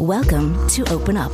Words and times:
Welcome 0.00 0.66
to 0.68 0.82
Open 0.90 1.18
Up, 1.18 1.30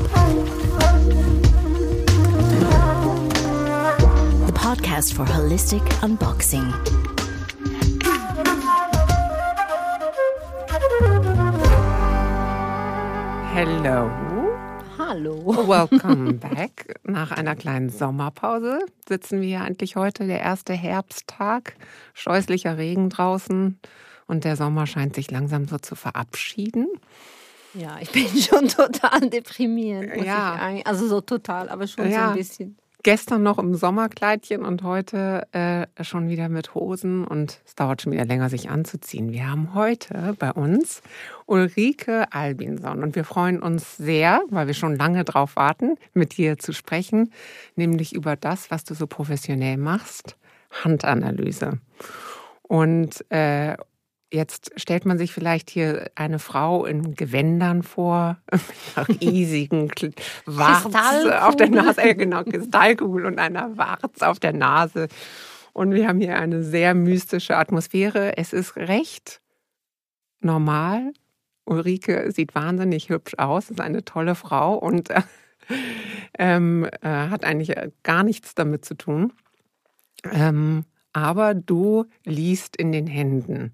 the 4.44 4.52
podcast 4.54 5.14
for 5.14 5.24
holistic 5.24 5.86
unboxing. 6.02 6.72
Hello. 13.54 14.10
Hallo. 14.98 15.68
Welcome 15.68 16.32
back. 16.40 16.98
Nach 17.04 17.30
einer 17.30 17.54
kleinen 17.54 17.90
Sommerpause 17.90 18.80
sitzen 19.08 19.42
wir 19.42 19.46
hier 19.46 19.64
endlich 19.64 19.94
heute, 19.94 20.26
der 20.26 20.40
erste 20.40 20.72
Herbsttag. 20.72 21.76
Scheußlicher 22.14 22.78
Regen 22.78 23.10
draußen 23.10 23.78
und 24.26 24.42
der 24.42 24.56
Sommer 24.56 24.88
scheint 24.88 25.14
sich 25.14 25.30
langsam 25.30 25.68
so 25.68 25.78
zu 25.78 25.94
verabschieden. 25.94 26.88
Ja, 27.76 27.98
ich 28.00 28.10
bin 28.10 28.26
schon 28.40 28.68
total 28.68 29.28
deprimiert. 29.28 30.24
Ja. 30.24 30.58
also 30.84 31.06
so 31.06 31.20
total, 31.20 31.68
aber 31.68 31.86
schon 31.86 32.10
Ja. 32.10 32.26
so 32.26 32.30
ein 32.30 32.36
bisschen. 32.36 32.76
Gestern 33.02 33.44
noch 33.44 33.58
im 33.60 33.76
Sommerkleidchen 33.76 34.64
und 34.64 34.82
heute 34.82 35.46
äh, 35.52 35.86
schon 36.02 36.28
wieder 36.28 36.48
mit 36.48 36.74
Hosen 36.74 37.24
und 37.24 37.60
es 37.64 37.76
dauert 37.76 38.02
schon 38.02 38.10
wieder 38.10 38.24
länger, 38.24 38.50
sich 38.50 38.68
anzuziehen. 38.68 39.30
Wir 39.30 39.48
haben 39.48 39.74
heute 39.74 40.34
bei 40.40 40.50
uns 40.50 41.02
Ulrike 41.46 42.26
Albinson 42.32 43.04
und 43.04 43.14
wir 43.14 43.22
freuen 43.22 43.62
uns 43.62 43.96
sehr, 43.96 44.42
weil 44.48 44.66
wir 44.66 44.74
schon 44.74 44.96
lange 44.96 45.22
drauf 45.22 45.54
warten, 45.54 45.96
mit 46.14 46.36
dir 46.36 46.58
zu 46.58 46.72
sprechen, 46.72 47.32
nämlich 47.76 48.12
über 48.12 48.34
das, 48.34 48.72
was 48.72 48.82
du 48.82 48.94
so 48.94 49.06
professionell 49.06 49.76
machst, 49.76 50.36
Handanalyse. 50.82 51.78
Und 52.62 53.24
äh, 53.30 53.76
Jetzt 54.32 54.72
stellt 54.76 55.06
man 55.06 55.18
sich 55.18 55.32
vielleicht 55.32 55.70
hier 55.70 56.10
eine 56.16 56.40
Frau 56.40 56.84
in 56.84 57.14
Gewändern 57.14 57.84
vor, 57.84 58.38
mit 59.08 59.20
riesigen 59.20 59.90
Warz 60.46 60.84
auf 61.42 61.54
der 61.56 61.70
Nase, 61.70 62.02
äh, 62.02 62.14
genau, 62.14 62.42
Kristallkugel 62.42 63.26
und 63.26 63.38
einer 63.38 63.76
Warz 63.76 64.22
auf 64.22 64.40
der 64.40 64.52
Nase. 64.52 65.06
Und 65.72 65.92
wir 65.92 66.08
haben 66.08 66.20
hier 66.20 66.38
eine 66.38 66.64
sehr 66.64 66.94
mystische 66.94 67.56
Atmosphäre. 67.56 68.36
Es 68.36 68.52
ist 68.52 68.76
recht 68.76 69.40
normal. 70.40 71.12
Ulrike 71.64 72.32
sieht 72.32 72.54
wahnsinnig 72.54 73.10
hübsch 73.10 73.34
aus, 73.38 73.70
ist 73.70 73.80
eine 73.80 74.04
tolle 74.04 74.34
Frau 74.34 74.74
und 74.74 75.10
äh, 75.10 75.22
ähm, 76.38 76.88
äh, 77.02 77.08
hat 77.08 77.44
eigentlich 77.44 77.74
gar 78.02 78.22
nichts 78.22 78.54
damit 78.54 78.84
zu 78.84 78.94
tun. 78.94 79.32
Ähm, 80.32 80.84
aber 81.12 81.54
du 81.54 82.06
liest 82.24 82.76
in 82.76 82.92
den 82.92 83.06
Händen. 83.06 83.72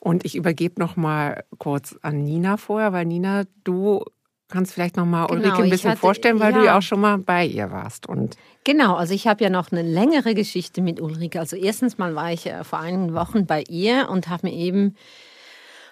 Und 0.00 0.24
ich 0.24 0.36
übergebe 0.36 0.80
noch 0.80 0.96
mal 0.96 1.44
kurz 1.58 1.96
an 2.02 2.22
Nina 2.22 2.56
vorher, 2.56 2.92
weil 2.92 3.04
Nina, 3.04 3.44
du 3.64 4.04
kannst 4.48 4.72
vielleicht 4.72 4.96
noch 4.96 5.04
mal 5.04 5.26
Genau, 5.26 5.40
Ulrike 5.40 5.62
ein 5.64 5.70
bisschen 5.70 5.90
hatte- 5.90 6.00
vorstellen, 6.00 6.40
weil 6.40 6.52
du 6.52 6.60
ja. 6.60 6.64
ja 6.66 6.78
auch 6.78 6.82
schon 6.82 7.00
mal 7.00 7.18
bei 7.18 7.44
ihr 7.44 7.70
warst. 7.70 8.08
Und 8.08 8.36
Genau, 8.64 8.94
also 8.94 9.12
ich 9.12 9.26
habe 9.26 9.42
ja 9.44 9.50
noch 9.50 9.72
eine 9.72 9.82
längere 9.82 10.34
Geschichte 10.34 10.80
mit 10.82 11.00
Ulrike. 11.00 11.38
Also 11.40 11.56
erstens 11.56 11.98
mal 11.98 12.14
war 12.14 12.32
ich 12.32 12.46
äh, 12.46 12.64
vor 12.64 12.78
einigen 12.78 13.12
Wochen 13.14 13.44
bei 13.46 13.62
ihr 13.68 14.08
und 14.10 14.28
habe 14.28 14.46
mir 14.48 14.54
eben 14.54 14.94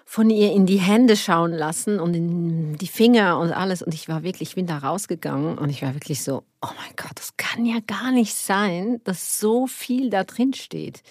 von 0.09 0.31
ihr 0.31 0.53
in 0.53 0.67
die 0.67 0.79
Hände 0.79 1.17
schauen 1.17 1.53
lassen 1.53 1.99
und 1.99 2.15
in 2.15 2.77
die 2.77 2.87
Finger 2.87 3.39
und 3.39 3.51
alles. 3.53 3.83
Und 3.83 3.93
ich 3.93 4.09
war 4.09 4.23
wirklich, 4.23 4.51
ich 4.51 4.55
bin 4.55 4.67
da 4.67 4.79
rausgegangen 4.79 5.59
und 5.59 5.69
ich 5.69 5.83
war 5.83 5.95
wirklich 5.95 6.23
so, 6.23 6.45
oh 6.63 6.69
mein 6.77 6.95
Gott, 6.97 7.11
das 7.17 7.37
kann 7.37 7.67
ja 7.67 7.79
gar 7.87 8.13
nicht 8.13 8.35
sein, 8.35 9.01
dass 9.05 9.41
so 9.41 9.67
viel 9.67 10.09
da 10.11 10.23
drin 10.23 10.55
steht. 10.55 11.03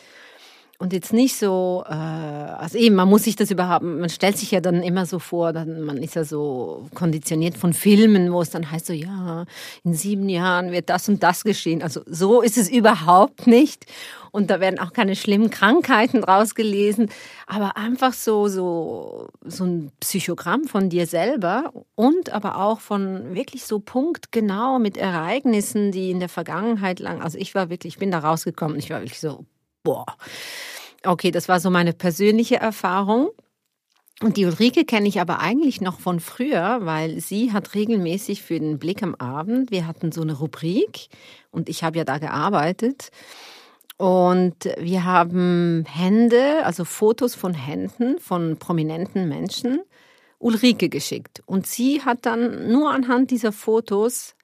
Und 0.78 0.92
jetzt 0.92 1.14
nicht 1.14 1.38
so, 1.38 1.86
äh, 1.88 1.94
also 1.94 2.78
eben, 2.78 2.96
man 2.96 3.08
muss 3.08 3.24
sich 3.24 3.38
das 3.38 3.50
überhaupt, 3.50 3.84
man 3.84 4.10
stellt 4.10 4.38
sich 4.38 4.52
ja 4.52 4.60
dann 4.60 4.84
immer 4.84 5.06
so 5.06 5.20
vor, 5.20 5.54
dann, 5.54 5.82
man 5.82 5.98
ist 5.98 6.16
ja 6.16 6.26
so 6.26 6.90
konditioniert 6.94 7.58
von 7.58 7.72
Filmen, 7.72 8.34
wo 8.34 8.42
es 8.42 8.50
dann 8.50 8.70
heißt 8.70 8.88
so, 8.88 8.94
ja, 8.94 9.46
in 9.86 9.94
sieben 9.94 10.28
Jahren 10.28 10.74
wird 10.74 10.90
das 10.90 11.08
und 11.08 11.24
das 11.24 11.46
geschehen. 11.46 11.82
Also 11.82 12.02
so 12.06 12.42
ist 12.42 12.58
es 12.58 12.70
überhaupt 12.70 13.48
nicht. 13.48 13.86
Und 14.32 14.50
da 14.50 14.60
werden 14.60 14.78
auch 14.80 14.92
keine 14.92 15.16
schlimmen 15.16 15.50
Krankheiten 15.50 16.20
draus 16.20 16.56
gelesen, 16.56 17.10
aber 17.48 17.78
einfach 17.78 18.12
so, 18.12 18.50
so, 18.50 19.30
so 19.46 19.64
ein 19.64 19.92
Psychogramm 20.02 20.66
von 20.66 20.90
dir 20.90 21.08
selber 21.08 21.72
und 21.96 22.34
aber 22.34 22.58
auch 22.58 22.82
von 22.82 23.34
wirklich 23.34 23.64
so 23.64 23.80
punktgenau 23.80 24.78
mit 24.80 24.98
Ereignissen, 24.98 25.94
die 25.94 26.12
in 26.12 26.20
der 26.20 26.28
Vergangenheit 26.28 27.00
lang, 27.00 27.22
also 27.22 27.38
ich 27.38 27.56
war 27.56 27.70
wirklich, 27.70 27.94
ich 27.94 28.00
bin 28.00 28.12
da 28.12 28.20
rausgekommen, 28.20 28.78
ich 28.78 28.90
war 28.90 29.00
wirklich 29.00 29.22
so, 29.22 29.46
boah. 29.86 30.06
Okay, 31.06 31.32
das 31.32 31.48
war 31.48 31.62
so 31.62 31.70
meine 31.70 31.94
persönliche 31.94 32.58
Erfahrung. 32.58 33.30
Und 34.22 34.38
die 34.38 34.46
Ulrike 34.46 34.86
kenne 34.86 35.08
ich 35.08 35.20
aber 35.20 35.40
eigentlich 35.40 35.82
noch 35.82 36.00
von 36.00 36.20
früher, 36.20 36.80
weil 36.84 37.20
sie 37.20 37.52
hat 37.52 37.76
regelmäßig 37.76 38.44
für 38.44 38.60
den 38.60 38.80
Blick 38.80 39.04
am 39.04 39.14
Abend, 39.16 39.72
wir 39.72 39.88
hatten 39.88 40.12
so 40.14 40.22
eine 40.22 40.34
Rubrik 40.34 41.10
und 41.52 41.68
ich 41.68 41.84
habe 41.84 41.98
ja 41.98 42.06
da 42.06 42.18
gearbeitet. 42.18 43.10
Und 43.98 44.70
wir 44.78 45.04
haben 45.06 45.86
Hände, 45.88 46.66
also 46.66 46.86
Fotos 46.86 47.36
von 47.36 47.54
Händen 47.54 48.20
von 48.20 48.58
prominenten 48.58 49.28
Menschen, 49.28 49.82
Ulrike 50.40 50.90
geschickt. 50.90 51.44
Und 51.46 51.68
sie 51.68 52.02
hat 52.02 52.26
dann 52.26 52.72
nur 52.72 52.92
anhand 52.92 53.32
dieser 53.32 53.52
Fotos 53.52 54.36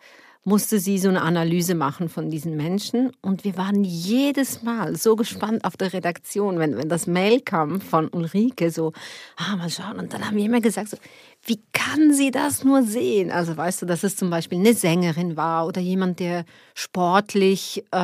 musste 0.43 0.79
sie 0.79 0.97
so 0.97 1.07
eine 1.07 1.21
Analyse 1.21 1.75
machen 1.75 2.09
von 2.09 2.31
diesen 2.31 2.57
Menschen. 2.57 3.11
Und 3.21 3.43
wir 3.43 3.57
waren 3.57 3.83
jedes 3.83 4.63
Mal 4.63 4.95
so 4.95 5.15
gespannt 5.15 5.63
auf 5.63 5.77
der 5.77 5.93
Redaktion, 5.93 6.57
wenn, 6.57 6.77
wenn 6.77 6.89
das 6.89 7.05
Mail 7.05 7.41
kam 7.41 7.79
von 7.79 8.07
Ulrike, 8.07 8.71
so, 8.71 8.91
ah, 9.35 9.55
mal 9.55 9.69
schauen. 9.69 9.99
Und 9.99 10.13
dann 10.13 10.25
haben 10.25 10.37
wir 10.37 10.45
immer 10.45 10.61
gesagt, 10.61 10.89
so, 10.89 10.97
wie 11.43 11.61
kann 11.73 12.11
sie 12.13 12.31
das 12.31 12.63
nur 12.63 12.81
sehen? 12.81 13.29
Also 13.29 13.55
weißt 13.55 13.83
du, 13.83 13.85
dass 13.85 14.03
es 14.03 14.15
zum 14.15 14.31
Beispiel 14.31 14.57
eine 14.57 14.73
Sängerin 14.73 15.37
war 15.37 15.67
oder 15.67 15.79
jemand, 15.79 16.19
der 16.19 16.45
sportlich, 16.73 17.83
äh, 17.93 17.97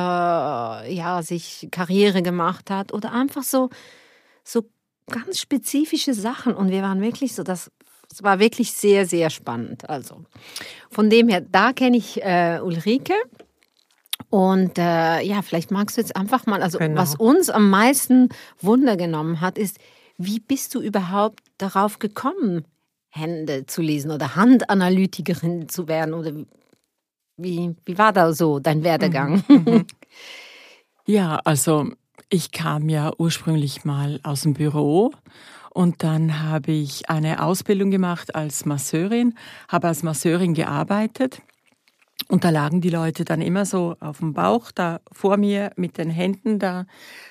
ja, 0.94 1.22
sich 1.22 1.66
Karriere 1.72 2.22
gemacht 2.22 2.70
hat 2.70 2.92
oder 2.92 3.12
einfach 3.12 3.42
so, 3.42 3.68
so 4.44 4.64
ganz 5.10 5.40
spezifische 5.40 6.14
Sachen. 6.14 6.54
Und 6.54 6.70
wir 6.70 6.82
waren 6.82 7.02
wirklich 7.02 7.34
so, 7.34 7.42
das, 7.42 7.72
es 8.10 8.22
war 8.22 8.38
wirklich 8.38 8.72
sehr, 8.72 9.06
sehr 9.06 9.30
spannend. 9.30 9.88
Also 9.88 10.24
von 10.90 11.10
dem 11.10 11.28
her, 11.28 11.40
da 11.40 11.72
kenne 11.72 11.96
ich 11.96 12.22
äh, 12.22 12.60
Ulrike. 12.62 13.14
Und 14.30 14.78
äh, 14.78 15.22
ja, 15.22 15.42
vielleicht 15.42 15.70
magst 15.70 15.96
du 15.96 16.00
jetzt 16.00 16.16
einfach 16.16 16.46
mal, 16.46 16.62
also 16.62 16.78
Genau. 16.78 17.00
was 17.00 17.14
uns 17.14 17.48
am 17.50 17.70
meisten 17.70 18.28
Wunder 18.60 18.96
genommen 18.96 19.40
hat, 19.40 19.56
ist, 19.56 19.78
wie 20.18 20.40
bist 20.40 20.74
du 20.74 20.80
überhaupt 20.80 21.40
darauf 21.58 21.98
gekommen, 21.98 22.64
Hände 23.08 23.64
zu 23.66 23.80
lesen 23.80 24.10
oder 24.10 24.36
Handanalytikerin 24.36 25.68
zu 25.68 25.88
werden? 25.88 26.12
Oder 26.12 26.32
wie, 27.36 27.74
wie 27.84 27.98
war 27.98 28.12
da 28.12 28.32
so 28.32 28.58
dein 28.58 28.82
Werdegang? 28.84 29.42
Ja, 31.06 31.40
also 31.44 31.90
ich 32.28 32.50
kam 32.50 32.88
ja 32.90 33.12
ursprünglich 33.16 33.84
mal 33.84 34.20
aus 34.24 34.42
dem 34.42 34.52
Büro 34.54 35.12
und 35.70 36.02
dann 36.02 36.42
habe 36.42 36.72
ich 36.72 37.08
eine 37.10 37.42
Ausbildung 37.42 37.90
gemacht 37.90 38.34
als 38.34 38.64
Masseurin, 38.64 39.34
habe 39.68 39.88
als 39.88 40.02
Masseurin 40.02 40.54
gearbeitet. 40.54 41.42
Und 42.28 42.44
da 42.44 42.50
lagen 42.50 42.80
die 42.80 42.90
Leute 42.90 43.24
dann 43.24 43.40
immer 43.40 43.64
so 43.64 43.96
auf 44.00 44.18
dem 44.18 44.34
Bauch 44.34 44.70
da 44.72 45.00
vor 45.12 45.36
mir 45.36 45.70
mit 45.76 45.98
den 45.98 46.10
Händen 46.10 46.58
da, 46.58 46.84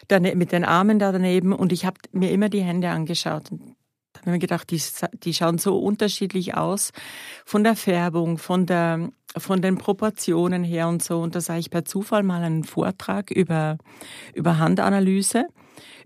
dane- 0.07 0.35
mit 0.35 0.51
den 0.51 0.63
Armen 0.63 0.97
da 0.97 1.11
daneben. 1.11 1.53
Und 1.53 1.71
ich 1.71 1.85
habe 1.85 1.97
mir 2.13 2.31
immer 2.31 2.49
die 2.49 2.61
Hände 2.61 2.89
angeschaut. 2.89 3.51
Und 3.51 3.75
da 4.13 4.21
habe 4.21 4.29
ich 4.29 4.33
mir 4.33 4.39
gedacht, 4.39 4.71
die, 4.71 4.81
die 5.23 5.33
schauen 5.33 5.57
so 5.57 5.77
unterschiedlich 5.77 6.55
aus. 6.55 6.93
Von 7.45 7.63
der 7.63 7.75
Färbung, 7.75 8.37
von 8.37 8.65
der 8.65 9.09
von 9.35 9.61
den 9.61 9.77
Proportionen 9.77 10.63
her 10.63 10.87
und 10.87 11.03
so. 11.03 11.19
Und 11.19 11.35
da 11.35 11.41
sah 11.41 11.57
ich 11.57 11.69
per 11.69 11.85
Zufall 11.85 12.23
mal 12.23 12.43
einen 12.43 12.63
Vortrag 12.63 13.31
über, 13.31 13.77
über 14.33 14.57
Handanalyse, 14.57 15.45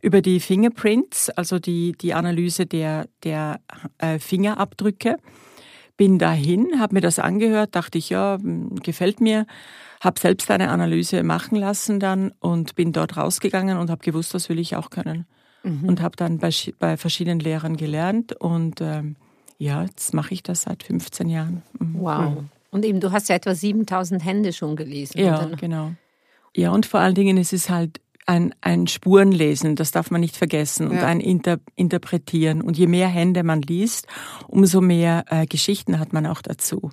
über 0.02 0.22
die 0.22 0.40
Fingerprints, 0.40 1.30
also 1.30 1.60
die, 1.60 1.94
die 1.94 2.14
Analyse 2.14 2.66
der, 2.66 3.08
der 3.24 3.60
äh, 3.98 4.20
Fingerabdrücke. 4.20 5.18
Bin 5.98 6.18
dahin, 6.18 6.80
habe 6.80 6.96
mir 6.96 7.02
das 7.02 7.20
angehört, 7.20 7.76
dachte 7.76 7.98
ich, 7.98 8.10
ja, 8.10 8.36
m, 8.36 8.76
gefällt 8.76 9.22
mir, 9.22 9.46
habe 10.02 10.20
selbst 10.20 10.50
eine 10.50 10.70
Analyse 10.70 11.22
machen 11.22 11.58
lassen 11.58 12.00
dann 12.00 12.32
und 12.40 12.76
bin 12.76 12.92
dort 12.92 13.18
rausgegangen 13.18 13.78
und 13.78 13.90
habe 13.92 14.04
gewusst, 14.04 14.34
das 14.34 14.50
will 14.50 14.58
ich 14.58 14.76
auch 14.76 14.90
können. 14.90 15.26
Und 15.86 16.02
habe 16.02 16.16
dann 16.16 16.40
bei, 16.40 16.50
bei 16.80 16.98
verschiedenen 16.98 17.40
Lehrern 17.40 17.78
gelernt 17.78 18.34
und 18.34 18.82
ähm, 18.82 19.16
ja, 19.60 19.84
jetzt 19.84 20.16
mache 20.16 20.34
ich 20.34 20.42
das 20.42 20.64
seit 20.64 20.82
15 20.82 21.30
Jahren. 21.30 21.62
Mhm. 21.78 21.96
Wow. 22.00 22.44
Und 22.72 22.84
eben, 22.84 23.00
du 23.00 23.12
hast 23.12 23.30
ja 23.30 23.36
etwa 23.36 23.54
7000 23.54 24.26
Hände 24.26 24.54
schon 24.54 24.76
gelesen. 24.76 25.20
Ja, 25.20 25.46
genau. 25.46 25.92
Ja, 26.56 26.72
und 26.72 26.88
vor 26.88 27.00
allen 27.00 27.14
Dingen 27.14 27.38
ist 27.38 27.54
es 27.54 27.70
halt 27.70 28.02
ein, 28.32 28.56
ein 28.62 28.88
Spurenlesen, 28.88 29.76
das 29.76 29.92
darf 29.92 30.10
man 30.10 30.22
nicht 30.22 30.38
vergessen, 30.38 30.88
und 30.88 30.96
Ja. 30.96 31.06
ein 31.06 31.20
Inter 31.20 31.60
Interpretieren. 31.76 32.62
Und 32.62 32.78
je 32.78 32.88
mehr 32.88 33.10
Hände 33.10 33.44
man 33.44 33.62
liest, 33.62 34.08
umso 34.48 34.80
mehr 34.80 35.26
äh, 35.28 35.46
Geschichten 35.46 36.00
hat 36.00 36.14
man 36.14 36.26
auch 36.26 36.42
dazu. 36.42 36.90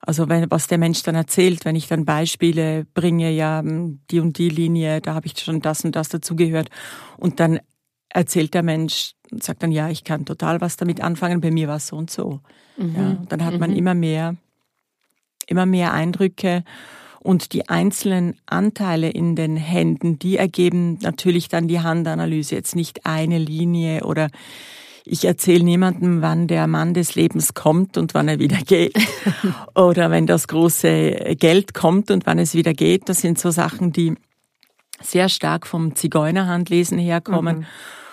Also 0.00 0.28
wenn, 0.28 0.50
was 0.50 0.66
der 0.68 0.78
Mensch 0.78 1.02
dann 1.02 1.14
erzählt, 1.14 1.64
wenn 1.66 1.76
ich 1.76 1.88
dann 1.88 2.04
Beispiele 2.06 2.86
bringe, 2.94 3.30
ja, 3.30 3.60
m, 3.60 4.00
die 4.10 4.20
und 4.20 4.38
die 4.38 4.48
Linie, 4.48 5.00
da 5.02 5.14
habe 5.14 5.26
ich 5.26 5.38
schon 5.38 5.60
das 5.60 5.84
und 5.84 5.94
das 5.94 6.08
dazugehört. 6.08 6.70
Und 7.18 7.38
dann 7.38 7.60
erzählt 8.08 8.54
der 8.54 8.62
Mensch 8.62 9.12
und 9.30 9.42
sagt 9.42 9.62
dann, 9.62 9.72
ja, 9.72 9.90
ich 9.90 10.04
kann 10.04 10.24
total 10.24 10.60
was 10.60 10.76
damit 10.76 11.02
anfangen, 11.02 11.40
bei 11.40 11.50
mir 11.50 11.68
war 11.68 11.76
es 11.76 11.88
so 11.88 11.96
und 11.96 12.10
so. 12.10 12.40
Mhm. 12.78 12.94
Ja, 12.96 13.16
dann 13.28 13.44
hat 13.44 13.58
man 13.60 13.70
mhm. 13.70 13.76
immer 13.76 13.94
mehr, 13.94 14.36
immer 15.46 15.66
mehr 15.66 15.92
Eindrücke 15.92 16.64
und 17.22 17.52
die 17.52 17.68
einzelnen 17.68 18.34
Anteile 18.46 19.08
in 19.08 19.36
den 19.36 19.56
Händen, 19.56 20.18
die 20.18 20.36
ergeben 20.36 20.98
natürlich 21.02 21.48
dann 21.48 21.68
die 21.68 21.80
Handanalyse, 21.80 22.54
jetzt 22.54 22.74
nicht 22.74 23.06
eine 23.06 23.38
Linie 23.38 24.04
oder 24.04 24.28
ich 25.04 25.24
erzähle 25.24 25.64
niemandem, 25.64 26.22
wann 26.22 26.46
der 26.46 26.66
Mann 26.66 26.94
des 26.94 27.14
Lebens 27.14 27.54
kommt 27.54 27.96
und 27.98 28.14
wann 28.14 28.28
er 28.28 28.38
wieder 28.38 28.58
geht. 28.58 28.96
Oder 29.74 30.12
wenn 30.12 30.28
das 30.28 30.46
große 30.46 31.34
Geld 31.40 31.74
kommt 31.74 32.12
und 32.12 32.24
wann 32.24 32.38
es 32.38 32.54
wieder 32.54 32.72
geht. 32.72 33.08
Das 33.08 33.20
sind 33.20 33.36
so 33.36 33.50
Sachen, 33.50 33.92
die 33.92 34.14
sehr 35.00 35.28
stark 35.28 35.66
vom 35.66 35.96
Zigeunerhandlesen 35.96 36.98
herkommen. 36.98 37.58
Mhm. 37.58 37.66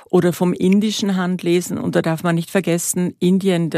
Oder 0.10 0.34
vom 0.34 0.52
indischen 0.52 1.16
Handlesen. 1.16 1.78
Und 1.78 1.96
da 1.96 2.02
darf 2.02 2.24
man 2.24 2.34
nicht 2.34 2.50
vergessen, 2.50 3.14
Indien, 3.20 3.70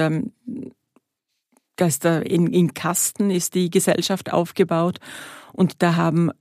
in, 1.79 2.47
in 2.47 2.73
Kasten 2.73 3.31
ist 3.31 3.55
die 3.55 3.69
Gesellschaft 3.69 4.31
aufgebaut. 4.31 4.99
Und 5.53 5.81
da 5.81 5.95
haben 5.95 6.31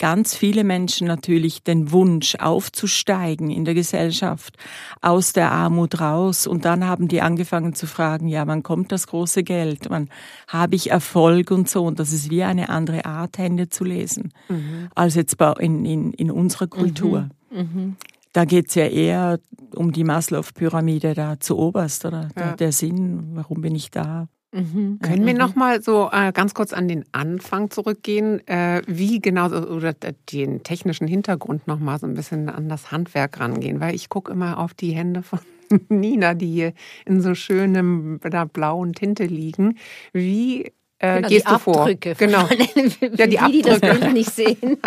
ganz 0.00 0.34
viele 0.34 0.64
Menschen 0.64 1.06
natürlich 1.06 1.62
den 1.62 1.92
Wunsch 1.92 2.34
aufzusteigen 2.36 3.50
in 3.50 3.66
der 3.66 3.74
Gesellschaft, 3.74 4.56
aus 5.02 5.34
der 5.34 5.52
Armut 5.52 6.00
raus. 6.00 6.46
Und 6.46 6.64
dann 6.64 6.86
haben 6.86 7.06
die 7.06 7.20
angefangen 7.20 7.74
zu 7.74 7.86
fragen, 7.86 8.26
ja, 8.26 8.46
wann 8.46 8.62
kommt 8.62 8.90
das 8.92 9.06
große 9.06 9.44
Geld? 9.44 9.86
Wann 9.90 10.08
habe 10.48 10.74
ich 10.74 10.90
Erfolg 10.90 11.50
und 11.50 11.68
so? 11.68 11.84
Und 11.84 12.00
das 12.00 12.12
ist 12.12 12.30
wie 12.30 12.42
eine 12.42 12.70
andere 12.70 13.04
Art, 13.04 13.36
Hände 13.36 13.68
zu 13.68 13.84
lesen, 13.84 14.32
mhm. 14.48 14.88
als 14.94 15.14
jetzt 15.14 15.36
in, 15.58 15.84
in, 15.84 16.12
in 16.14 16.30
unserer 16.30 16.66
Kultur. 16.66 17.28
Mhm. 17.50 17.58
Mhm. 17.60 17.96
Da 18.32 18.46
geht's 18.46 18.74
ja 18.76 18.86
eher 18.86 19.38
um 19.74 19.92
die 19.92 20.04
Maslow-Pyramide 20.04 21.14
da 21.14 21.38
zu 21.38 21.58
oberst, 21.58 22.06
oder? 22.06 22.22
Ja. 22.22 22.28
Der, 22.42 22.56
der 22.56 22.72
Sinn, 22.72 23.32
warum 23.34 23.60
bin 23.60 23.74
ich 23.74 23.90
da? 23.90 24.28
Mhm. 24.52 24.98
Können 25.00 25.26
wir 25.26 25.32
mhm. 25.32 25.38
noch 25.38 25.54
mal 25.54 25.80
so 25.80 26.10
äh, 26.12 26.32
ganz 26.32 26.54
kurz 26.54 26.72
an 26.72 26.88
den 26.88 27.04
Anfang 27.12 27.70
zurückgehen, 27.70 28.46
äh, 28.48 28.82
wie 28.86 29.20
genau 29.20 29.46
oder 29.46 29.92
den 30.32 30.64
technischen 30.64 31.06
Hintergrund 31.06 31.68
noch 31.68 31.78
mal 31.78 32.00
so 32.00 32.06
ein 32.06 32.14
bisschen 32.14 32.48
an 32.48 32.68
das 32.68 32.90
Handwerk 32.90 33.38
rangehen, 33.38 33.80
weil 33.80 33.94
ich 33.94 34.08
gucke 34.08 34.32
immer 34.32 34.58
auf 34.58 34.74
die 34.74 34.90
Hände 34.90 35.22
von 35.22 35.38
Nina, 35.88 36.34
die 36.34 36.50
hier 36.50 36.72
in 37.06 37.20
so 37.20 37.34
schönem 37.34 38.18
blauen 38.52 38.92
Tinte 38.92 39.24
liegen. 39.24 39.78
Wie 40.12 40.72
äh, 40.98 41.16
genau, 41.16 41.28
gehst 41.28 41.46
die 41.46 41.52
du 41.52 41.58
vor? 41.58 41.80
Abdrücke 41.80 42.14
genau. 42.16 42.46
ja, 43.16 43.26
die, 43.26 43.30
die 43.30 43.38
Abdrücke. 43.38 43.52
die 43.52 43.62
das 43.62 43.80
Bild 43.80 44.12
nicht 44.12 44.30
sehen. 44.30 44.58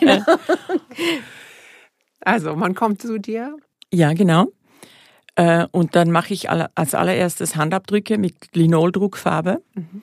genau. 0.00 0.22
Also, 2.20 2.56
man 2.56 2.74
kommt 2.74 3.00
zu 3.00 3.18
dir. 3.18 3.56
Ja, 3.92 4.12
genau. 4.12 4.48
Äh, 5.38 5.68
und 5.70 5.94
dann 5.94 6.10
mache 6.10 6.34
ich 6.34 6.50
als 6.50 6.96
allererstes 6.96 7.54
Handabdrücke 7.54 8.18
mit 8.18 8.34
Linoldruckfarbe. 8.54 9.62
Mhm. 9.74 10.02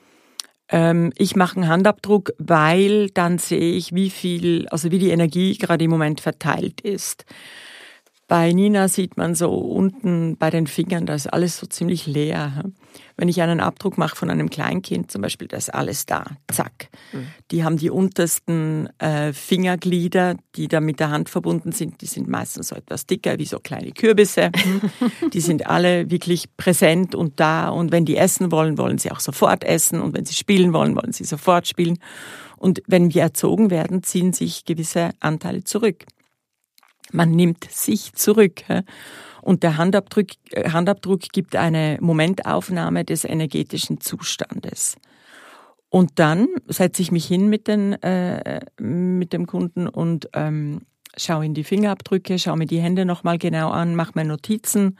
Ähm, 0.70 1.12
ich 1.18 1.36
mache 1.36 1.56
einen 1.56 1.68
Handabdruck, 1.68 2.32
weil 2.38 3.10
dann 3.10 3.36
sehe 3.36 3.74
ich, 3.74 3.94
wie 3.94 4.08
viel, 4.08 4.66
also 4.68 4.90
wie 4.90 4.98
die 4.98 5.10
Energie 5.10 5.58
gerade 5.58 5.84
im 5.84 5.90
Moment 5.90 6.22
verteilt 6.22 6.80
ist. 6.80 7.26
Bei 8.28 8.50
Nina 8.52 8.88
sieht 8.88 9.18
man 9.18 9.34
so 9.34 9.50
unten 9.50 10.38
bei 10.38 10.48
den 10.48 10.66
Fingern, 10.66 11.04
da 11.04 11.14
ist 11.14 11.26
alles 11.26 11.58
so 11.58 11.66
ziemlich 11.66 12.06
leer. 12.06 12.64
Wenn 13.16 13.28
ich 13.28 13.40
einen 13.40 13.60
Abdruck 13.60 13.98
mache 13.98 14.16
von 14.16 14.30
einem 14.30 14.50
Kleinkind 14.50 15.10
zum 15.10 15.22
Beispiel, 15.22 15.48
da 15.48 15.56
ist 15.56 15.72
alles 15.72 16.06
da, 16.06 16.24
zack. 16.48 16.88
Mhm. 17.12 17.26
Die 17.50 17.64
haben 17.64 17.76
die 17.76 17.90
untersten 17.90 18.88
äh, 18.98 19.32
Fingerglieder, 19.32 20.36
die 20.54 20.68
da 20.68 20.80
mit 20.80 21.00
der 21.00 21.10
Hand 21.10 21.28
verbunden 21.28 21.72
sind, 21.72 22.00
die 22.00 22.06
sind 22.06 22.28
meistens 22.28 22.68
so 22.68 22.76
etwas 22.76 23.06
dicker 23.06 23.38
wie 23.38 23.46
so 23.46 23.58
kleine 23.58 23.92
Kürbisse. 23.92 24.50
die 25.32 25.40
sind 25.40 25.66
alle 25.66 26.10
wirklich 26.10 26.56
präsent 26.56 27.14
und 27.14 27.40
da 27.40 27.68
und 27.68 27.92
wenn 27.92 28.04
die 28.04 28.16
essen 28.16 28.52
wollen, 28.52 28.78
wollen 28.78 28.98
sie 28.98 29.10
auch 29.10 29.20
sofort 29.20 29.64
essen 29.64 30.00
und 30.00 30.14
wenn 30.14 30.24
sie 30.24 30.34
spielen 30.34 30.72
wollen, 30.72 30.96
wollen 30.96 31.12
sie 31.12 31.24
sofort 31.24 31.66
spielen. 31.66 31.98
Und 32.56 32.82
wenn 32.86 33.12
wir 33.12 33.22
erzogen 33.22 33.70
werden, 33.70 34.02
ziehen 34.02 34.32
sich 34.32 34.64
gewisse 34.64 35.10
Anteile 35.20 35.64
zurück. 35.64 36.06
Man 37.12 37.30
nimmt 37.30 37.70
sich 37.70 38.14
zurück. 38.14 38.62
Und 39.46 39.62
der 39.62 39.76
Handabdruck, 39.76 40.26
äh, 40.50 40.70
Handabdruck 40.70 41.20
gibt 41.32 41.54
eine 41.54 41.98
Momentaufnahme 42.00 43.04
des 43.04 43.24
energetischen 43.24 44.00
Zustandes. 44.00 44.96
Und 45.88 46.18
dann 46.18 46.48
setze 46.66 47.00
ich 47.00 47.12
mich 47.12 47.26
hin 47.26 47.48
mit, 47.48 47.68
den, 47.68 47.92
äh, 48.02 48.60
mit 48.80 49.32
dem 49.32 49.46
Kunden 49.46 49.86
und 49.86 50.28
ähm, 50.32 50.80
schaue 51.16 51.46
in 51.46 51.54
die 51.54 51.62
Fingerabdrücke, 51.62 52.40
schaue 52.40 52.56
mir 52.56 52.66
die 52.66 52.80
Hände 52.80 53.04
nochmal 53.04 53.38
genau 53.38 53.70
an, 53.70 53.94
mache 53.94 54.12
mir 54.16 54.24
Notizen 54.24 54.98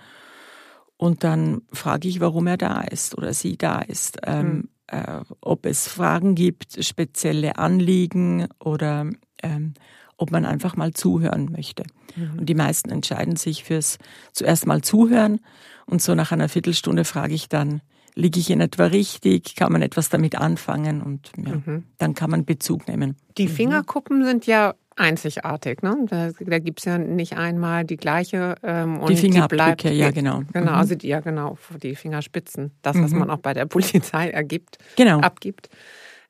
und 0.96 1.24
dann 1.24 1.62
frage 1.72 2.06
ich, 2.06 2.20
warum 2.20 2.46
er 2.46 2.56
da 2.56 2.82
ist 2.82 3.18
oder 3.18 3.34
sie 3.34 3.58
da 3.58 3.80
ist. 3.80 4.18
Ähm, 4.22 4.46
mhm. 4.46 4.68
äh, 4.86 5.22
ob 5.40 5.66
es 5.66 5.88
Fragen 5.88 6.36
gibt, 6.36 6.84
spezielle 6.84 7.58
Anliegen 7.58 8.46
oder 8.60 9.10
ähm, 9.42 9.74
ob 10.16 10.30
man 10.30 10.44
einfach 10.44 10.76
mal 10.76 10.92
zuhören 10.92 11.50
möchte. 11.52 11.84
Mhm. 12.16 12.38
Und 12.40 12.46
die 12.48 12.54
meisten 12.54 12.90
entscheiden 12.90 13.36
sich 13.36 13.64
fürs 13.64 13.98
zuerst 14.32 14.66
mal 14.66 14.82
zuhören 14.82 15.40
und 15.86 16.02
so 16.02 16.14
nach 16.14 16.32
einer 16.32 16.48
Viertelstunde 16.48 17.04
frage 17.04 17.34
ich 17.34 17.48
dann, 17.48 17.80
liege 18.14 18.40
ich 18.40 18.50
in 18.50 18.60
etwa 18.60 18.86
richtig, 18.86 19.54
kann 19.56 19.70
man 19.70 19.82
etwas 19.82 20.08
damit 20.08 20.36
anfangen 20.36 21.02
und 21.02 21.30
ja, 21.36 21.54
mhm. 21.54 21.84
dann 21.98 22.14
kann 22.14 22.30
man 22.30 22.44
Bezug 22.44 22.88
nehmen. 22.88 23.16
Die 23.36 23.46
mhm. 23.46 23.50
Fingerkuppen 23.50 24.24
sind 24.24 24.46
ja 24.46 24.74
einzigartig, 24.96 25.82
ne? 25.82 25.94
Da, 26.08 26.30
da 26.40 26.58
gibt 26.58 26.78
es 26.78 26.86
ja 26.86 26.96
nicht 26.96 27.36
einmal 27.36 27.84
die 27.84 27.98
gleiche 27.98 28.54
ähm, 28.62 28.98
und 28.98 29.10
die 29.10 29.16
Fingerabdrücke, 29.16 29.90
die 29.90 29.98
ja 29.98 30.10
genau. 30.10 30.42
Genau, 30.54 30.72
mhm. 30.72 30.78
also 30.78 30.94
die, 30.94 31.08
ja 31.08 31.20
genau, 31.20 31.58
die 31.82 31.94
Fingerspitzen, 31.94 32.72
das, 32.80 32.98
was 32.98 33.12
mhm. 33.12 33.20
man 33.20 33.30
auch 33.30 33.40
bei 33.40 33.52
der 33.52 33.66
Polizei 33.66 34.30
ergibt, 34.30 34.78
genau. 34.96 35.20
abgibt. 35.20 35.68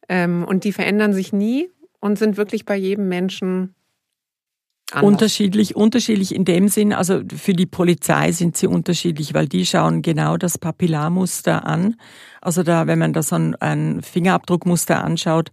Ähm, 0.08 0.44
und 0.44 0.64
die 0.64 0.72
verändern 0.72 1.12
sich 1.12 1.32
nie 1.32 1.70
und 2.00 2.18
sind 2.18 2.36
wirklich 2.36 2.64
bei 2.64 2.76
jedem 2.76 3.08
Menschen 3.08 3.75
Anders. 4.92 5.12
Unterschiedlich, 5.12 5.74
unterschiedlich 5.74 6.32
in 6.32 6.44
dem 6.44 6.68
Sinn, 6.68 6.92
also 6.92 7.20
für 7.36 7.54
die 7.54 7.66
Polizei 7.66 8.30
sind 8.30 8.56
sie 8.56 8.68
unterschiedlich, 8.68 9.34
weil 9.34 9.48
die 9.48 9.66
schauen 9.66 10.00
genau 10.00 10.36
das 10.36 10.58
Papillarmuster 10.58 11.64
an. 11.66 11.96
Also 12.40 12.62
da, 12.62 12.86
wenn 12.86 13.00
man 13.00 13.12
da 13.12 13.24
so 13.24 13.34
ein, 13.34 14.00
Fingerabdruckmuster 14.00 15.02
anschaut, 15.02 15.50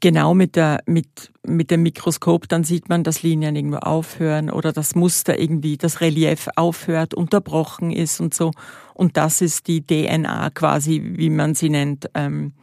genau 0.00 0.32
mit 0.32 0.56
der, 0.56 0.82
mit, 0.86 1.30
mit 1.46 1.70
dem 1.70 1.82
Mikroskop, 1.82 2.48
dann 2.48 2.64
sieht 2.64 2.88
man, 2.88 3.04
dass 3.04 3.22
Linien 3.22 3.54
irgendwo 3.54 3.78
aufhören 3.78 4.48
oder 4.48 4.72
das 4.72 4.94
Muster 4.94 5.38
irgendwie, 5.38 5.76
das 5.76 6.00
Relief 6.00 6.48
aufhört, 6.56 7.12
unterbrochen 7.12 7.90
ist 7.90 8.18
und 8.18 8.32
so. 8.32 8.52
Und 8.94 9.18
das 9.18 9.42
ist 9.42 9.66
die 9.66 9.86
DNA 9.86 10.48
quasi, 10.50 11.02
wie 11.16 11.28
man 11.28 11.54
sie 11.54 11.68
nennt. 11.68 12.08
Ähm, 12.14 12.54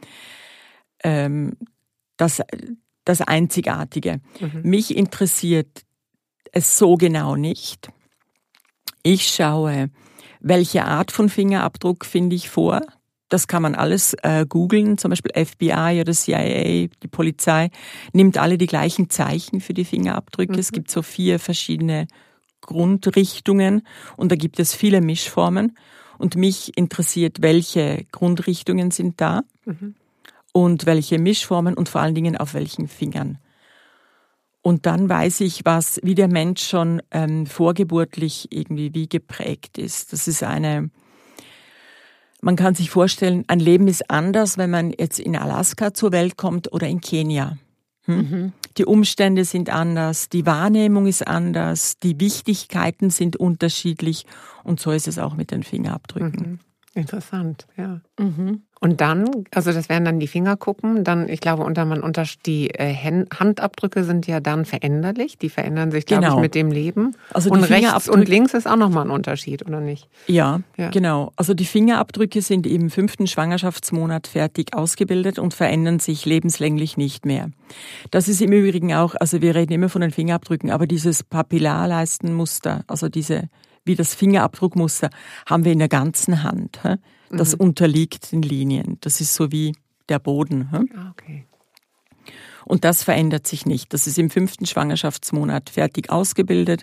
ähm, 1.04 1.52
das, 2.16 2.42
das 3.06 3.22
Einzigartige. 3.22 4.20
Mhm. 4.40 4.60
Mich 4.62 4.94
interessiert 4.94 5.84
es 6.52 6.76
so 6.76 6.96
genau 6.96 7.36
nicht. 7.36 7.88
Ich 9.02 9.28
schaue, 9.28 9.90
welche 10.40 10.84
Art 10.84 11.12
von 11.12 11.28
Fingerabdruck 11.28 12.04
finde 12.04 12.36
ich 12.36 12.50
vor. 12.50 12.82
Das 13.28 13.48
kann 13.48 13.62
man 13.62 13.74
alles 13.74 14.14
äh, 14.22 14.44
googeln, 14.48 14.98
zum 14.98 15.10
Beispiel 15.10 15.32
FBI 15.32 16.00
oder 16.00 16.12
CIA, 16.12 16.88
die 17.02 17.08
Polizei 17.10 17.70
nimmt 18.12 18.38
alle 18.38 18.58
die 18.58 18.66
gleichen 18.66 19.08
Zeichen 19.08 19.60
für 19.60 19.74
die 19.74 19.84
Fingerabdrücke. 19.84 20.52
Mhm. 20.52 20.58
Es 20.58 20.72
gibt 20.72 20.90
so 20.90 21.02
vier 21.02 21.38
verschiedene 21.38 22.08
Grundrichtungen 22.60 23.82
und 24.16 24.32
da 24.32 24.36
gibt 24.36 24.58
es 24.58 24.74
viele 24.74 25.00
Mischformen. 25.00 25.78
Und 26.18 26.34
mich 26.34 26.76
interessiert, 26.78 27.42
welche 27.42 28.06
Grundrichtungen 28.10 28.90
sind 28.90 29.20
da. 29.20 29.42
Mhm 29.66 29.94
und 30.56 30.86
welche 30.86 31.18
Mischformen 31.18 31.74
und 31.74 31.90
vor 31.90 32.00
allen 32.00 32.14
Dingen 32.14 32.34
auf 32.34 32.54
welchen 32.54 32.88
Fingern. 32.88 33.36
Und 34.62 34.86
dann 34.86 35.06
weiß 35.06 35.42
ich, 35.42 35.66
was, 35.66 36.00
wie 36.02 36.14
der 36.14 36.28
Mensch 36.28 36.66
schon 36.66 37.02
ähm, 37.10 37.44
vorgeburtlich 37.44 38.48
irgendwie 38.50 38.94
wie 38.94 39.06
geprägt 39.06 39.76
ist. 39.76 40.14
Das 40.14 40.26
ist 40.26 40.42
eine, 40.42 40.88
man 42.40 42.56
kann 42.56 42.74
sich 42.74 42.88
vorstellen, 42.88 43.44
ein 43.48 43.60
Leben 43.60 43.86
ist 43.86 44.10
anders, 44.10 44.56
wenn 44.56 44.70
man 44.70 44.94
jetzt 44.98 45.20
in 45.20 45.36
Alaska 45.36 45.92
zur 45.92 46.10
Welt 46.10 46.38
kommt 46.38 46.72
oder 46.72 46.88
in 46.88 47.02
Kenia. 47.02 47.58
Hm? 48.04 48.16
Mhm. 48.16 48.52
Die 48.78 48.86
Umstände 48.86 49.44
sind 49.44 49.68
anders, 49.68 50.30
die 50.30 50.46
Wahrnehmung 50.46 51.06
ist 51.06 51.26
anders, 51.26 51.98
die 51.98 52.18
Wichtigkeiten 52.18 53.10
sind 53.10 53.36
unterschiedlich 53.36 54.24
und 54.64 54.80
so 54.80 54.90
ist 54.90 55.06
es 55.06 55.18
auch 55.18 55.34
mit 55.34 55.50
den 55.50 55.64
Fingerabdrücken. 55.64 56.52
Mhm. 56.52 56.58
Interessant, 56.94 57.66
ja. 57.76 58.00
Mhm. 58.18 58.62
Und 58.78 59.00
dann, 59.00 59.46
also 59.54 59.72
das 59.72 59.88
wären 59.88 60.04
dann 60.04 60.20
die 60.20 60.26
Fingerkuppen, 60.26 61.02
dann, 61.02 61.30
ich 61.30 61.40
glaube, 61.40 61.62
unter 61.62 61.86
man 61.86 62.02
unter 62.02 62.24
die 62.44 62.68
äh, 62.70 62.94
Handabdrücke 62.94 64.04
sind 64.04 64.26
ja 64.26 64.40
dann 64.40 64.66
veränderlich, 64.66 65.38
die 65.38 65.48
verändern 65.48 65.90
sich, 65.90 66.04
glaube 66.04 66.24
genau. 66.24 66.36
ich, 66.36 66.42
mit 66.42 66.54
dem 66.54 66.70
Leben. 66.70 67.14
Also 67.32 67.50
und 67.50 67.64
rechts 67.64 68.08
und 68.08 68.28
links 68.28 68.52
ist 68.52 68.68
auch 68.68 68.76
nochmal 68.76 69.06
ein 69.06 69.10
Unterschied, 69.10 69.66
oder 69.66 69.80
nicht? 69.80 70.08
Ja, 70.26 70.60
ja, 70.76 70.90
genau. 70.90 71.32
Also 71.36 71.54
die 71.54 71.64
Fingerabdrücke 71.64 72.42
sind 72.42 72.66
im 72.66 72.90
fünften 72.90 73.26
Schwangerschaftsmonat 73.26 74.26
fertig 74.26 74.74
ausgebildet 74.74 75.38
und 75.38 75.54
verändern 75.54 75.98
sich 75.98 76.26
lebenslänglich 76.26 76.98
nicht 76.98 77.24
mehr. 77.24 77.50
Das 78.10 78.28
ist 78.28 78.42
im 78.42 78.52
Übrigen 78.52 78.92
auch, 78.92 79.14
also 79.18 79.40
wir 79.40 79.54
reden 79.54 79.72
immer 79.72 79.88
von 79.88 80.02
den 80.02 80.10
Fingerabdrücken, 80.10 80.70
aber 80.70 80.86
dieses 80.86 81.22
Papillarleistenmuster, 81.22 82.84
also 82.88 83.08
diese 83.08 83.48
wie 83.86 83.94
das 83.94 84.14
Fingerabdruckmuster, 84.14 85.10
haben 85.48 85.64
wir 85.64 85.72
in 85.72 85.78
der 85.78 85.88
ganzen 85.88 86.42
Hand. 86.42 86.80
Das 87.30 87.54
mhm. 87.54 87.60
unterliegt 87.60 88.32
den 88.32 88.42
Linien. 88.42 88.98
Das 89.00 89.20
ist 89.20 89.34
so 89.34 89.52
wie 89.52 89.74
der 90.08 90.18
Boden. 90.18 90.68
Ah, 90.72 91.10
okay. 91.10 91.46
Und 92.64 92.84
das 92.84 93.04
verändert 93.04 93.46
sich 93.46 93.64
nicht. 93.64 93.94
Das 93.94 94.08
ist 94.08 94.18
im 94.18 94.28
fünften 94.28 94.66
Schwangerschaftsmonat 94.66 95.70
fertig 95.70 96.10
ausgebildet. 96.10 96.82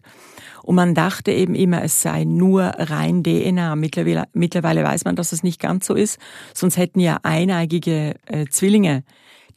Und 0.63 0.75
man 0.75 0.95
dachte 0.95 1.33
eben 1.33 1.55
immer, 1.55 1.83
es 1.83 2.01
sei 2.01 2.23
nur 2.23 2.63
rein 2.63 3.21
DNA. 3.21 3.75
Mittlerweile, 3.75 4.23
mittlerweile 4.31 4.83
weiß 4.83 5.03
man, 5.03 5.17
dass 5.17 5.33
es 5.33 5.43
nicht 5.43 5.59
ganz 5.59 5.85
so 5.85 5.93
ist. 5.93 6.19
Sonst 6.53 6.77
hätten 6.77 7.01
ja 7.01 7.19
eineigige 7.23 8.15
äh, 8.27 8.45
Zwillinge 8.45 9.03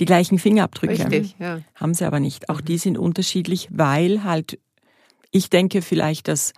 die 0.00 0.04
gleichen 0.04 0.40
Fingerabdrücke. 0.40 0.98
Richtig, 0.98 1.36
ja. 1.38 1.60
Haben 1.76 1.94
sie 1.94 2.04
aber 2.04 2.18
nicht. 2.18 2.48
Auch 2.48 2.60
die 2.60 2.78
sind 2.78 2.98
unterschiedlich, 2.98 3.68
weil 3.70 4.24
halt, 4.24 4.58
ich 5.30 5.48
denke 5.48 5.80
vielleicht, 5.80 6.26
dass 6.26 6.54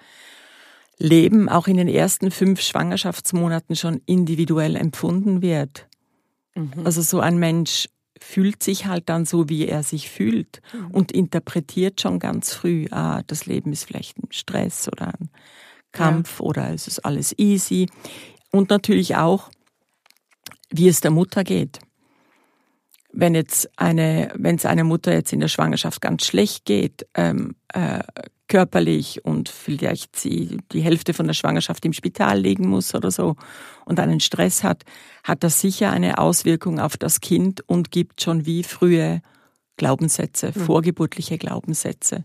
Leben 0.98 1.48
auch 1.48 1.68
in 1.68 1.76
den 1.76 1.88
ersten 1.88 2.30
fünf 2.30 2.60
Schwangerschaftsmonaten 2.60 3.76
schon 3.76 4.02
individuell 4.06 4.76
empfunden 4.76 5.42
wird. 5.42 5.88
Mhm. 6.54 6.72
Also 6.84 7.02
so 7.02 7.20
ein 7.20 7.38
Mensch 7.38 7.88
fühlt 8.20 8.62
sich 8.62 8.86
halt 8.86 9.08
dann 9.08 9.24
so, 9.24 9.48
wie 9.48 9.68
er 9.68 9.84
sich 9.84 10.10
fühlt 10.10 10.60
mhm. 10.72 10.90
und 10.90 11.12
interpretiert 11.12 12.00
schon 12.00 12.18
ganz 12.18 12.52
früh, 12.52 12.86
ah, 12.90 13.22
das 13.26 13.46
Leben 13.46 13.72
ist 13.72 13.84
vielleicht 13.84 14.18
ein 14.18 14.32
Stress 14.32 14.88
oder 14.88 15.08
ein 15.08 15.30
Kampf 15.92 16.40
ja. 16.40 16.46
oder 16.46 16.70
es 16.74 16.88
ist 16.88 17.00
alles 17.00 17.38
easy. 17.38 17.88
Und 18.50 18.70
natürlich 18.70 19.16
auch, 19.16 19.50
wie 20.70 20.88
es 20.88 21.00
der 21.00 21.10
Mutter 21.10 21.44
geht. 21.44 21.78
Wenn 23.12 23.34
jetzt 23.34 23.70
eine, 23.78 24.32
wenn 24.34 24.56
es 24.56 24.66
einer 24.66 24.84
Mutter 24.84 25.12
jetzt 25.12 25.32
in 25.32 25.40
der 25.40 25.48
Schwangerschaft 25.48 26.00
ganz 26.00 26.26
schlecht 26.26 26.64
geht, 26.64 27.06
ähm, 27.14 27.56
äh, 27.72 28.00
körperlich 28.48 29.24
und 29.24 29.48
vielleicht 29.48 30.16
sie 30.18 30.58
die 30.72 30.80
Hälfte 30.80 31.14
von 31.14 31.26
der 31.26 31.34
Schwangerschaft 31.34 31.84
im 31.84 31.92
Spital 31.92 32.40
liegen 32.40 32.68
muss 32.68 32.94
oder 32.94 33.10
so 33.10 33.36
und 33.84 34.00
einen 34.00 34.20
Stress 34.20 34.64
hat, 34.64 34.84
hat 35.22 35.44
das 35.44 35.60
sicher 35.60 35.90
eine 35.90 36.18
Auswirkung 36.18 36.80
auf 36.80 36.96
das 36.96 37.20
Kind 37.20 37.62
und 37.68 37.90
gibt 37.90 38.22
schon 38.22 38.46
wie 38.46 38.64
frühe 38.64 39.20
Glaubenssätze, 39.76 40.52
mhm. 40.54 40.60
vorgeburtliche 40.60 41.38
Glaubenssätze. 41.38 42.24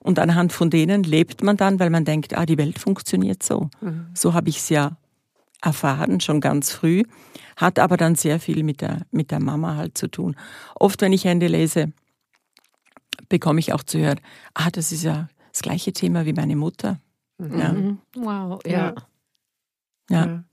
Und 0.00 0.18
anhand 0.18 0.52
von 0.52 0.70
denen 0.70 1.02
lebt 1.02 1.42
man 1.42 1.56
dann, 1.56 1.78
weil 1.78 1.90
man 1.90 2.04
denkt, 2.04 2.36
ah, 2.36 2.46
die 2.46 2.58
Welt 2.58 2.78
funktioniert 2.78 3.42
so. 3.42 3.70
Mhm. 3.80 4.06
So 4.14 4.34
habe 4.34 4.48
ich 4.48 4.58
es 4.58 4.68
ja 4.70 4.96
erfahren, 5.62 6.20
schon 6.20 6.40
ganz 6.40 6.72
früh, 6.72 7.02
hat 7.56 7.78
aber 7.78 7.96
dann 7.96 8.14
sehr 8.14 8.40
viel 8.40 8.62
mit 8.62 8.80
der, 8.80 9.02
mit 9.10 9.30
der 9.30 9.40
Mama 9.40 9.76
halt 9.76 9.98
zu 9.98 10.08
tun. 10.08 10.36
Oft, 10.74 11.02
wenn 11.02 11.12
ich 11.12 11.24
Hände 11.24 11.48
lese, 11.48 11.92
bekomme 13.28 13.60
ich 13.60 13.72
auch 13.72 13.82
zu 13.82 13.98
hören, 13.98 14.20
ah, 14.54 14.70
das 14.70 14.90
ist 14.90 15.04
ja 15.04 15.28
das 15.52 15.62
gleiche 15.62 15.92
Thema 15.92 16.26
wie 16.26 16.32
meine 16.32 16.56
Mutter. 16.56 17.00
Mhm. 17.38 17.58
Ja. 17.58 17.76
Wow, 18.16 18.60
ja. 18.66 18.94
ja. 20.10 20.26
ja. 20.26 20.44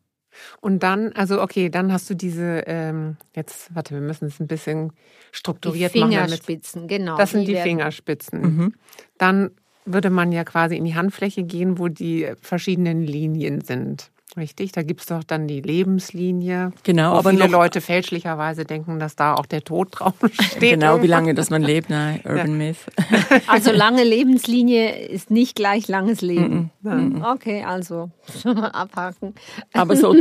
Und 0.61 0.83
dann, 0.83 1.13
also 1.13 1.41
okay, 1.41 1.69
dann 1.69 1.91
hast 1.91 2.09
du 2.09 2.13
diese, 2.13 2.63
ähm, 2.67 3.17
jetzt, 3.35 3.73
warte, 3.73 3.93
wir 3.95 4.01
müssen 4.01 4.27
es 4.27 4.39
ein 4.39 4.47
bisschen 4.47 4.93
strukturiert 5.31 5.93
die 5.93 6.01
Fingerspitzen, 6.01 6.81
machen. 6.81 6.87
genau. 6.87 7.17
Das 7.17 7.31
sind 7.31 7.47
die, 7.47 7.53
die 7.53 7.61
Fingerspitzen. 7.61 8.41
Mhm. 8.41 8.73
Dann 9.17 9.51
würde 9.85 10.09
man 10.09 10.31
ja 10.31 10.43
quasi 10.43 10.75
in 10.75 10.85
die 10.85 10.95
Handfläche 10.95 11.43
gehen, 11.43 11.79
wo 11.79 11.87
die 11.87 12.31
verschiedenen 12.41 13.01
Linien 13.01 13.61
sind. 13.61 14.11
Richtig, 14.37 14.71
da 14.71 14.83
gibt 14.83 15.01
es 15.01 15.07
doch 15.07 15.23
dann 15.23 15.47
die 15.47 15.61
Lebenslinie. 15.61 16.71
Genau, 16.83 17.13
aber 17.13 17.31
viele 17.31 17.47
Leute 17.47 17.81
fälschlicherweise 17.81 18.65
denken, 18.65 18.99
dass 18.99 19.15
da 19.15 19.33
auch 19.33 19.47
der 19.47 19.63
Tod 19.63 19.87
drauf 19.91 20.13
steht. 20.31 20.59
Genau, 20.59 21.01
wie 21.01 21.07
lange, 21.07 21.33
dass 21.33 21.49
man 21.49 21.63
lebt, 21.63 21.89
nein, 21.89 22.21
Urban 22.23 22.59
ja. 22.59 22.67
Myth. 22.67 22.77
Also 23.47 23.71
lange 23.71 24.03
Lebenslinie 24.03 25.07
ist 25.07 25.31
nicht 25.31 25.55
gleich 25.55 25.87
langes 25.87 26.21
Leben. 26.21 26.71
Mm 26.81 26.89
-mm. 26.89 27.33
Okay, 27.33 27.63
also 27.63 28.11
schon 28.41 28.55
mal 28.55 28.69
abhaken. 28.69 29.33
Aber 29.73 29.95
so 29.95 30.15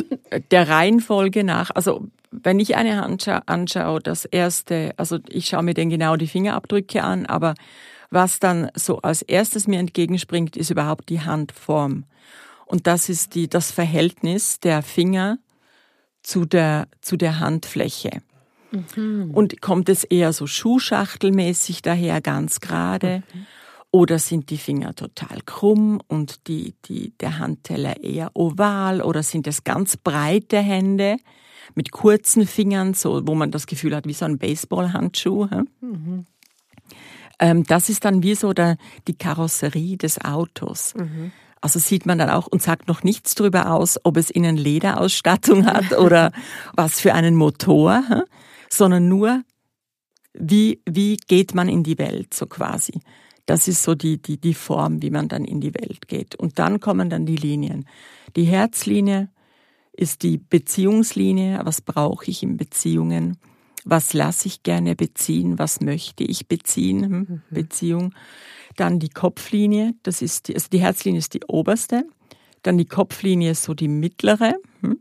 der 0.50 0.68
Reihenfolge 0.68 1.44
nach, 1.44 1.70
also 1.74 2.06
wenn 2.30 2.58
ich 2.58 2.76
eine 2.76 3.00
Hand 3.00 3.28
anschaue, 3.46 4.00
das 4.00 4.24
erste, 4.24 4.94
also 4.96 5.18
ich 5.28 5.46
schaue 5.46 5.62
mir 5.62 5.74
dann 5.74 5.90
genau 5.90 6.16
die 6.16 6.26
Fingerabdrücke 6.26 7.02
an, 7.02 7.26
aber 7.26 7.54
was 8.10 8.38
dann 8.38 8.70
so 8.74 8.98
als 9.02 9.22
erstes 9.22 9.66
mir 9.66 9.78
entgegenspringt, 9.78 10.56
ist 10.56 10.70
überhaupt 10.70 11.08
die 11.08 11.20
Handform. 11.20 12.04
Und 12.66 12.86
das 12.86 13.08
ist 13.08 13.34
die, 13.34 13.48
das 13.48 13.70
Verhältnis 13.70 14.60
der 14.60 14.82
Finger 14.82 15.38
zu 16.22 16.44
der, 16.44 16.88
zu 17.00 17.16
der 17.16 17.38
Handfläche. 17.40 18.22
Mhm. 18.72 19.30
Und 19.32 19.60
kommt 19.60 19.88
es 19.88 20.04
eher 20.04 20.32
so 20.32 20.46
schuhschachtelmäßig 20.46 21.82
daher, 21.82 22.20
ganz 22.20 22.60
gerade? 22.60 23.22
Mhm. 23.32 23.46
Oder 23.92 24.18
sind 24.18 24.50
die 24.50 24.58
Finger 24.58 24.94
total 24.94 25.40
krumm 25.46 26.02
und 26.08 26.48
die, 26.48 26.74
die, 26.84 27.16
der 27.18 27.38
Handteller 27.38 28.02
eher 28.02 28.30
oval? 28.34 29.00
Oder 29.00 29.22
sind 29.22 29.46
es 29.46 29.64
ganz 29.64 29.96
breite 29.96 30.58
Hände 30.58 31.16
mit 31.74 31.92
kurzen 31.92 32.46
Fingern, 32.46 32.94
so, 32.94 33.26
wo 33.26 33.34
man 33.34 33.52
das 33.52 33.66
Gefühl 33.66 33.94
hat, 33.94 34.06
wie 34.06 34.12
so 34.12 34.24
ein 34.24 34.38
Baseballhandschuh? 34.38 35.48
Mhm. 35.80 36.26
Ähm, 37.38 37.64
das 37.64 37.88
ist 37.88 38.04
dann 38.04 38.22
wie 38.22 38.34
so 38.34 38.52
der, 38.52 38.76
die 39.06 39.16
Karosserie 39.16 39.96
des 39.96 40.22
Autos. 40.22 40.94
Mhm. 40.94 41.32
Also 41.66 41.80
sieht 41.80 42.06
man 42.06 42.16
dann 42.16 42.30
auch 42.30 42.46
und 42.46 42.62
sagt 42.62 42.86
noch 42.86 43.02
nichts 43.02 43.34
darüber 43.34 43.72
aus, 43.72 43.98
ob 44.04 44.18
es 44.18 44.30
innen 44.30 44.56
Lederausstattung 44.56 45.66
hat 45.66 45.92
oder 45.98 46.30
was 46.76 47.00
für 47.00 47.12
einen 47.12 47.34
Motor, 47.34 48.04
sondern 48.70 49.08
nur, 49.08 49.42
wie, 50.32 50.80
wie 50.88 51.16
geht 51.16 51.56
man 51.56 51.68
in 51.68 51.82
die 51.82 51.98
Welt, 51.98 52.34
so 52.34 52.46
quasi. 52.46 53.00
Das 53.46 53.66
ist 53.66 53.82
so 53.82 53.96
die, 53.96 54.22
die, 54.22 54.40
die 54.40 54.54
Form, 54.54 55.02
wie 55.02 55.10
man 55.10 55.26
dann 55.26 55.44
in 55.44 55.60
die 55.60 55.74
Welt 55.74 56.06
geht. 56.06 56.36
Und 56.36 56.60
dann 56.60 56.78
kommen 56.78 57.10
dann 57.10 57.26
die 57.26 57.34
Linien. 57.34 57.88
Die 58.36 58.44
Herzlinie 58.44 59.28
ist 59.90 60.22
die 60.22 60.38
Beziehungslinie. 60.38 61.62
Was 61.64 61.80
brauche 61.80 62.30
ich 62.30 62.44
in 62.44 62.58
Beziehungen? 62.58 63.38
Was 63.84 64.12
lasse 64.12 64.46
ich 64.46 64.62
gerne 64.62 64.94
beziehen? 64.94 65.58
Was 65.58 65.80
möchte 65.80 66.22
ich 66.22 66.46
beziehen? 66.46 67.02
Hm? 67.02 67.10
Mhm. 67.10 67.42
Beziehung. 67.50 68.14
Dann 68.76 68.98
die 68.98 69.08
Kopflinie, 69.08 69.94
das 70.02 70.22
ist 70.22 70.48
die, 70.48 70.54
also 70.54 70.68
die 70.70 70.80
Herzlinie 70.80 71.18
ist 71.18 71.34
die 71.34 71.44
oberste. 71.46 72.06
Dann 72.62 72.78
die 72.78 72.86
Kopflinie 72.86 73.52
ist 73.52 73.62
so 73.62 73.74
die 73.74 73.88
mittlere. 73.88 74.54
Hm? 74.80 75.00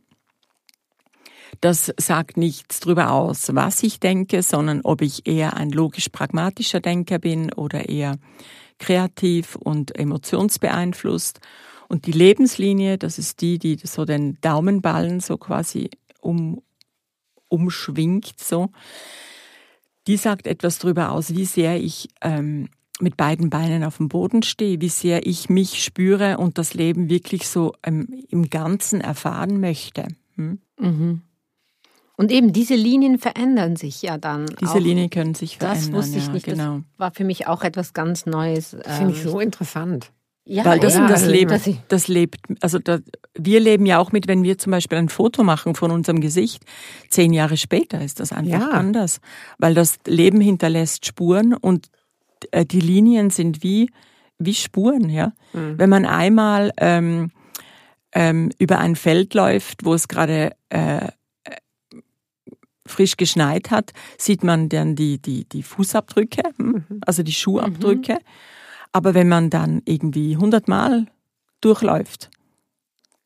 Das 1.61 1.93
sagt 1.97 2.37
nichts 2.37 2.79
darüber 2.79 3.11
aus, 3.11 3.53
was 3.53 3.83
ich 3.83 3.99
denke, 3.99 4.43
sondern 4.43 4.81
ob 4.83 5.01
ich 5.01 5.27
eher 5.27 5.55
ein 5.55 5.69
logisch-pragmatischer 5.69 6.79
Denker 6.79 7.19
bin 7.19 7.53
oder 7.53 7.87
eher 7.89 8.17
kreativ 8.77 9.55
und 9.55 9.97
emotionsbeeinflusst. 9.97 11.39
Und 11.87 12.07
die 12.07 12.11
Lebenslinie, 12.11 12.97
das 12.97 13.19
ist 13.19 13.41
die, 13.41 13.59
die 13.59 13.77
so 13.83 14.05
den 14.05 14.39
Daumenballen 14.41 15.19
so 15.19 15.37
quasi 15.37 15.89
um, 16.21 16.61
umschwingt, 17.47 18.39
so. 18.39 18.69
Die 20.07 20.17
sagt 20.17 20.45
etwas 20.45 20.77
darüber 20.77 21.11
aus, 21.11 21.33
wie 21.33 21.45
sehr 21.45 21.81
ich 21.81 22.09
ähm, 22.21 22.69
mit 22.99 23.17
beiden 23.17 23.49
Beinen 23.49 23.83
auf 23.83 23.97
dem 23.97 24.09
Boden 24.09 24.43
stehe, 24.43 24.81
wie 24.81 24.89
sehr 24.89 25.25
ich 25.25 25.49
mich 25.49 25.83
spüre 25.83 26.37
und 26.37 26.57
das 26.57 26.73
Leben 26.73 27.09
wirklich 27.09 27.47
so 27.47 27.73
ähm, 27.83 28.07
im 28.29 28.49
Ganzen 28.49 29.01
erfahren 29.01 29.59
möchte. 29.59 30.07
Hm? 30.35 30.59
Mhm. 30.79 31.21
Und 32.17 32.31
eben 32.31 32.53
diese 32.53 32.75
Linien 32.75 33.19
verändern 33.19 33.75
sich 33.75 34.01
ja 34.01 34.17
dann. 34.17 34.45
Diese 34.61 34.71
auch. 34.71 34.79
Linien 34.79 35.09
können 35.09 35.35
sich 35.35 35.57
verändern. 35.57 35.91
Das 35.91 35.93
wusste 35.93 36.17
ich 36.17 36.31
nicht. 36.31 36.45
Genau. 36.45 36.75
Das 36.75 36.83
war 36.97 37.11
für 37.11 37.25
mich 37.25 37.47
auch 37.47 37.63
etwas 37.63 37.93
ganz 37.93 38.25
Neues. 38.25 38.69
Finde 38.69 39.13
ich 39.13 39.25
ähm, 39.25 39.29
so 39.29 39.39
interessant. 39.39 40.11
Ja, 40.47 40.63
Weil 40.63 40.79
das, 40.79 40.93
ja, 40.93 41.07
das, 41.07 41.25
lebt, 41.25 41.51
das 41.87 42.07
lebt, 42.07 42.37
also 42.61 42.77
da, 42.77 42.99
wir 43.33 43.59
leben 43.59 43.87
ja 43.87 43.97
auch 43.97 44.11
mit, 44.11 44.27
wenn 44.27 44.43
wir 44.43 44.59
zum 44.59 44.71
Beispiel 44.71 44.99
ein 44.99 45.09
Foto 45.09 45.43
machen 45.43 45.73
von 45.73 45.89
unserem 45.89 46.21
Gesicht, 46.21 46.63
zehn 47.09 47.33
Jahre 47.33 47.57
später 47.57 47.99
ist 47.99 48.19
das 48.19 48.31
einfach 48.31 48.59
ja. 48.59 48.69
anders. 48.69 49.21
Weil 49.57 49.73
das 49.73 49.97
Leben 50.05 50.39
hinterlässt 50.41 51.07
Spuren 51.07 51.55
und 51.55 51.89
die 52.65 52.79
Linien 52.79 53.29
sind 53.29 53.63
wie, 53.63 53.89
wie 54.37 54.53
Spuren, 54.53 55.09
ja. 55.09 55.33
Mhm. 55.53 55.77
Wenn 55.77 55.89
man 55.89 56.05
einmal 56.05 56.71
ähm, 56.77 57.31
ähm, 58.11 58.51
über 58.59 58.79
ein 58.79 58.95
Feld 58.95 59.33
läuft, 59.33 59.85
wo 59.85 59.93
es 59.93 60.07
gerade 60.07 60.55
äh, 60.69 61.09
frisch 62.85 63.17
geschneit 63.17 63.71
hat, 63.71 63.93
sieht 64.17 64.43
man 64.43 64.69
dann 64.69 64.95
die, 64.95 65.19
die, 65.19 65.45
die 65.45 65.63
Fußabdrücke, 65.63 66.43
hm? 66.57 66.85
mhm. 66.87 67.01
also 67.05 67.23
die 67.23 67.33
Schuhabdrücke. 67.33 68.13
Mhm. 68.13 68.19
Aber 68.91 69.13
wenn 69.13 69.27
man 69.27 69.49
dann 69.49 69.81
irgendwie 69.85 70.37
hundertmal 70.37 71.07
durchläuft, 71.61 72.29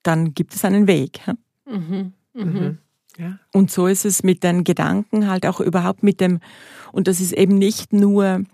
dann 0.02 0.34
gibt 0.34 0.56
es 0.56 0.66
einen 0.66 0.88
Weg. 0.88 1.20
Hm? 1.26 1.38
Mhm. 1.66 2.14
mhm. 2.34 2.44
mhm. 2.44 2.78
Ja. 3.18 3.38
Und 3.52 3.70
so 3.70 3.88
ist 3.88 4.06
es 4.06 4.24
mit 4.24 4.44
den 4.46 4.64
Gedanken 4.64 5.28
halt 5.28 5.46
auch 5.46 5.60
überhaupt 5.60 6.04
mit 6.04 6.22
dem, 6.22 6.40
und 6.94 7.10
das 7.10 7.20
ist 7.20 7.34
eben 7.34 7.58
nicht 7.58 7.92
nur 7.92 8.46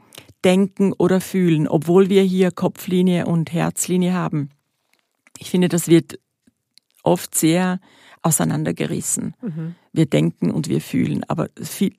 denken 0.45 0.93
oder 0.93 1.19
fühlen, 1.19 1.67
obwohl 1.67 2.09
wir 2.09 2.21
hier 2.21 2.51
Kopflinie 2.51 3.25
und 3.25 3.51
Herzlinie 3.51 4.13
haben. 4.13 4.49
Ich 5.39 5.49
finde, 5.49 5.67
das 5.67 5.87
wird 5.87 6.19
oft 7.03 7.35
sehr 7.35 7.79
auseinandergerissen. 8.21 9.35
Mhm. 9.41 9.75
Wir 9.91 10.05
denken 10.05 10.51
und 10.51 10.69
wir 10.69 10.81
fühlen, 10.81 11.23
aber 11.27 11.49
viel, 11.61 11.93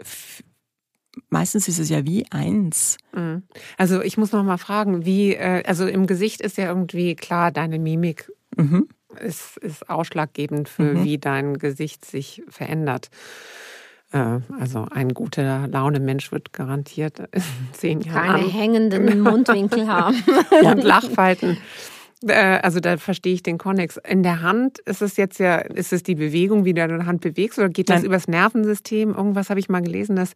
meistens 1.28 1.68
ist 1.68 1.78
es 1.78 1.88
ja 1.88 2.04
wie 2.06 2.24
eins. 2.30 2.98
Mhm. 3.14 3.42
Also 3.76 4.00
ich 4.02 4.16
muss 4.16 4.32
noch 4.32 4.42
mal 4.44 4.58
fragen, 4.58 5.04
wie, 5.04 5.34
äh, 5.34 5.62
also 5.66 5.86
im 5.86 6.06
Gesicht 6.06 6.40
ist 6.40 6.56
ja 6.56 6.68
irgendwie 6.68 7.14
klar 7.16 7.50
deine 7.52 7.78
Mimik 7.78 8.30
Mhm. 8.56 8.88
ist, 9.20 9.56
ist 9.58 9.90
ausschlaggebend 9.90 10.68
für, 10.68 10.94
Mhm. 10.94 11.04
wie 11.04 11.18
dein 11.18 11.58
Gesicht 11.58 12.04
sich 12.04 12.42
verändert. 12.48 13.10
Äh, 14.12 14.40
Also 14.60 14.86
ein 14.90 15.14
guter 15.14 15.66
Laune-Mensch 15.68 16.32
wird 16.32 16.52
garantiert 16.52 17.18
in 17.32 17.42
zehn 17.72 18.00
Jahren 18.00 18.26
Keine 18.40 18.48
hängenden 18.48 19.20
Mundwinkel 19.20 19.86
haben. 19.88 20.16
und 20.62 20.82
Lachfalten. 20.84 21.58
Äh, 22.26 22.58
Also 22.62 22.80
da 22.80 22.96
verstehe 22.96 23.34
ich 23.34 23.42
den 23.42 23.58
Konnex. 23.58 23.98
In 24.08 24.22
der 24.22 24.42
Hand 24.42 24.78
ist 24.80 25.02
es 25.02 25.16
jetzt 25.16 25.38
ja, 25.38 25.56
ist 25.56 25.92
es 25.92 26.02
die 26.02 26.14
Bewegung, 26.14 26.64
wie 26.64 26.72
du 26.74 26.86
deine 26.86 27.06
Hand 27.06 27.20
bewegst, 27.20 27.58
oder 27.58 27.68
geht 27.68 27.88
das 27.90 27.98
Nein. 27.98 28.06
übers 28.06 28.28
Nervensystem? 28.28 29.10
Irgendwas 29.14 29.50
habe 29.50 29.60
ich 29.60 29.68
mal 29.68 29.82
gelesen, 29.82 30.16
dass 30.16 30.32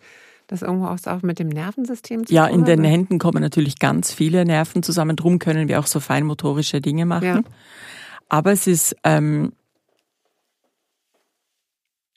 das 0.46 0.62
irgendwo 0.62 0.86
auch 0.86 1.22
mit 1.22 1.38
dem 1.38 1.48
Nervensystem 1.48 2.26
zu 2.26 2.34
Ja, 2.34 2.48
tun 2.48 2.58
in 2.60 2.64
den? 2.64 2.82
Händen 2.82 3.18
kommen 3.20 3.40
natürlich 3.40 3.78
ganz 3.78 4.12
viele 4.12 4.44
Nerven 4.44 4.82
zusammen. 4.82 5.14
Drum 5.14 5.38
können 5.38 5.68
wir 5.68 5.78
auch 5.78 5.86
so 5.86 6.00
feinmotorische 6.00 6.80
Dinge 6.80 7.06
machen. 7.06 7.24
Ja. 7.24 7.40
Aber 8.28 8.50
es 8.50 8.66
ist 8.66 8.96
ähm, 9.04 9.52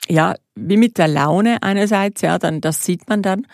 ja 0.10 0.36
wie 0.56 0.78
mit 0.78 0.98
der 0.98 1.08
Laune 1.08 1.62
einerseits, 1.64 2.22
ja, 2.22 2.38
dann 2.38 2.62
das 2.62 2.86
sieht 2.86 3.10
man 3.10 3.22
dann. 3.22 3.48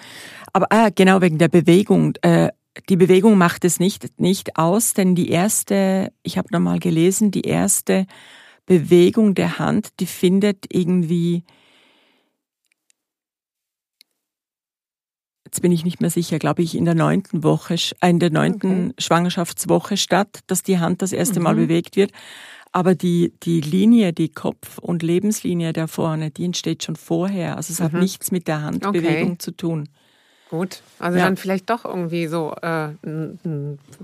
Aber 0.53 0.67
ah, 0.71 0.89
genau 0.93 1.21
wegen 1.21 1.37
der 1.37 1.47
Bewegung. 1.49 2.13
Äh, 2.21 2.49
die 2.87 2.97
Bewegung 2.97 3.37
macht 3.37 3.65
es 3.65 3.79
nicht 3.79 4.19
nicht 4.19 4.57
aus, 4.57 4.93
denn 4.93 5.15
die 5.15 5.29
erste, 5.29 6.11
ich 6.23 6.37
habe 6.37 6.47
noch 6.51 6.59
mal 6.59 6.79
gelesen, 6.79 7.31
die 7.31 7.41
erste 7.41 8.05
Bewegung 8.65 9.35
der 9.35 9.59
Hand, 9.59 9.89
die 9.99 10.05
findet 10.05 10.65
irgendwie 10.69 11.43
jetzt 15.49 15.63
bin 15.63 15.71
ich 15.71 15.83
nicht 15.83 15.99
mehr 15.99 16.11
sicher, 16.11 16.37
glaube 16.37 16.61
ich, 16.61 16.77
in 16.77 16.85
der 16.85 16.93
neunten 16.93 17.43
Woche, 17.43 17.75
äh, 18.01 18.09
in 18.09 18.19
der 18.19 18.29
neunten 18.29 18.93
Schwangerschaftswoche 18.99 19.97
statt, 19.97 20.41
dass 20.45 20.61
die 20.61 20.77
Hand 20.77 21.01
das 21.01 21.11
erste 21.11 21.39
Mal 21.39 21.55
bewegt 21.55 21.95
wird. 21.95 22.11
Aber 22.71 22.93
die, 22.95 23.33
die 23.43 23.61
Linie, 23.61 24.13
die 24.13 24.29
Kopf- 24.29 24.77
und 24.77 25.01
Lebenslinie 25.01 25.73
da 25.73 25.87
vorne, 25.87 26.29
die 26.29 26.45
entsteht 26.45 26.83
schon 26.83 26.95
vorher. 26.95 27.57
Also 27.57 27.73
es 27.73 27.79
hat 27.81 27.93
nichts 27.93 28.31
mit 28.31 28.47
der 28.47 28.61
Handbewegung 28.61 29.29
Okay. 29.31 29.37
zu 29.39 29.51
tun. 29.51 29.89
Gut, 30.51 30.81
also 30.97 31.17
Ja. 31.19 31.25
dann 31.25 31.37
vielleicht 31.37 31.69
doch 31.69 31.85
irgendwie 31.85 32.25
so 32.27 32.53
äh, 32.61 32.89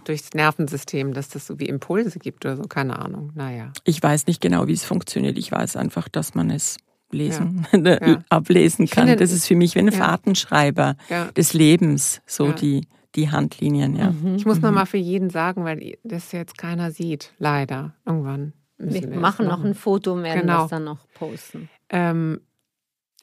durchs 0.06 0.34
Nervensystem, 0.34 1.14
dass 1.14 1.30
das 1.30 1.48
so 1.48 1.60
wie 1.60 1.66
Impulse 1.66 2.20
gibt 2.20 2.46
oder 2.46 2.56
so, 2.58 2.64
keine 2.64 3.00
Ahnung. 3.00 3.32
Naja. 3.36 3.72
Ich 3.84 4.02
weiß 4.02 4.28
nicht 4.28 4.42
genau, 4.42 4.68
wie 4.68 4.74
es 4.74 4.84
funktioniert. 4.84 5.38
Ich 5.38 5.52
weiß 5.52 5.76
einfach, 5.76 6.08
dass 6.08 6.36
man 6.36 6.52
es 6.52 6.78
lesen, 7.12 7.66
Ja. 7.74 8.24
ablesen 8.30 8.88
kann. 8.88 9.08
finde- 9.08 9.20
das 9.24 9.32
ist 9.32 9.48
für 9.48 9.56
mich 9.56 9.76
wie 9.76 9.80
ein. 9.80 9.92
Fahrtenschreiber 9.92 10.96
des 11.36 11.54
Lebens, 11.54 12.22
so 12.26 12.52
die, 12.52 12.88
die 13.16 13.30
Handlinien, 13.32 13.96
ja. 13.96 14.14
Ich 14.36 14.46
muss 14.46 14.62
noch 14.62 14.72
mal 14.72 14.86
für 14.86 14.98
jeden 14.98 15.30
sagen, 15.30 15.64
weil 15.64 15.98
das 16.04 16.32
jetzt 16.32 16.58
keiner 16.58 16.92
sieht, 16.92 17.34
leider. 17.38 17.96
Irgendwann 18.06 18.54
Wir 18.78 19.02
wir 19.10 19.20
machen 19.20 19.48
noch 19.48 19.64
ein 19.64 19.74
Foto 19.76 20.14
und 20.14 20.24
werden 20.24 20.42
Genau. 20.42 20.62
das 20.64 20.70
dann 20.72 20.84
noch 20.84 21.00
posten. 21.14 21.70
ähm, 21.90 22.42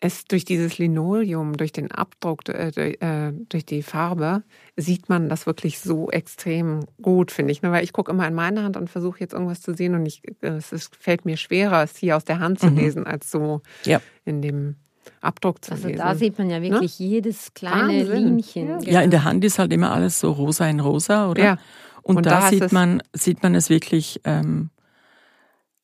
es 0.04 0.24
durch 0.24 0.44
dieses 0.44 0.78
Linoleum, 0.78 1.56
durch 1.56 1.70
den 1.70 1.92
Abdruck, 1.92 2.48
äh, 2.48 2.72
durch, 2.72 3.00
äh, 3.00 3.30
durch 3.48 3.64
die 3.64 3.82
Farbe, 3.84 4.42
sieht 4.76 5.08
man 5.08 5.28
das 5.28 5.46
wirklich 5.46 5.78
so 5.78 6.10
extrem 6.10 6.80
gut, 7.00 7.30
finde 7.30 7.52
ich. 7.52 7.62
Ne? 7.62 7.70
Weil 7.70 7.84
ich 7.84 7.92
gucke 7.92 8.10
immer 8.10 8.26
in 8.26 8.34
meine 8.34 8.64
Hand 8.64 8.76
und 8.76 8.90
versuche 8.90 9.20
jetzt 9.20 9.32
irgendwas 9.32 9.60
zu 9.60 9.74
sehen 9.74 9.94
und 9.94 10.04
ich, 10.04 10.22
äh, 10.42 10.48
es 10.48 10.72
ist, 10.72 10.96
fällt 10.96 11.24
mir 11.24 11.36
schwerer, 11.36 11.84
es 11.84 11.96
hier 11.96 12.16
aus 12.16 12.24
der 12.24 12.40
Hand 12.40 12.58
zu 12.58 12.66
lesen, 12.68 13.06
als 13.06 13.30
so 13.30 13.60
Ja. 13.84 14.00
in 14.24 14.42
dem 14.42 14.74
Abdruck 15.20 15.64
zu 15.64 15.72
Also 15.72 15.88
lesen. 15.88 15.98
da 15.98 16.14
sieht 16.14 16.38
man 16.38 16.50
ja 16.50 16.60
wirklich 16.62 16.98
jedes 16.98 17.54
kleine 17.54 18.00
Wahnsinn. 18.00 18.24
Linchen. 18.36 18.80
Ja. 18.82 18.92
Ja, 18.94 19.00
in 19.02 19.10
der 19.10 19.24
Hand 19.24 19.44
ist 19.44 19.58
halt 19.58 19.72
immer 19.72 19.92
alles 19.92 20.18
so 20.20 20.32
rosa 20.32 20.66
in 20.68 20.80
rosa, 20.80 21.28
oder? 21.30 21.44
Ja. 21.44 21.56
Und, 22.02 22.16
Und 22.16 22.26
da, 22.26 22.40
da 22.40 22.48
sieht 22.50 22.72
man, 22.72 23.02
sieht 23.12 23.42
man 23.42 23.54
es 23.54 23.70
wirklich, 23.70 24.20
ähm, 24.24 24.70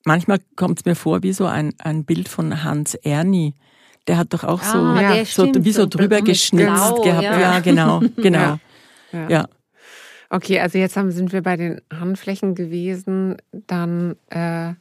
manchmal 0.05 0.39
kommt 0.57 0.81
es 0.81 0.85
mir 0.85 0.95
vor 0.97 1.23
wie 1.23 1.33
so 1.33 1.47
ein, 1.47 1.73
ein 1.79 2.05
Bild 2.05 2.29
von 2.29 2.65
Hans 2.65 2.95
Erni. 2.95 3.55
Der 4.07 4.17
hat 4.17 4.33
doch 4.33 4.43
auch 4.45 4.63
so, 4.63 4.79
Ah, 4.79 5.25
so 5.25 5.47
stimmt, 5.47 5.65
wie 5.65 5.73
so 5.73 5.83
so 5.83 5.89
drüber 5.89 6.23
geschnitzt 6.23 6.67
Blau, 6.67 7.03
gehabt. 7.03 7.23
ja. 7.23 7.39
Ja, 7.41 7.61
genau, 7.61 8.01
genau. 8.17 8.39
Ja. 8.39 8.59
Ja. 9.13 9.29
Ja. 9.29 9.49
Okay, 10.31 10.61
also 10.61 10.77
jetzt 10.79 10.97
haben, 10.97 11.11
sind 11.11 11.33
wir 11.33 11.43
bei 11.43 11.57
den 11.57 11.81
Handflächen 11.93 12.55
gewesen. 12.55 13.37
Dann, 13.53 14.17
äh, 14.31 14.75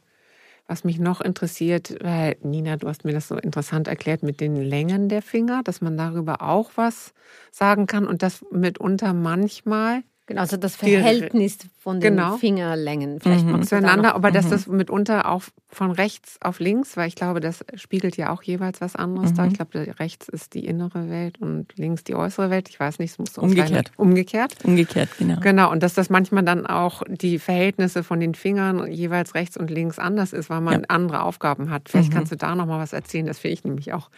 was 0.68 0.84
mich 0.84 0.98
noch 1.00 1.20
interessiert, 1.20 1.96
weil 2.02 2.36
Nina, 2.42 2.76
du 2.76 2.88
hast 2.88 3.04
mir 3.04 3.12
das 3.12 3.28
so 3.28 3.36
interessant 3.36 3.88
erklärt 3.88 4.22
mit 4.22 4.40
den 4.40 4.54
Längen 4.56 5.08
der 5.08 5.22
Finger, 5.22 5.62
dass 5.64 5.80
man 5.80 5.96
darüber 5.96 6.42
auch 6.42 6.72
was 6.76 7.14
sagen 7.50 7.86
kann 7.86 8.06
und 8.06 8.22
das 8.22 8.44
mitunter 8.52 9.14
manchmal 9.14 10.02
Genau, 10.28 10.42
also 10.42 10.56
das 10.58 10.76
Die- 10.76 10.92
Verhältnis 10.92 11.58
von 11.80 12.00
den 12.00 12.16
Genau. 12.16 12.36
Fingerlängen. 12.36 13.18
Vielleicht 13.18 13.46
Mhm. 13.46 13.52
da 13.60 13.62
zueinander, 13.62 14.14
aber 14.14 14.30
dass 14.30 14.48
das 14.50 14.66
mitunter 14.66 15.26
auch 15.30 15.42
von 15.70 15.90
rechts 15.90 16.36
auf 16.42 16.60
links, 16.60 16.96
weil 16.98 17.08
ich 17.08 17.14
glaube, 17.14 17.40
das 17.40 17.64
spiegelt 17.74 18.16
ja 18.18 18.30
auch 18.30 18.42
jeweils 18.42 18.80
was 18.82 18.94
anderes 18.94 19.32
da. 19.32 19.46
Ich 19.46 19.54
glaube, 19.54 19.98
rechts 19.98 20.28
ist 20.28 20.52
die 20.52 20.66
innere 20.66 21.08
Welt 21.08 21.40
und 21.40 21.72
links 21.76 22.04
die 22.04 22.14
äußere 22.14 22.50
Welt. 22.50 22.68
Ich 22.68 22.78
weiß 22.78 22.98
nicht, 22.98 23.12
es 23.12 23.18
muss 23.18 23.32
so 23.32 23.40
Umgekehrt. 23.40 23.90
umgekehrt. 23.96 24.54
Umgekehrt, 24.64 25.08
genau. 25.18 25.40
Genau, 25.40 25.70
und 25.72 25.82
dass 25.82 25.94
das 25.94 26.10
manchmal 26.10 26.44
dann 26.44 26.66
auch 26.66 27.02
die 27.08 27.38
Verhältnisse 27.38 28.04
von 28.04 28.20
den 28.20 28.34
Fingern 28.34 28.86
jeweils 28.92 29.34
rechts 29.34 29.56
und 29.56 29.70
links 29.70 29.98
anders 29.98 30.34
ist, 30.34 30.50
weil 30.50 30.60
man 30.60 30.72
Ja. 30.74 30.78
Mhm. 30.80 30.84
andere 30.88 31.22
Aufgaben 31.22 31.70
hat. 31.70 31.88
Vielleicht 31.88 32.12
kannst 32.12 32.32
du 32.32 32.36
da 32.36 32.54
noch 32.54 32.66
mal 32.66 32.78
was 32.78 32.92
erzählen. 32.92 33.24
Das 33.24 33.38
finde 33.38 33.54
ich 33.54 33.64
nämlich 33.64 33.94
auch. 33.94 34.10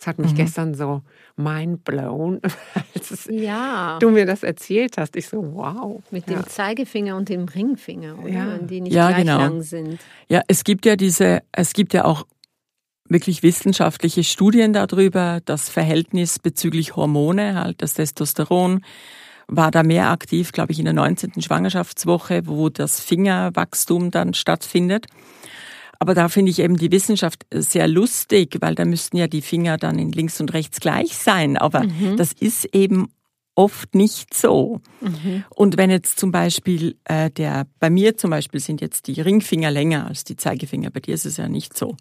Es 0.00 0.06
hat 0.06 0.18
mich 0.18 0.34
gestern 0.34 0.72
so 0.72 1.02
mind 1.36 1.84
blown, 1.84 2.40
als 2.94 3.28
Ja, 3.30 3.98
du 4.00 4.08
mir 4.08 4.24
das 4.24 4.42
erzählt 4.42 4.96
hast. 4.96 5.14
Ich 5.14 5.28
so, 5.28 5.54
wow. 5.54 6.02
mit 6.10 6.26
ja. 6.30 6.38
dem 6.38 6.46
Zeigefinger 6.46 7.16
und 7.16 7.28
dem 7.28 7.44
Ringfinger, 7.44 8.18
oder? 8.18 8.30
Ja. 8.30 8.58
Die 8.58 8.80
nicht 8.80 8.94
Ja, 8.94 9.08
gleich 9.08 9.24
genau. 9.24 9.38
lang 9.38 9.60
sind. 9.60 10.00
Ja, 10.28 10.40
es 10.48 10.64
gibt 10.64 10.86
ja 10.86 10.96
diese, 10.96 11.42
es 11.52 11.74
gibt 11.74 11.92
ja 11.92 12.06
auch 12.06 12.26
wirklich 13.10 13.42
wissenschaftliche 13.42 14.24
Studien 14.24 14.72
darüber, 14.72 15.40
das 15.44 15.68
Verhältnis 15.68 16.38
bezüglich 16.38 16.96
Hormone, 16.96 17.60
halt 17.60 17.82
das 17.82 17.92
Testosteron, 17.92 18.82
war 19.48 19.70
da 19.70 19.82
mehr 19.82 20.08
aktiv, 20.10 20.52
glaube 20.52 20.72
ich, 20.72 20.78
in 20.78 20.86
der 20.86 20.94
19. 20.94 21.42
Schwangerschaftswoche, 21.42 22.46
wo 22.46 22.70
das 22.70 23.00
Fingerwachstum 23.00 24.10
dann 24.10 24.32
stattfindet. 24.32 25.08
Aber 26.00 26.14
da 26.14 26.30
finde 26.30 26.50
ich 26.50 26.58
eben 26.60 26.78
die 26.78 26.90
Wissenschaft 26.90 27.46
sehr 27.52 27.86
lustig, 27.86 28.56
weil 28.60 28.74
da 28.74 28.86
müssten 28.86 29.18
ja 29.18 29.26
die 29.26 29.42
Finger 29.42 29.76
dann 29.76 29.98
in 29.98 30.10
links 30.10 30.40
und 30.40 30.54
rechts 30.54 30.80
gleich 30.80 31.14
sein. 31.14 31.58
Aber 31.58 31.84
das 32.16 32.32
ist 32.32 32.64
eben 32.74 33.10
oft 33.54 33.94
nicht 33.94 34.32
so. 34.32 34.80
Und 35.54 35.76
wenn 35.76 35.90
jetzt 35.90 36.18
zum 36.18 36.32
Beispiel 36.32 36.96
äh, 37.04 37.30
der, 37.30 37.66
bei 37.78 37.90
mir 37.90 38.16
zum 38.16 38.30
Beispiel 38.30 38.60
sind 38.60 38.80
jetzt 38.80 39.08
die 39.08 39.20
Ringfinger 39.20 39.70
länger 39.70 40.06
als 40.06 40.24
die 40.24 40.36
Zeigefinger, 40.36 40.88
bei 40.90 41.00
dir 41.00 41.14
ist 41.14 41.26
es 41.26 41.36
ja 41.36 41.48
nicht 41.48 41.76
so. 41.76 41.96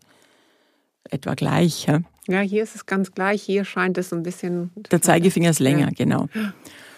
Etwa 1.09 1.33
gleich. 1.33 1.88
Ja? 1.88 1.99
ja, 2.27 2.39
hier 2.39 2.63
ist 2.63 2.75
es 2.75 2.85
ganz 2.85 3.12
gleich. 3.12 3.41
Hier 3.41 3.65
scheint 3.65 3.97
es 3.97 4.13
ein 4.13 4.23
bisschen. 4.23 4.71
Der 4.91 5.01
Zeigefinger 5.01 5.49
ist 5.49 5.59
länger, 5.59 5.91
genau. 5.91 6.27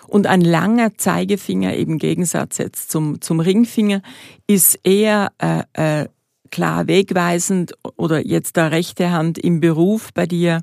Und 0.08 0.28
ein 0.28 0.42
langer 0.42 0.98
Zeigefinger 0.98 1.74
im 1.76 1.98
Gegensatz 1.98 2.58
jetzt 2.60 2.92
zum, 2.92 3.22
zum 3.22 3.40
Ringfinger 3.40 4.02
ist 4.46 4.80
eher 4.84 5.32
äh, 5.40 6.02
äh, 6.02 6.08
klar 6.52 6.88
wegweisend 6.88 7.74
oder 7.98 8.26
jetzt 8.26 8.56
der 8.56 8.72
rechte 8.72 9.12
Hand 9.12 9.38
im 9.38 9.60
Beruf 9.60 10.14
bei 10.14 10.26
dir. 10.26 10.62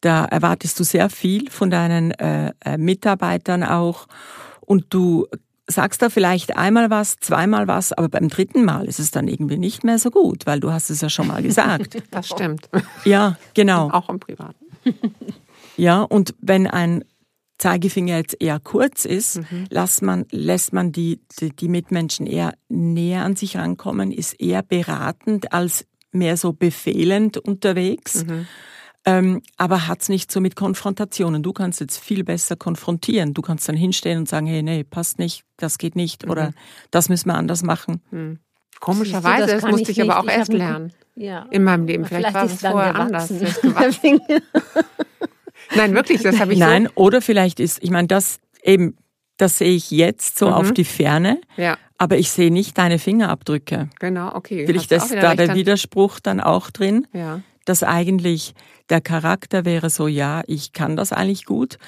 Da 0.00 0.24
erwartest 0.26 0.78
du 0.78 0.84
sehr 0.84 1.10
viel 1.10 1.50
von 1.50 1.70
deinen 1.70 2.12
äh, 2.12 2.52
äh, 2.64 2.76
Mitarbeitern 2.76 3.64
auch 3.64 4.06
und 4.60 4.86
du 4.90 5.26
sagst 5.66 6.02
da 6.02 6.10
vielleicht 6.10 6.56
einmal 6.56 6.90
was, 6.90 7.16
zweimal 7.16 7.66
was, 7.66 7.92
aber 7.92 8.08
beim 8.08 8.28
dritten 8.28 8.64
Mal 8.64 8.86
ist 8.86 9.00
es 9.00 9.10
dann 9.10 9.26
irgendwie 9.26 9.58
nicht 9.58 9.82
mehr 9.82 9.98
so 9.98 10.10
gut, 10.10 10.46
weil 10.46 10.60
du 10.60 10.70
hast 10.70 10.90
es 10.90 11.00
ja 11.00 11.08
schon 11.08 11.26
mal 11.26 11.42
gesagt. 11.42 12.02
Das 12.10 12.28
stimmt. 12.28 12.68
ja, 13.04 13.36
genau. 13.54 13.90
Auch 13.90 14.08
im 14.08 14.20
Privaten. 14.20 14.64
Ja, 15.76 16.02
und 16.02 16.34
wenn 16.40 16.66
ein 16.66 17.04
Zeigefinger 17.58 18.16
jetzt 18.18 18.36
eher 18.40 18.60
kurz 18.60 19.04
ist, 19.04 19.36
Mhm. 19.50 19.66
lässt 19.70 20.02
man, 20.02 20.24
lässt 20.30 20.72
man 20.72 20.92
die, 20.92 21.20
die, 21.40 21.50
die 21.50 21.68
Mitmenschen 21.68 22.26
eher 22.26 22.54
näher 22.68 23.24
an 23.24 23.36
sich 23.36 23.56
rankommen, 23.56 24.12
ist 24.12 24.38
eher 24.40 24.62
beratend 24.62 25.52
als 25.52 25.86
mehr 26.12 26.36
so 26.36 26.52
befehlend 26.52 27.38
unterwegs. 27.38 28.24
Mhm. 28.24 28.46
Ähm, 29.08 29.42
aber 29.56 29.86
hat's 29.86 30.08
nicht 30.08 30.32
so 30.32 30.40
mit 30.40 30.56
Konfrontationen. 30.56 31.42
Du 31.42 31.52
kannst 31.52 31.80
jetzt 31.80 31.98
viel 31.98 32.24
besser 32.24 32.56
konfrontieren. 32.56 33.34
Du 33.34 33.42
kannst 33.42 33.68
dann 33.68 33.76
hinstehen 33.76 34.18
und 34.18 34.28
sagen, 34.28 34.46
hey, 34.46 34.62
nee, 34.62 34.82
passt 34.82 35.20
nicht, 35.20 35.44
das 35.58 35.78
geht 35.78 35.94
nicht 35.94 36.24
Mhm. 36.24 36.30
oder 36.32 36.52
das 36.90 37.08
müssen 37.08 37.28
wir 37.28 37.34
anders 37.36 37.62
machen. 37.62 38.00
Komischerweise, 38.80 39.42
das 39.42 39.50
das, 39.52 39.60
kann 39.62 39.70
musste 39.70 39.92
ich 39.92 39.98
ich 39.98 40.10
aber 40.10 40.20
auch 40.20 40.24
Ich 40.24 40.36
erst 40.36 40.52
lernen. 40.52 40.92
Ja. 41.14 41.46
In 41.50 41.64
meinem 41.64 41.86
Leben. 41.86 42.04
Vielleicht, 42.04 42.34
war 42.34 42.44
es 42.44 42.60
vorher 42.60 42.96
anders. 42.96 43.28
Nein, 45.74 45.94
wirklich, 45.94 46.22
das 46.22 46.38
habe 46.38 46.52
ich 46.52 46.58
Nein, 46.58 46.88
oder 46.94 47.20
vielleicht 47.22 47.60
ist, 47.60 47.82
ich 47.82 47.90
meine, 47.90 48.08
das 48.08 48.38
eben, 48.62 48.96
das 49.36 49.58
sehe 49.58 49.74
ich 49.74 49.90
jetzt 49.90 50.38
so 50.38 50.46
Mhm. 50.48 50.52
auf 50.54 50.72
die 50.72 50.84
Ferne, 50.84 51.40
so. 51.56 51.62
Ja, 51.62 51.76
aber 51.98 52.18
ich 52.18 52.30
sehe 52.30 52.50
nicht 52.52 52.76
deine 52.78 52.98
Fingerabdrücke. 52.98 53.88
genau, 53.98 54.34
okay. 54.34 54.64
Ist 54.64 54.92
auch 54.94 55.10
wieder 55.10 55.20
da 55.20 55.34
der 55.34 55.46
dann- 55.48 55.56
Widerspruch 55.56 56.20
dann 56.20 56.40
auch 56.40 56.70
drin. 56.70 57.06
Ja. 57.12 57.40
dass 57.64 57.82
eigentlich 57.82 58.54
der 58.90 59.00
Charakter 59.00 59.64
wäre 59.64 59.90
so, 59.90 60.06
ja, 60.06 60.44
ich 60.46 60.72
kann 60.72 60.94
das 60.94 61.12
eigentlich 61.12 61.46
gut, 61.46 61.78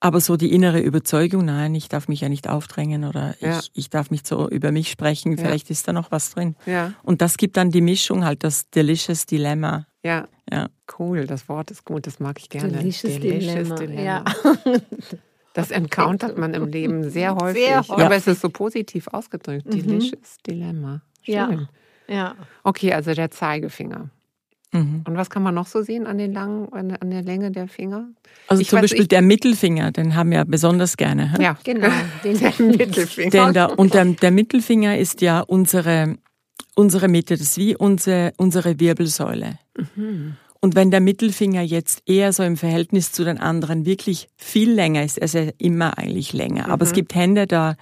aber 0.00 0.18
so 0.20 0.36
die 0.36 0.50
innere 0.52 0.80
Überzeugung, 0.80 1.44
nein, 1.44 1.76
ich 1.76 1.88
darf 1.88 2.08
mich 2.08 2.22
ja 2.22 2.28
nicht 2.28 2.48
aufdrängen 2.48 3.04
oder 3.04 3.36
Ja. 3.38 3.60
ich, 3.60 3.70
ich 3.74 3.88
darf 3.88 4.10
nicht 4.10 4.26
so 4.26 4.48
über 4.50 4.72
mich 4.72 4.90
sprechen, 4.90 5.36
Ja. 5.36 5.44
vielleicht 5.44 5.70
ist 5.70 5.86
da 5.86 5.92
noch 5.92 6.10
was 6.10 6.30
drin. 6.32 6.56
Ja, 6.66 6.92
Und 7.04 7.22
das 7.22 7.36
gibt 7.36 7.56
dann 7.56 7.70
die 7.70 7.80
Mischung, 7.82 8.24
halt 8.24 8.42
das 8.42 8.68
Delicious 8.70 9.26
Dilemma. 9.26 9.86
Ja. 10.08 10.28
Ja. 10.50 10.68
Cool, 10.98 11.26
das 11.26 11.48
Wort 11.48 11.70
ist 11.70 11.84
gut, 11.84 12.06
das 12.06 12.20
mag 12.20 12.38
ich 12.38 12.48
gerne. 12.48 12.72
Delicious 12.72 13.20
Dilemma. 13.20 13.82
Ja. 14.00 14.24
Das 15.54 15.70
encountert 15.72 16.38
man 16.38 16.54
im 16.54 16.66
Leben 16.68 17.10
sehr 17.10 17.34
häufig. 17.34 17.64
Sehr 17.64 17.78
häufig. 17.80 18.04
Aber 18.04 18.14
es 18.14 18.26
ist 18.28 18.40
so 18.42 18.48
positiv 18.48 19.08
ausgedrückt. 19.08 19.64
Delicious 19.72 20.36
Dilemma. 20.46 21.02
Schön. 21.22 21.34
Ja. 21.34 22.14
ja. 22.14 22.34
Okay, 22.62 22.92
also 22.92 23.12
der 23.12 23.30
Zeigefinger. 23.30 24.10
Mhm. 24.72 25.02
Und 25.08 25.16
was 25.16 25.30
kann 25.30 25.42
man 25.42 25.54
noch 25.54 25.66
so 25.66 25.82
sehen 25.82 26.06
an 26.06 26.18
den 26.18 26.32
langen, 26.32 26.70
an 26.72 26.90
der- 26.90 27.02
an 27.02 27.10
der 27.10 27.22
Länge 27.22 27.50
der 27.50 27.66
Finger? 27.66 28.06
Also 28.46 28.60
Ich 28.60 28.68
zum 28.68 28.76
weiß, 28.76 28.82
Beispiel 28.84 29.02
ich- 29.02 29.08
der 29.08 29.22
Mittelfinger, 29.22 29.90
den 29.90 30.14
haben 30.14 30.30
wir 30.30 30.44
besonders 30.44 30.96
gerne. 30.96 31.32
hä? 31.32 31.42
Ja, 31.42 31.56
Genau. 31.64 31.88
Den 32.22 32.38
der 32.38 32.52
Mittelfinger. 32.58 33.30
Denn 33.30 33.52
der, 33.54 33.78
und 33.78 33.94
der, 33.94 34.04
der 34.04 34.30
Mittelfinger 34.30 34.96
ist 34.98 35.22
ja 35.22 35.40
unsere, 35.40 36.16
unsere 36.74 37.08
Mitte, 37.08 37.36
das 37.36 37.48
ist 37.48 37.58
wie 37.58 37.76
unsere, 37.76 38.32
unsere 38.36 38.78
Wirbelsäule. 38.80 39.58
Und 40.60 40.74
wenn 40.74 40.90
der 40.90 41.00
Mittelfinger 41.00 41.62
jetzt 41.62 42.02
eher 42.06 42.32
so 42.32 42.42
im 42.42 42.56
Verhältnis 42.56 43.12
zu 43.12 43.24
den 43.24 43.38
anderen 43.38 43.86
wirklich 43.86 44.28
viel 44.36 44.72
länger 44.72 45.04
ist, 45.04 45.20
also 45.20 45.50
immer 45.58 45.98
eigentlich 45.98 46.32
länger, 46.32 46.68
aber 46.68 46.84
es 46.84 46.92
gibt 46.92 47.14
Hände, 47.14 47.46
da 47.46 47.76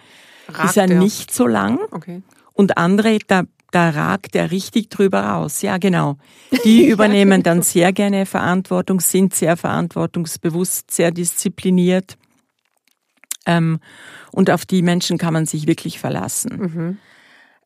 Ragt 0.48 0.70
ist 0.70 0.76
er 0.76 0.86
der? 0.86 0.98
nicht 0.98 1.32
so 1.32 1.46
lang 1.46 1.78
Okay. 1.90 2.22
und 2.52 2.76
andere, 2.78 3.18
da, 3.26 3.44
da 3.70 3.90
ragt 3.90 4.36
er 4.36 4.50
richtig 4.50 4.90
drüber 4.90 5.20
raus. 5.20 5.62
Ja, 5.62 5.78
genau. 5.78 6.18
Die 6.64 6.86
übernehmen 6.88 7.42
dann 7.42 7.62
sehr 7.62 7.92
gerne 7.92 8.26
Verantwortung, 8.26 9.00
sind 9.00 9.34
sehr 9.34 9.56
verantwortungsbewusst, 9.56 10.90
sehr 10.90 11.10
diszipliniert. 11.10 12.16
Ähm, 13.46 13.80
und 14.32 14.50
auf 14.50 14.66
die 14.66 14.82
Menschen 14.82 15.18
kann 15.18 15.32
man 15.32 15.46
sich 15.46 15.66
wirklich 15.66 15.98
verlassen. 15.98 16.50
Äh, 17.00 17.15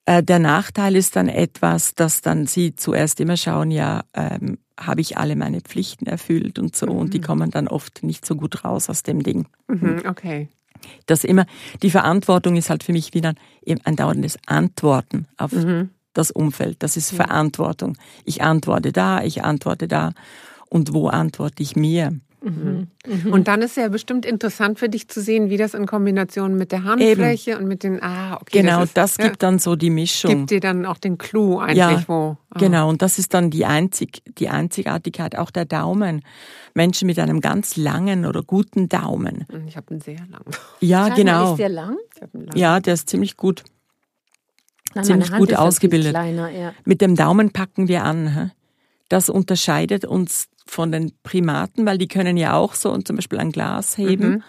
der 0.08 0.38
Nachteil 0.38 0.96
ist 0.96 1.16
dann 1.16 1.28
etwas, 1.28 1.94
dass 1.94 2.20
dann 2.20 2.46
sie 2.46 2.74
zuerst 2.74 3.20
immer 3.20 3.36
schauen, 3.36 3.70
ja, 3.70 4.02
ähm, 4.14 4.58
habe 4.78 5.00
ich 5.02 5.18
alle 5.18 5.36
meine 5.36 5.60
Pflichten 5.60 6.06
erfüllt 6.06 6.58
und 6.58 6.74
so, 6.74 6.86
und 6.86 7.12
die 7.12 7.20
kommen 7.20 7.50
dann 7.50 7.68
oft 7.68 8.02
nicht 8.02 8.24
so 8.24 8.34
gut 8.34 8.64
raus 8.64 8.88
aus 8.88 9.02
dem 9.02 9.22
Ding. 9.22 9.46
Mhm, 9.68 10.02
okay. 10.08 10.48
Das 11.06 11.24
immer, 11.24 11.44
die 11.82 11.90
Verantwortung 11.90 12.56
ist 12.56 12.70
halt 12.70 12.82
für 12.82 12.92
mich 12.92 13.12
wieder 13.12 13.34
eben 13.62 13.80
ein 13.84 13.96
dauerndes 13.96 14.38
Antworten 14.46 15.26
auf 15.36 15.52
das 16.14 16.30
Umfeld. 16.30 16.82
Das 16.82 16.96
ist 16.96 17.12
Verantwortung. 17.12 17.96
Ich 18.24 18.42
antworte 18.42 18.92
da, 18.92 19.22
ich 19.22 19.44
antworte 19.44 19.88
da. 19.88 20.12
Und 20.68 20.94
wo 20.94 21.08
antworte 21.08 21.62
ich 21.62 21.76
mir? 21.76 22.18
Und 22.42 23.48
dann 23.48 23.60
ist 23.60 23.76
ja 23.76 23.88
bestimmt 23.88 24.24
interessant 24.24 24.78
für 24.78 24.88
dich 24.88 25.08
zu 25.08 25.20
sehen, 25.20 25.50
wie 25.50 25.58
das 25.58 25.74
in 25.74 25.86
Kombination 25.86 26.54
mit 26.54 26.72
der 26.72 26.84
Handfläche 26.84 27.58
und 27.58 27.66
mit 27.66 27.82
den, 27.82 28.02
ah, 28.02 28.36
okay. 28.40 28.62
Genau, 28.62 28.82
ist, 28.82 28.96
das 28.96 29.18
ja, 29.18 29.26
gibt 29.26 29.42
dann 29.42 29.58
so 29.58 29.76
die 29.76 29.90
Mischung. 29.90 30.30
gibt 30.30 30.50
dir 30.50 30.60
dann 30.60 30.86
auch 30.86 30.96
den 30.96 31.18
Clou 31.18 31.58
eigentlich, 31.58 31.76
Ja, 31.76 32.04
wo. 32.06 32.38
ah, 32.50 32.58
Genau, 32.58 32.88
und 32.88 33.02
das 33.02 33.18
ist 33.18 33.34
dann 33.34 33.50
die, 33.50 33.66
Einzig, 33.66 34.22
die 34.38 34.48
Einzigartigkeit, 34.48 35.36
auch 35.36 35.50
der 35.50 35.66
Daumen. 35.66 36.22
Menschen 36.72 37.06
mit 37.06 37.18
einem 37.18 37.40
ganz 37.40 37.76
langen 37.76 38.24
oder 38.24 38.42
guten 38.42 38.88
Daumen. 38.88 39.46
Ich 39.66 39.76
habe 39.76 39.90
einen 39.90 40.00
sehr 40.00 40.16
langen. 40.30 40.50
Ja, 40.80 41.02
Sag 41.04 41.10
mal, 41.10 41.16
genau. 41.16 41.50
Ist 41.52 41.58
der 41.58 41.68
lang? 41.68 41.96
Ich 42.14 42.22
hab 42.22 42.34
einen 42.34 42.46
langen. 42.46 42.58
Ja, 42.58 42.80
der 42.80 42.94
ist 42.94 43.08
ziemlich 43.10 43.36
gut. 43.36 43.64
Nein, 44.94 45.04
Ziemlich 45.04 45.30
gut 45.32 45.54
ausgebildet. 45.54 46.12
Kleiner, 46.12 46.48
ja. 46.50 46.72
Mit 46.84 47.00
dem 47.00 47.14
Daumen 47.16 47.50
packen 47.52 47.86
wir 47.88 48.04
an. 48.04 48.50
Das 49.08 49.28
unterscheidet 49.28 50.04
uns 50.04 50.48
von 50.70 50.92
den 50.92 51.12
Primaten, 51.24 51.84
weil 51.84 51.98
die 51.98 52.06
können 52.08 52.36
ja 52.36 52.54
auch 52.54 52.74
so 52.74 52.92
und 52.92 53.06
zum 53.06 53.16
Beispiel 53.16 53.38
ein 53.40 53.50
Glas 53.50 53.98
heben. 53.98 54.28
Mhm. 54.30 54.42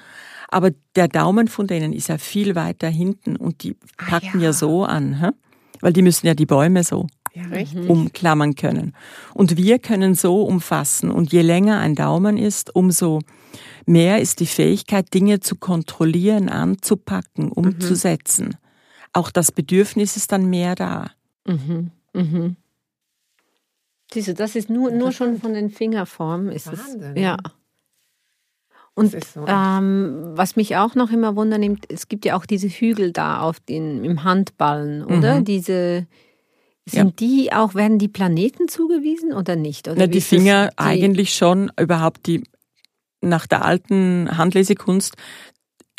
Aber 0.49 0.69
der 0.95 1.07
Daumen 1.07 1.47
von 1.47 1.65
denen 1.65 1.93
ist 1.93 2.09
ja 2.09 2.17
viel 2.19 2.55
weiter 2.55 2.89
hinten 2.89 3.35
und 3.37 3.63
die 3.63 3.75
packen 3.97 4.39
ja. 4.39 4.47
ja. 4.47 4.53
so 4.53 4.83
an, 4.85 5.19
hä? 5.19 5.29
weil 5.79 5.93
die 5.93 6.01
müssen 6.03 6.27
ja 6.27 6.35
die 6.35 6.45
Bäume 6.45 6.83
so 6.83 7.07
Ja, 7.33 7.43
richtig. 7.45 7.89
umklammern 7.89 8.53
können. 8.55 8.93
Und 9.33 9.57
wir 9.57 9.79
können 9.79 10.13
so 10.13 10.43
umfassen. 10.43 11.09
Und 11.09 11.31
je 11.31 11.41
länger 11.41 11.79
ein 11.79 11.95
Daumen 11.95 12.37
ist, 12.37 12.75
umso 12.75 13.19
mehr 13.87 14.21
ist 14.21 14.41
die 14.41 14.45
Fähigkeit, 14.45 15.11
Dinge 15.13 15.39
zu 15.39 15.55
kontrollieren, 15.55 16.49
anzupacken, 16.49 17.45
Mhm. 17.45 17.51
umzusetzen. 17.53 18.57
Auch 19.13 19.31
das 19.31 19.51
Bedürfnis 19.51 20.17
ist 20.17 20.31
dann 20.31 20.45
mehr 20.49 20.75
da. 20.75 21.09
Siehst 24.13 24.27
du, 24.27 24.33
das 24.33 24.55
ist 24.55 24.69
nur, 24.69 24.91
nur 24.91 25.11
schon 25.11 25.39
von 25.39 25.53
den 25.53 25.69
Fingerformen. 25.69 26.51
Ist 26.51 26.67
Wahnsinn, 26.67 27.01
es, 27.01 27.21
ja. 27.21 27.21
ja. 27.21 27.37
Und 28.93 29.13
ist 29.13 29.33
so. 29.33 29.45
ähm, 29.47 30.31
was 30.33 30.57
mich 30.57 30.75
auch 30.75 30.95
noch 30.95 31.11
immer 31.11 31.35
wundernimmt, 31.35 31.85
es 31.89 32.09
gibt 32.09 32.25
ja 32.25 32.35
auch 32.35 32.45
diese 32.45 32.67
Hügel 32.67 33.13
da 33.13 33.39
auf 33.39 33.59
den, 33.61 34.03
im 34.03 34.23
Handballen, 34.25 35.05
oder? 35.05 35.39
Mhm. 35.39 35.45
Diese 35.45 36.07
sind 36.85 37.19
die 37.21 37.53
auch, 37.53 37.73
werden 37.73 37.99
die 37.99 38.09
Planeten 38.09 38.67
zugewiesen 38.67 39.31
oder 39.33 39.55
nicht? 39.55 39.87
Oder 39.87 39.95
Na, 39.99 40.07
die 40.07 40.17
ist 40.17 40.31
das? 40.31 40.39
Finger 40.39 40.67
Die- 40.71 40.77
eigentlich 40.79 41.33
schon 41.33 41.71
überhaupt 41.79 42.27
die 42.27 42.43
nach 43.21 43.47
der 43.47 43.63
alten 43.63 44.35
Handlesekunst 44.37 45.15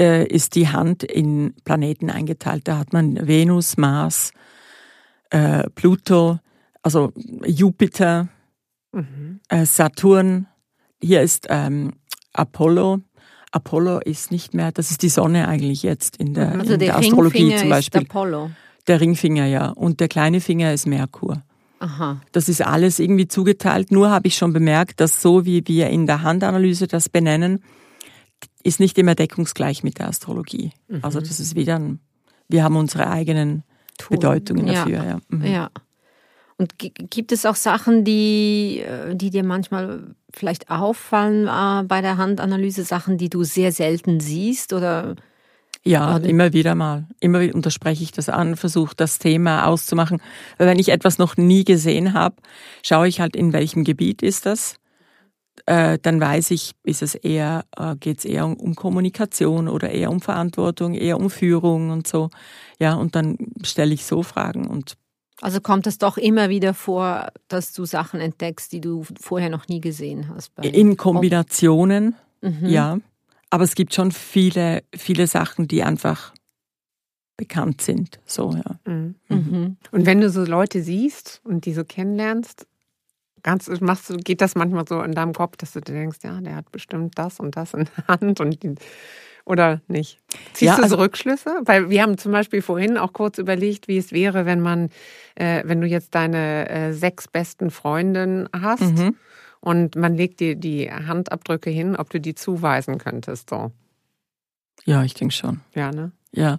äh, 0.01 0.27
ist 0.27 0.55
die 0.57 0.69
Hand 0.69 1.03
in 1.05 1.55
Planeten 1.65 2.11
eingeteilt. 2.11 2.67
Da 2.67 2.79
hat 2.79 2.93
man 2.93 3.27
Venus, 3.27 3.77
Mars, 3.77 4.33
äh, 5.31 5.71
Pluto, 5.71 6.41
also 6.83 7.13
Jupiter, 7.47 8.29
Mhm. 8.95 9.41
äh, 9.49 9.65
Saturn. 9.65 10.47
Hier 11.01 11.23
ist 11.23 11.47
ähm, 11.49 11.95
Apollo. 12.35 13.01
Apollo 13.51 14.01
ist 14.01 14.31
nicht 14.31 14.53
mehr, 14.55 14.71
das 14.73 14.91
ist 14.91 15.03
die 15.03 15.09
Sonne 15.09 15.49
eigentlich 15.49 15.83
jetzt 15.83 16.17
in 16.19 16.35
der, 16.35 16.53
Also 16.53 16.75
in 16.75 16.79
der 16.79 16.89
der 16.89 16.99
Astrologie 16.99 17.39
Ringfinger 17.39 17.57
zum 17.59 17.67
ist 17.69 17.71
Beispiel. 17.71 18.01
Apollo. 18.03 18.51
Der 18.87 19.01
Ringfinger, 19.01 19.47
ja. 19.47 19.69
Und 19.71 20.01
der 20.01 20.09
kleine 20.09 20.41
Finger 20.41 20.73
ist 20.73 20.87
Merkur. 20.87 21.43
Aha. 21.79 22.21
Das 22.33 22.49
ist 22.49 22.63
alles 22.63 22.99
irgendwie 22.99 23.29
zugeteilt. 23.29 23.91
Nur 23.93 24.11
habe 24.11 24.29
ich 24.29 24.37
schon 24.37 24.53
bemerkt, 24.53 25.01
dass 25.01 25.21
so 25.23 25.45
wie 25.47 25.67
wir 25.67 25.89
in 25.91 26.07
der 26.07 26.23
Handanalyse 26.23 26.87
das 26.87 27.09
benennen, 27.09 27.63
ist 28.63 28.79
nicht 28.81 28.97
immer 28.99 29.15
deckungsgleich 29.15 29.83
mit 29.85 29.99
der 29.99 30.09
Astrologie. 30.09 30.73
Also 31.03 31.21
das 31.21 31.41
ist 31.41 31.55
wieder 31.57 31.77
ein, 31.79 31.99
wir 32.49 32.63
haben 32.65 32.77
unsere 32.77 33.09
eigenen 33.11 33.65
Bedeutungen 34.11 34.67
Ja. 34.67 34.73
dafür. 34.85 35.05
Ja. 35.05 35.19
Mhm. 35.29 35.45
Ja. 35.47 35.71
Und 36.63 36.79
gi- 36.79 36.93
gibt 37.11 37.33
es 37.33 37.45
auch 37.45 37.57
Sachen, 37.57 38.05
die, 38.05 38.79
äh, 38.87 39.17
die 39.17 39.31
dir 39.31 39.43
manchmal 39.43 40.15
vielleicht 40.33 40.71
auffallen 40.71 41.49
äh, 41.49 41.83
bei 41.89 42.01
der 42.01 42.19
Handanalyse, 42.19 42.85
Sachen, 42.85 43.19
die 43.19 43.29
du 43.29 43.43
sehr 43.43 43.73
selten 43.73 44.21
siehst 44.21 44.73
oder 44.73 45.17
Ja, 45.83 46.15
Oder- 46.17 46.29
immer 46.29 46.53
wieder 46.53 46.77
mal. 46.77 47.09
Immer 47.19 47.41
wieder 47.41 47.57
unterspreche 47.57 48.05
ich 48.05 48.13
das 48.13 48.29
an, 48.29 48.55
versuche 48.55 48.95
das 48.95 49.19
Thema 49.19 49.67
auszumachen. 49.67 50.23
Weil 50.57 50.69
wenn 50.69 50.79
ich 50.79 50.91
etwas 50.91 51.19
noch 51.19 51.37
nie 51.37 51.65
gesehen 51.65 52.15
habe, 52.15 52.37
schaue 52.85 53.09
ich 53.09 53.19
halt, 53.21 53.35
in 53.35 53.53
welchem 53.53 53.83
Gebiet 53.83 54.23
ist 54.23 54.47
das. 54.47 54.77
Äh, 55.67 55.99
dann 56.01 56.21
weiß 56.21 56.53
ich, 56.53 56.75
ist 56.85 57.03
es 57.03 57.17
eher, 57.17 57.65
äh, 57.77 57.97
geht 57.97 58.19
es 58.19 58.25
eher 58.25 58.47
um, 58.47 58.55
um 58.55 58.75
Kommunikation 58.77 59.67
oder 59.69 59.91
eher 59.91 60.11
um 60.13 60.21
Verantwortung, 60.21 60.95
eher 60.95 61.19
um 61.19 61.29
Führung 61.29 61.91
und 61.91 62.07
so. 62.07 62.31
Ja, 62.79 62.95
und 62.95 63.17
dann 63.17 63.37
stelle 63.65 63.93
ich 63.95 64.05
so 64.07 64.23
Fragen 64.23 64.69
und 64.69 64.95
also 65.43 65.61
kommt 65.61 65.87
es 65.87 65.99
doch 65.99 66.17
immer 66.17 66.49
wieder 66.49 66.73
vor, 66.75 67.29
dass 67.49 67.73
du 67.73 67.85
Sachen 67.85 68.21
entdeckst, 68.21 68.73
die 68.73 68.81
du 68.81 69.05
vorher 69.21 69.51
noch 69.51 69.69
nie 69.69 69.81
gesehen 69.81 70.29
hast. 70.29 70.53
In 70.63 70.97
Kombinationen, 70.97 72.15
Mhm. 72.43 72.67
ja. 72.69 72.99
Aber 73.51 73.65
es 73.65 73.75
gibt 73.75 73.95
schon 73.95 74.13
viele, 74.13 74.83
viele 74.95 75.27
Sachen, 75.27 75.69
die 75.69 75.83
einfach 75.83 76.33
bekannt 77.37 77.81
sind. 77.81 78.19
So, 78.27 78.51
ja. 78.53 78.79
Mhm. 78.91 79.15
Mhm. 79.29 79.77
Und 79.91 80.07
wenn 80.07 80.21
du 80.21 80.31
so 80.31 80.45
Leute 80.45 80.83
siehst 80.83 81.41
und 81.45 81.67
die 81.67 81.73
so 81.73 81.85
kennenlernst, 81.85 82.67
ganz, 83.43 83.69
machst 83.81 84.11
du, 84.11 84.17
geht 84.17 84.41
das 84.41 84.55
manchmal 84.55 84.87
so 84.89 85.03
in 85.03 85.13
deinem 85.13 85.33
Kopf, 85.35 85.57
dass 85.57 85.73
du 85.73 85.81
dir 85.81 85.93
denkst, 85.95 86.19
ja, 86.23 86.41
der 86.41 86.57
hat 86.57 86.71
bestimmt 86.73 87.19
das 87.19 87.41
und 87.41 87.57
das 87.57 87.75
in 87.75 87.89
der 87.97 88.07
Hand 88.09 88.41
und 88.41 88.63
die, 88.63 88.75
oder 89.45 89.81
nicht? 89.89 90.19
Ziehst 90.53 90.63
Ja, 90.63 90.75
du 90.77 90.83
so 90.83 90.83
also- 90.85 90.97
Rückschlüsse? 90.99 91.61
Weil 91.65 91.91
wir 91.91 92.03
haben 92.03 92.19
zum 92.19 92.33
Beispiel 92.33 92.63
vorhin 92.63 92.97
auch 92.99 93.13
kurz 93.13 93.39
überlegt, 93.39 93.89
wie 93.89 93.99
es 93.99 94.13
wäre, 94.13 94.47
wenn 94.47 94.61
man, 94.61 94.89
äh, 95.35 95.63
wenn 95.67 95.81
du 95.81 95.87
jetzt 95.87 96.15
deine 96.15 96.69
äh, 96.69 96.93
sechs 96.93 97.29
besten 97.29 97.71
Freundinnen 97.71 98.49
hast 98.53 98.83
Mhm. 98.99 99.17
und 99.61 99.97
man 99.97 100.15
legt 100.15 100.41
dir 100.41 100.55
die 100.57 100.91
Handabdrücke 100.91 101.71
hin, 101.71 101.97
ob 101.97 102.11
du 102.11 102.21
die 102.21 102.35
zuweisen 102.35 102.99
könntest. 102.99 103.51
So. 103.51 103.73
Ja, 104.85 105.03
ich 105.05 105.15
denke 105.15 105.35
schon. 105.35 105.61
Ja, 105.75 105.91
ne? 105.93 106.13
Ja. 106.35 106.59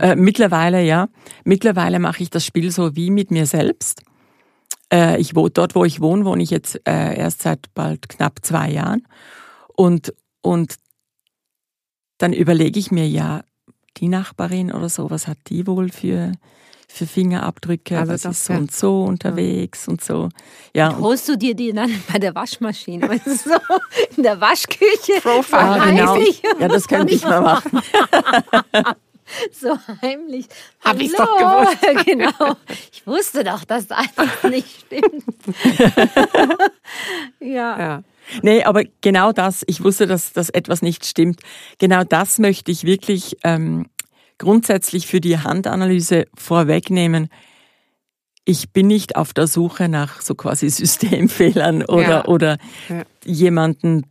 Äh, 0.00 0.16
mittlerweile, 0.16 0.82
ja. 0.82 1.08
Mittlerweile 1.44 1.98
mache 1.98 2.22
ich 2.22 2.30
das 2.30 2.44
Spiel 2.44 2.70
so 2.70 2.94
wie 2.94 3.10
mit 3.10 3.30
mir 3.30 3.46
selbst. 3.46 4.02
Äh, 4.92 5.18
ich 5.18 5.34
wo, 5.34 5.48
dort, 5.48 5.74
wo 5.74 5.84
ich 5.86 6.00
wohne, 6.02 6.24
wohne 6.26 6.42
ich 6.42 6.50
jetzt 6.50 6.76
äh, 6.86 7.16
erst 7.16 7.40
seit 7.42 7.72
bald 7.74 8.08
knapp 8.10 8.40
zwei 8.42 8.70
Jahren. 8.70 9.06
Und, 9.74 10.12
und 10.42 10.74
dann 12.24 12.32
überlege 12.32 12.80
ich 12.80 12.90
mir 12.90 13.06
ja, 13.06 13.42
die 13.98 14.08
Nachbarin 14.08 14.72
oder 14.72 14.88
so, 14.88 15.10
was 15.10 15.28
hat 15.28 15.36
die 15.48 15.66
wohl 15.66 15.90
für, 15.90 16.32
für 16.88 17.06
Fingerabdrücke, 17.06 17.98
also 17.98 18.12
das 18.12 18.24
ist 18.24 18.46
so 18.46 18.52
ja. 18.54 18.58
und 18.60 18.72
so 18.72 19.04
unterwegs 19.04 19.84
ja. 19.84 19.92
und 19.92 20.02
so. 20.02 20.30
Ja. 20.74 20.98
Holst 20.98 21.28
du 21.28 21.36
dir 21.36 21.54
die 21.54 21.74
dann 21.74 21.90
bei 22.12 22.18
der 22.18 22.34
Waschmaschine, 22.34 23.06
weißt 23.10 23.26
du, 23.26 23.36
so 23.36 23.50
in 24.16 24.22
der 24.22 24.40
Waschküche? 24.40 25.20
Profile. 25.20 25.58
Ah, 25.58 25.90
genau. 25.90 26.18
Ja, 26.58 26.68
das 26.68 26.88
könnte 26.88 27.12
ich 27.12 27.24
mal 27.24 27.42
machen. 27.42 27.82
so 29.52 29.78
heimlich. 30.02 30.46
Hab 30.80 31.00
ich 31.00 31.12
doch 31.12 31.36
gewusst. 31.36 32.04
genau. 32.06 32.56
Ich 32.92 33.06
wusste 33.06 33.44
doch, 33.44 33.64
dass 33.64 33.88
das 33.88 33.98
einfach 33.98 34.42
nicht 34.50 34.84
stimmt. 34.86 35.24
ja. 37.40 37.78
ja. 37.78 38.02
Nee, 38.42 38.64
aber 38.64 38.84
genau 39.02 39.32
das, 39.32 39.64
ich 39.66 39.84
wusste, 39.84 40.06
dass, 40.06 40.32
dass 40.32 40.48
etwas 40.48 40.80
nicht 40.80 41.04
stimmt. 41.04 41.40
Genau 41.78 42.04
das 42.04 42.38
möchte 42.38 42.70
ich 42.72 42.84
wirklich 42.84 43.36
ähm, 43.44 43.86
grundsätzlich 44.38 45.06
für 45.06 45.20
die 45.20 45.38
Handanalyse 45.38 46.24
vorwegnehmen. 46.34 47.28
Ich 48.46 48.72
bin 48.72 48.86
nicht 48.86 49.16
auf 49.16 49.34
der 49.34 49.46
Suche 49.46 49.88
nach 49.88 50.20
so 50.20 50.34
quasi 50.34 50.68
Systemfehlern 50.70 51.84
oder, 51.84 52.08
ja. 52.08 52.24
oder 52.24 52.58
ja. 52.88 53.02
jemanden 53.24 54.06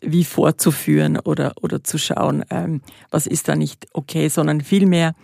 wie 0.00 0.24
vorzuführen 0.24 1.18
oder, 1.18 1.52
oder 1.60 1.82
zu 1.84 1.98
schauen, 1.98 2.44
ähm, 2.50 2.82
was 3.10 3.26
ist 3.26 3.48
da 3.48 3.56
nicht 3.56 3.86
okay, 3.92 4.28
sondern 4.28 4.60
vielmehr 4.60 5.14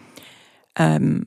ähm, 0.77 1.27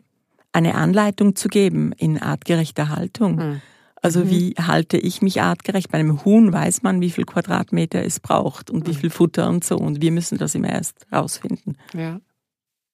eine 0.51 0.75
Anleitung 0.75 1.35
zu 1.35 1.49
geben 1.49 1.91
in 1.93 2.21
artgerechter 2.21 2.89
Haltung. 2.89 3.35
Mhm. 3.35 3.61
Also 4.01 4.21
mhm. 4.21 4.29
wie 4.29 4.55
halte 4.59 4.97
ich 4.97 5.21
mich 5.21 5.41
artgerecht? 5.41 5.91
Bei 5.91 5.99
einem 5.99 6.23
Huhn 6.23 6.53
weiß 6.53 6.83
man, 6.83 7.01
wie 7.01 7.11
viel 7.11 7.25
Quadratmeter 7.25 8.03
es 8.03 8.19
braucht 8.19 8.69
und 8.69 8.87
mhm. 8.87 8.91
wie 8.91 8.95
viel 8.95 9.09
Futter 9.09 9.49
und 9.49 9.63
so. 9.63 9.77
Und 9.77 10.01
wir 10.01 10.11
müssen 10.11 10.37
das 10.37 10.55
immer 10.55 10.69
erst 10.69 11.05
rausfinden. 11.11 11.77
Ja. 11.93 12.19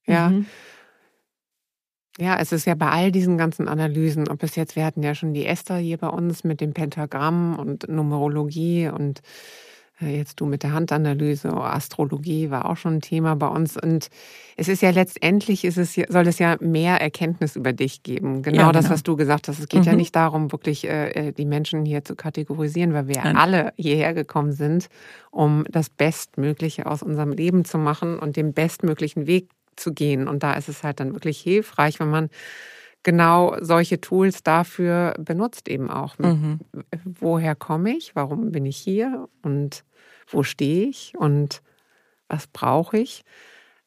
Ja. 0.06 0.30
Mhm. 0.30 0.46
Ja, 2.18 2.38
es 2.38 2.52
ist 2.52 2.64
ja 2.64 2.76
bei 2.76 2.90
all 2.90 3.10
diesen 3.10 3.38
ganzen 3.38 3.66
Analysen, 3.66 4.28
ob 4.28 4.44
es 4.44 4.54
jetzt, 4.54 4.76
wir 4.76 4.84
hatten 4.84 5.02
ja 5.02 5.16
schon 5.16 5.34
die 5.34 5.46
Esther 5.46 5.78
hier 5.78 5.98
bei 5.98 6.06
uns 6.06 6.44
mit 6.44 6.60
dem 6.60 6.72
Pentagramm 6.72 7.58
und 7.58 7.88
Numerologie 7.88 8.88
und 8.88 9.20
jetzt 10.00 10.40
du 10.40 10.46
mit 10.46 10.62
der 10.62 10.72
Handanalyse, 10.72 11.52
Astrologie 11.52 12.50
war 12.50 12.68
auch 12.68 12.76
schon 12.76 12.94
ein 12.94 13.00
Thema 13.00 13.36
bei 13.36 13.46
uns. 13.46 13.76
Und 13.76 14.08
es 14.56 14.68
ist 14.68 14.82
ja 14.82 14.90
letztendlich, 14.90 15.64
ist 15.64 15.78
es, 15.78 15.94
soll 15.94 16.26
es 16.26 16.38
ja 16.38 16.56
mehr 16.60 17.00
Erkenntnis 17.00 17.56
über 17.56 17.72
dich 17.72 18.02
geben. 18.02 18.42
Genau, 18.42 18.56
ja, 18.56 18.62
genau. 18.62 18.72
das, 18.72 18.90
was 18.90 19.02
du 19.02 19.16
gesagt 19.16 19.48
hast. 19.48 19.58
Es 19.58 19.68
geht 19.68 19.80
mhm. 19.80 19.86
ja 19.86 19.94
nicht 19.94 20.16
darum, 20.16 20.52
wirklich 20.52 20.88
äh, 20.88 21.10
äh, 21.28 21.32
die 21.32 21.46
Menschen 21.46 21.84
hier 21.84 22.04
zu 22.04 22.16
kategorisieren, 22.16 22.92
weil 22.92 23.08
wir 23.08 23.22
Nein. 23.22 23.36
alle 23.36 23.72
hierher 23.76 24.14
gekommen 24.14 24.52
sind, 24.52 24.88
um 25.30 25.64
das 25.70 25.90
Bestmögliche 25.90 26.86
aus 26.86 27.02
unserem 27.02 27.32
Leben 27.32 27.64
zu 27.64 27.78
machen 27.78 28.18
und 28.18 28.36
den 28.36 28.52
bestmöglichen 28.52 29.26
Weg 29.26 29.48
zu 29.76 29.92
gehen. 29.92 30.28
Und 30.28 30.42
da 30.42 30.54
ist 30.54 30.68
es 30.68 30.82
halt 30.82 31.00
dann 31.00 31.14
wirklich 31.14 31.40
hilfreich, 31.40 32.00
wenn 32.00 32.10
man 32.10 32.30
genau 33.04 33.56
solche 33.60 34.00
Tools 34.00 34.42
dafür 34.42 35.14
benutzt 35.18 35.68
eben 35.68 35.90
auch. 35.90 36.18
Mhm. 36.18 36.58
Woher 37.04 37.54
komme 37.54 37.96
ich? 37.96 38.16
Warum 38.16 38.50
bin 38.50 38.66
ich 38.66 38.76
hier? 38.76 39.28
Und 39.42 39.84
wo 40.26 40.42
stehe 40.42 40.88
ich? 40.88 41.12
Und 41.16 41.62
was 42.28 42.48
brauche 42.48 42.98
ich? 42.98 43.24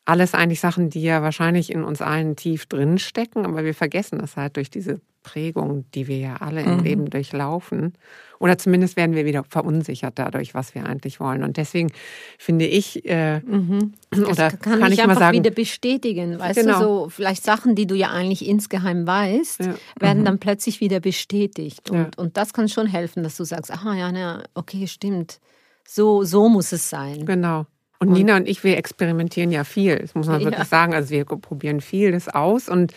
Alles 0.05 0.33
eigentlich 0.33 0.61
Sachen, 0.61 0.89
die 0.89 1.01
ja 1.01 1.21
wahrscheinlich 1.21 1.69
in 1.69 1.83
uns 1.83 2.01
allen 2.01 2.37
tief 2.37 2.65
drin 2.67 2.97
stecken, 2.97 3.45
aber 3.45 3.65
wir 3.65 3.73
vergessen 3.73 4.19
das 4.19 4.37
halt 4.37 4.55
durch 4.55 4.69
diese 4.69 5.01
Prägung, 5.23 5.83
die 5.91 6.07
wir 6.07 6.17
ja 6.17 6.37
alle 6.37 6.61
im 6.61 6.77
mhm. 6.77 6.83
Leben 6.83 7.09
durchlaufen. 7.09 7.93
Oder 8.39 8.57
zumindest 8.57 8.97
werden 8.97 9.15
wir 9.15 9.25
wieder 9.25 9.43
verunsichert 9.49 10.13
dadurch, 10.17 10.53
was 10.53 10.75
wir 10.75 10.85
eigentlich 10.85 11.19
wollen. 11.19 11.43
Und 11.43 11.57
deswegen 11.57 11.91
finde 12.37 12.65
ich, 12.65 13.05
äh, 13.05 13.39
mhm. 13.39 13.93
oder 14.15 14.51
kann, 14.51 14.79
kann 14.79 14.91
ich, 14.91 14.99
ich 14.99 15.01
einfach 15.01 15.15
mal 15.15 15.19
sagen, 15.19 15.37
wieder 15.37 15.51
bestätigen. 15.51 16.39
Weißt 16.39 16.59
genau. 16.59 16.79
du, 16.79 16.85
so 16.85 17.09
vielleicht 17.09 17.43
Sachen, 17.43 17.75
die 17.75 17.87
du 17.87 17.95
ja 17.95 18.09
eigentlich 18.11 18.47
insgeheim 18.47 19.07
weißt, 19.07 19.61
ja. 19.61 19.75
werden 19.99 20.19
mhm. 20.19 20.25
dann 20.25 20.39
plötzlich 20.39 20.81
wieder 20.81 20.99
bestätigt. 20.99 21.89
Und, 21.89 21.97
ja. 21.97 22.09
und 22.17 22.37
das 22.37 22.53
kann 22.53 22.69
schon 22.69 22.87
helfen, 22.87 23.23
dass 23.23 23.37
du 23.37 23.43
sagst, 23.43 23.71
aha, 23.71 23.95
ja, 23.95 24.11
na, 24.11 24.43
okay, 24.53 24.87
stimmt. 24.87 25.39
So, 25.87 26.23
so 26.23 26.49
muss 26.49 26.71
es 26.71 26.89
sein. 26.89 27.25
Genau. 27.25 27.65
Und, 27.99 28.11
Nina 28.11 28.35
und 28.35 28.47
ich, 28.47 28.63
wir 28.63 28.77
experimentieren 28.77 29.51
ja 29.51 29.63
viel. 29.63 29.97
Das 29.97 30.13
muss 30.13 30.27
man 30.27 30.41
wirklich 30.41 30.59
ja. 30.59 30.65
sagen. 30.65 30.93
Also 30.93 31.09
wir 31.09 31.25
probieren 31.25 31.81
vieles 31.81 32.29
aus 32.29 32.69
und 32.69 32.93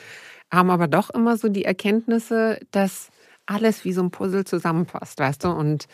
haben 0.52 0.70
aber 0.70 0.88
doch 0.88 1.10
immer 1.10 1.36
so 1.36 1.48
die 1.48 1.64
Erkenntnisse, 1.64 2.58
dass 2.70 3.10
alles 3.50 3.84
wie 3.84 3.92
so 3.92 4.02
ein 4.02 4.10
Puzzle 4.10 4.44
zusammenpasst, 4.44 5.18
weißt 5.18 5.44
du? 5.44 5.48
Und 5.48 5.86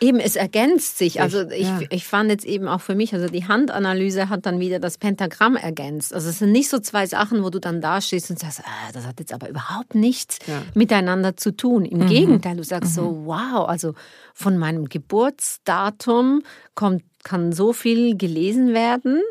Eben, 0.00 0.18
es 0.18 0.36
ergänzt 0.36 0.98
sich. 0.98 1.20
Also 1.20 1.48
ich, 1.50 1.66
ja. 1.66 1.80
ich 1.88 2.04
fand 2.04 2.28
jetzt 2.28 2.44
eben 2.44 2.66
auch 2.66 2.80
für 2.80 2.94
mich, 2.94 3.14
also 3.14 3.28
die 3.28 3.46
Handanalyse 3.46 4.28
hat 4.28 4.44
dann 4.44 4.58
wieder 4.58 4.80
das 4.80 4.98
Pentagramm 4.98 5.56
ergänzt. 5.56 6.12
Also 6.12 6.28
es 6.28 6.40
sind 6.40 6.52
nicht 6.52 6.68
so 6.68 6.78
zwei 6.80 7.06
Sachen, 7.06 7.44
wo 7.44 7.48
du 7.48 7.60
dann 7.60 7.80
da 7.80 8.00
stehst 8.00 8.28
und 8.28 8.38
sagst, 8.38 8.60
ah, 8.64 8.92
das 8.92 9.06
hat 9.06 9.20
jetzt 9.20 9.32
aber 9.32 9.48
überhaupt 9.48 9.94
nichts 9.94 10.40
ja. 10.46 10.62
miteinander 10.74 11.36
zu 11.36 11.56
tun. 11.56 11.84
Im 11.84 12.00
mhm. 12.00 12.06
Gegenteil, 12.08 12.56
du 12.56 12.64
sagst 12.64 12.90
mhm. 12.90 12.94
so, 12.94 13.22
wow, 13.24 13.68
also 13.68 13.94
von 14.34 14.58
meinem 14.58 14.88
Geburtsdatum 14.88 16.42
kommt, 16.74 17.04
kann 17.22 17.52
so 17.52 17.72
viel 17.72 18.16
gelesen 18.18 18.74
werden 18.74 19.22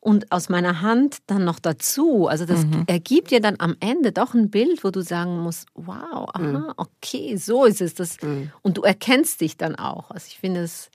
und 0.00 0.30
aus 0.30 0.48
meiner 0.48 0.80
Hand 0.80 1.18
dann 1.26 1.44
noch 1.44 1.58
dazu. 1.58 2.28
Also 2.28 2.44
das 2.44 2.64
mhm. 2.64 2.84
ergibt 2.86 3.30
dir 3.30 3.40
dann 3.40 3.56
am 3.58 3.76
Ende 3.80 4.12
doch 4.12 4.34
ein 4.34 4.50
Bild, 4.50 4.84
wo 4.84 4.90
du 4.90 5.02
sagen 5.02 5.38
musst, 5.38 5.66
wow, 5.74 6.28
aha, 6.32 6.38
mhm. 6.38 6.72
okay, 6.76 7.36
so 7.36 7.64
ist 7.64 7.80
es. 7.80 7.94
Das. 7.94 8.20
Mhm. 8.22 8.52
Und 8.62 8.78
du 8.78 8.82
erkennst 8.82 9.40
dich 9.40 9.56
dann 9.56 9.74
auch. 9.76 10.10
Also 10.10 10.26
ich 10.28 10.38
finde 10.38 10.62
es, 10.62 10.90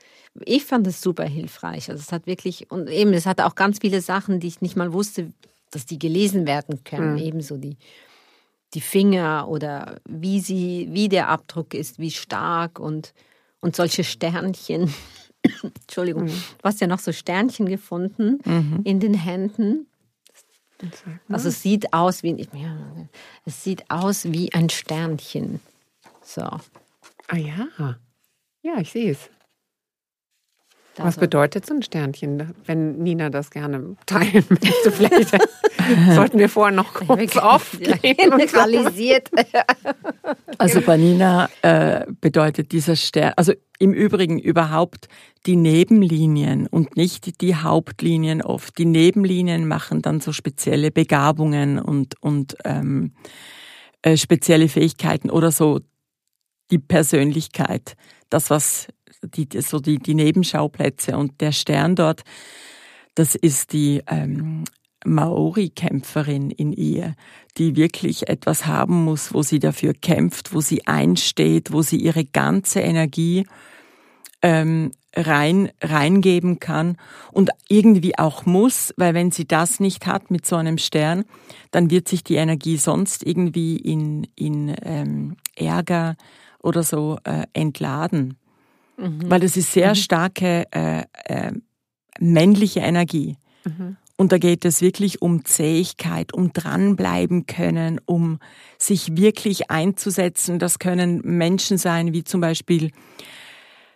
ich 0.45 0.63
fand 0.63 0.87
es 0.87 1.01
super 1.01 1.25
hilfreich. 1.25 1.89
Also 1.89 2.01
es 2.01 2.11
hat 2.11 2.27
wirklich, 2.27 2.71
und 2.71 2.89
eben, 2.89 3.13
es 3.13 3.25
hat 3.25 3.41
auch 3.41 3.55
ganz 3.55 3.79
viele 3.79 4.01
Sachen, 4.01 4.39
die 4.39 4.47
ich 4.47 4.61
nicht 4.61 4.75
mal 4.75 4.93
wusste, 4.93 5.31
dass 5.71 5.85
die 5.85 5.99
gelesen 5.99 6.47
werden 6.47 6.83
können. 6.83 7.13
Mhm. 7.13 7.19
Ebenso 7.19 7.57
die, 7.57 7.77
die 8.73 8.81
Finger 8.81 9.47
oder 9.49 9.99
wie 10.07 10.39
sie, 10.39 10.87
wie 10.91 11.09
der 11.09 11.27
Abdruck 11.29 11.73
ist, 11.73 11.99
wie 11.99 12.11
stark 12.11 12.79
und, 12.79 13.13
und 13.59 13.75
solche 13.75 14.03
Sternchen. 14.03 14.93
Entschuldigung, 15.63 16.25
mhm. 16.25 16.29
du 16.29 16.63
hast 16.63 16.81
ja 16.81 16.87
noch 16.87 16.99
so 16.99 17.11
Sternchen 17.11 17.67
gefunden 17.67 18.39
mhm. 18.45 18.81
in 18.83 18.99
den 18.99 19.13
Händen. 19.13 19.87
Also 21.29 21.49
es 21.49 21.61
sieht 21.61 21.93
aus 21.93 22.23
wie 22.23 22.47
ja, 22.53 22.77
es 23.45 23.63
sieht 23.63 23.89
aus 23.89 24.25
wie 24.25 24.53
ein 24.53 24.69
Sternchen. 24.69 25.61
So. 26.21 26.41
Ah 26.41 27.37
ja. 27.37 27.97
Ja, 28.61 28.79
ich 28.79 28.91
sehe 28.91 29.11
es. 29.11 29.29
Was 30.97 31.17
bedeutet 31.17 31.65
so 31.65 31.73
ein 31.73 31.81
Sternchen, 31.81 32.53
wenn 32.65 32.99
Nina 32.99 33.29
das 33.29 33.49
gerne 33.49 33.95
teilen 34.05 34.45
möchte? 34.49 34.91
Vielleicht 34.91 35.31
sollten 36.13 36.37
wir 36.37 36.49
vorher 36.49 36.75
noch 36.75 36.93
kurz 36.93 37.35
aufklären. 37.37 38.29
Neutralisiert. 38.29 39.29
Also 40.57 40.81
bei 40.81 40.95
Nina 40.97 41.49
äh, 41.61 42.05
bedeutet 42.21 42.71
dieser 42.71 42.95
Stern, 42.95 43.33
also 43.35 43.53
im 43.79 43.91
Übrigen 43.91 44.39
überhaupt 44.39 45.07
die 45.45 45.55
Nebenlinien 45.55 46.67
und 46.67 46.95
nicht 46.95 47.41
die 47.41 47.55
Hauptlinien 47.55 48.41
oft. 48.41 48.77
Die 48.77 48.85
Nebenlinien 48.85 49.67
machen 49.67 50.01
dann 50.01 50.21
so 50.21 50.31
spezielle 50.31 50.91
Begabungen 50.91 51.79
und, 51.79 52.21
und 52.21 52.55
ähm, 52.63 53.13
äh, 54.03 54.15
spezielle 54.15 54.69
Fähigkeiten 54.69 55.29
oder 55.29 55.51
so 55.51 55.81
die 56.71 56.79
Persönlichkeit. 56.79 57.95
Das, 58.29 58.49
was 58.49 58.87
die, 59.27 59.47
so 59.61 59.79
die, 59.79 59.97
die 59.99 60.15
Nebenschauplätze. 60.15 61.17
Und 61.17 61.41
der 61.41 61.51
Stern 61.51 61.95
dort, 61.95 62.23
das 63.15 63.35
ist 63.35 63.73
die 63.73 64.01
ähm, 64.07 64.63
Maori-Kämpferin 65.05 66.49
in 66.51 66.71
ihr, 66.73 67.15
die 67.57 67.75
wirklich 67.75 68.29
etwas 68.29 68.65
haben 68.65 69.03
muss, 69.03 69.33
wo 69.33 69.41
sie 69.43 69.59
dafür 69.59 69.93
kämpft, 69.93 70.53
wo 70.53 70.61
sie 70.61 70.87
einsteht, 70.87 71.71
wo 71.71 71.81
sie 71.81 71.97
ihre 71.97 72.25
ganze 72.25 72.79
Energie 72.79 73.45
ähm, 74.41 74.91
rein 75.15 75.71
reingeben 75.81 76.59
kann 76.59 76.97
und 77.31 77.51
irgendwie 77.69 78.17
auch 78.17 78.45
muss, 78.45 78.93
weil 78.97 79.13
wenn 79.13 79.31
sie 79.31 79.47
das 79.47 79.79
nicht 79.79 80.07
hat 80.07 80.31
mit 80.31 80.45
so 80.45 80.55
einem 80.55 80.77
Stern, 80.77 81.25
dann 81.71 81.91
wird 81.91 82.07
sich 82.07 82.23
die 82.23 82.35
Energie 82.35 82.77
sonst 82.77 83.23
irgendwie 83.23 83.77
in 83.77 84.27
in 84.35 84.75
ähm, 84.81 85.37
Ärger 85.55 86.15
oder 86.59 86.83
so 86.83 87.19
äh, 87.23 87.43
entladen. 87.53 88.37
Mhm. 89.03 89.29
Weil 89.29 89.41
das 89.41 89.57
ist 89.57 89.71
sehr 89.71 89.89
mhm. 89.89 89.95
starke 89.95 90.65
äh, 90.71 91.03
äh, 91.25 91.51
männliche 92.19 92.79
Energie. 92.79 93.37
Mhm. 93.65 93.97
Und 94.15 94.31
da 94.31 94.37
geht 94.37 94.63
es 94.63 94.81
wirklich 94.81 95.21
um 95.21 95.43
Zähigkeit, 95.43 96.33
um 96.33 96.53
dranbleiben 96.53 97.45
können, 97.45 97.99
um 98.05 98.39
sich 98.77 99.17
wirklich 99.17 99.71
einzusetzen. 99.71 100.59
Das 100.59 100.79
können 100.79 101.21
Menschen 101.23 101.77
sein, 101.77 102.13
wie 102.13 102.23
zum 102.23 102.39
Beispiel 102.39 102.91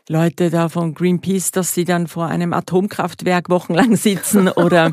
Leute 0.10 0.50
da 0.50 0.70
von 0.70 0.94
Greenpeace, 0.94 1.52
dass 1.52 1.74
sie 1.74 1.86
dann 1.86 2.08
vor 2.08 2.28
einem 2.28 2.54
Atomkraftwerk 2.54 3.50
wochenlang 3.50 3.96
sitzen 3.98 4.50
oder, 4.50 4.92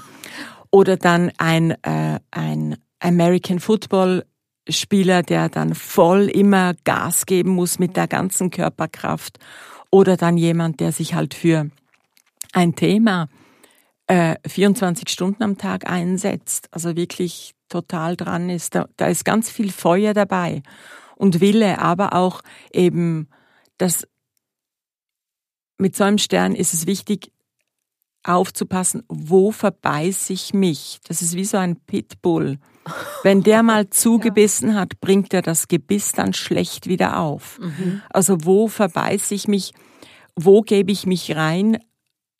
oder 0.70 0.96
dann 0.96 1.33
ein, 1.38 1.70
äh, 1.83 2.20
ein 2.31 2.77
American 3.00 3.61
Football 3.61 4.24
Spieler, 4.68 5.22
der 5.22 5.48
dann 5.48 5.74
voll 5.74 6.29
immer 6.29 6.74
Gas 6.85 7.27
geben 7.27 7.50
muss 7.50 7.79
mit 7.79 7.96
der 7.96 8.09
ganzen 8.09 8.50
Körperkraft 8.50 9.38
oder 9.94 10.16
dann 10.16 10.37
jemand, 10.37 10.80
der 10.80 10.90
sich 10.90 11.14
halt 11.14 11.35
für 11.35 11.70
ein 12.52 12.74
Thema 12.74 13.28
äh, 14.09 14.35
24 14.44 15.09
Stunden 15.09 15.44
am 15.44 15.57
Tag 15.57 15.88
einsetzt. 15.88 16.66
Also 16.72 16.96
wirklich 16.96 17.54
total 17.68 18.16
dran 18.16 18.50
ist. 18.50 18.74
Da, 18.74 18.88
da 18.96 19.07
ist 19.07 19.24
ganz 19.24 19.48
viel 19.48 19.70
Feuer 19.70 20.12
dabei 20.12 20.64
und 21.14 21.40
Wille, 21.40 21.78
aber 21.78 22.12
auch 22.12 22.42
eben, 22.72 23.28
dass 23.78 24.04
mit 25.78 25.94
so 25.94 26.02
einem 26.02 26.18
Stern 26.18 26.57
ist 26.57 26.74
es 26.74 26.88
wichtig, 26.88 27.30
aufzupassen, 28.25 29.05
wo 29.09 29.53
verbeiß 29.53 30.31
ich 30.31 30.55
mich? 30.55 30.99
Das 31.07 31.23
ist 31.23 31.35
wie 31.35 31.45
so 31.45 31.57
ein 31.57 31.77
Pitbull. 31.77 32.59
Wenn 33.23 33.43
der 33.43 33.63
mal 33.63 33.89
zugebissen 33.91 34.75
hat, 34.75 35.01
bringt 35.01 35.33
er 35.35 35.43
das 35.43 35.69
Gebiss 35.69 36.13
dann 36.13 36.33
schlecht 36.33 36.89
wieder 36.89 37.19
auf. 37.19 37.59
Mhm. 37.61 38.03
Also 38.11 38.45
wo 38.45 38.69
verbeiß 38.69 39.31
ich 39.31 39.49
mich? 39.49 39.73
Wo 40.37 40.63
gebe 40.63 40.91
ich 40.91 41.07
mich 41.07 41.37
rein, 41.37 41.79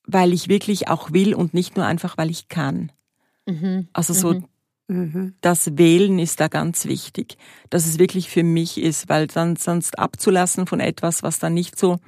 weil 0.07 0.33
ich 0.33 0.49
wirklich 0.49 0.89
auch 0.89 1.13
will 1.13 1.35
und 1.35 1.55
nicht 1.55 1.77
nur 1.77 1.87
einfach, 1.87 2.19
weil 2.19 2.31
ich 2.31 2.49
kann? 2.49 2.91
Mhm. 3.47 3.89
Also 3.93 4.13
so 4.13 4.43
mhm. 4.89 5.35
das 5.41 5.77
Wählen 5.79 6.19
ist 6.19 6.41
da 6.41 6.49
ganz 6.49 6.87
wichtig, 6.87 7.37
dass 7.71 7.87
es 7.87 7.99
wirklich 7.99 8.29
für 8.29 8.43
mich 8.43 8.79
ist, 8.79 9.09
weil 9.09 9.27
dann 9.27 9.57
sonst 9.57 9.99
abzulassen 9.99 10.67
von 10.67 10.81
etwas, 10.81 11.23
was 11.23 11.39
dann 11.39 11.55
nicht 11.55 11.79
so 11.79 11.99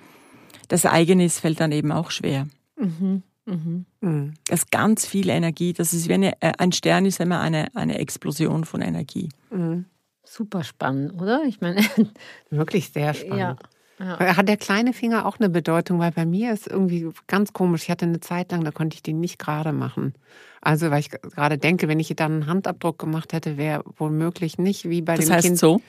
das 0.69 0.85
eigene 0.85 1.25
ist, 1.25 1.41
fällt 1.41 1.61
dann 1.61 1.73
eben 1.73 1.93
auch 1.93 2.11
schwer. 2.11 2.49
Mhm. 2.77 3.23
Mhm. 3.46 3.87
mhm. 4.00 4.35
Das 4.48 4.61
ist 4.61 4.70
ganz 4.70 5.06
viel 5.06 5.28
Energie. 5.28 5.72
Das 5.72 5.92
ist 5.92 6.09
wie 6.09 6.14
eine, 6.14 6.40
äh, 6.42 6.52
ein 6.59 6.72
Stern 6.72 7.06
ist 7.06 7.20
immer 7.20 7.40
eine, 7.40 7.74
eine 7.74 7.98
Explosion 7.98 8.64
von 8.64 8.82
Energie. 8.82 9.28
Mhm. 9.50 9.87
Super 10.24 10.64
spannend, 10.64 11.20
oder? 11.20 11.42
Ich 11.46 11.61
meine. 11.61 11.80
Wirklich 12.50 12.90
sehr 12.90 13.14
spannend. 13.14 13.38
Ja. 13.38 13.56
Ja. 13.98 14.37
Hat 14.37 14.46
der 14.46 14.59
kleine 14.59 14.92
Finger 14.92 15.24
auch 15.24 15.38
eine 15.38 15.48
Bedeutung? 15.48 15.98
Weil 15.98 16.12
bei 16.12 16.26
mir 16.26 16.52
ist 16.52 16.66
irgendwie 16.66 17.09
ganz 17.28 17.54
komisch. 17.54 17.85
Ich 17.85 17.90
hatte 17.90 18.04
eine 18.04 18.20
Zeit 18.20 18.52
lang, 18.52 18.62
da 18.62 18.70
konnte 18.70 18.94
ich 18.94 19.02
den 19.02 19.20
nicht 19.20 19.38
gerade 19.38 19.72
machen. 19.72 20.12
Also, 20.61 20.90
weil 20.90 21.00
ich 21.00 21.11
gerade 21.11 21.56
denke, 21.56 21.88
wenn 21.88 21.98
ich 21.98 22.09
dann 22.14 22.32
einen 22.32 22.46
Handabdruck 22.46 22.98
gemacht 22.98 23.32
hätte, 23.32 23.56
wäre 23.56 23.82
womöglich 23.96 24.59
nicht 24.59 24.90
wie 24.90 25.00
bei 25.00 25.16
das 25.16 25.26
dem 25.26 25.35
heißt 25.35 25.46
Kind. 25.46 25.59
so? 25.59 25.80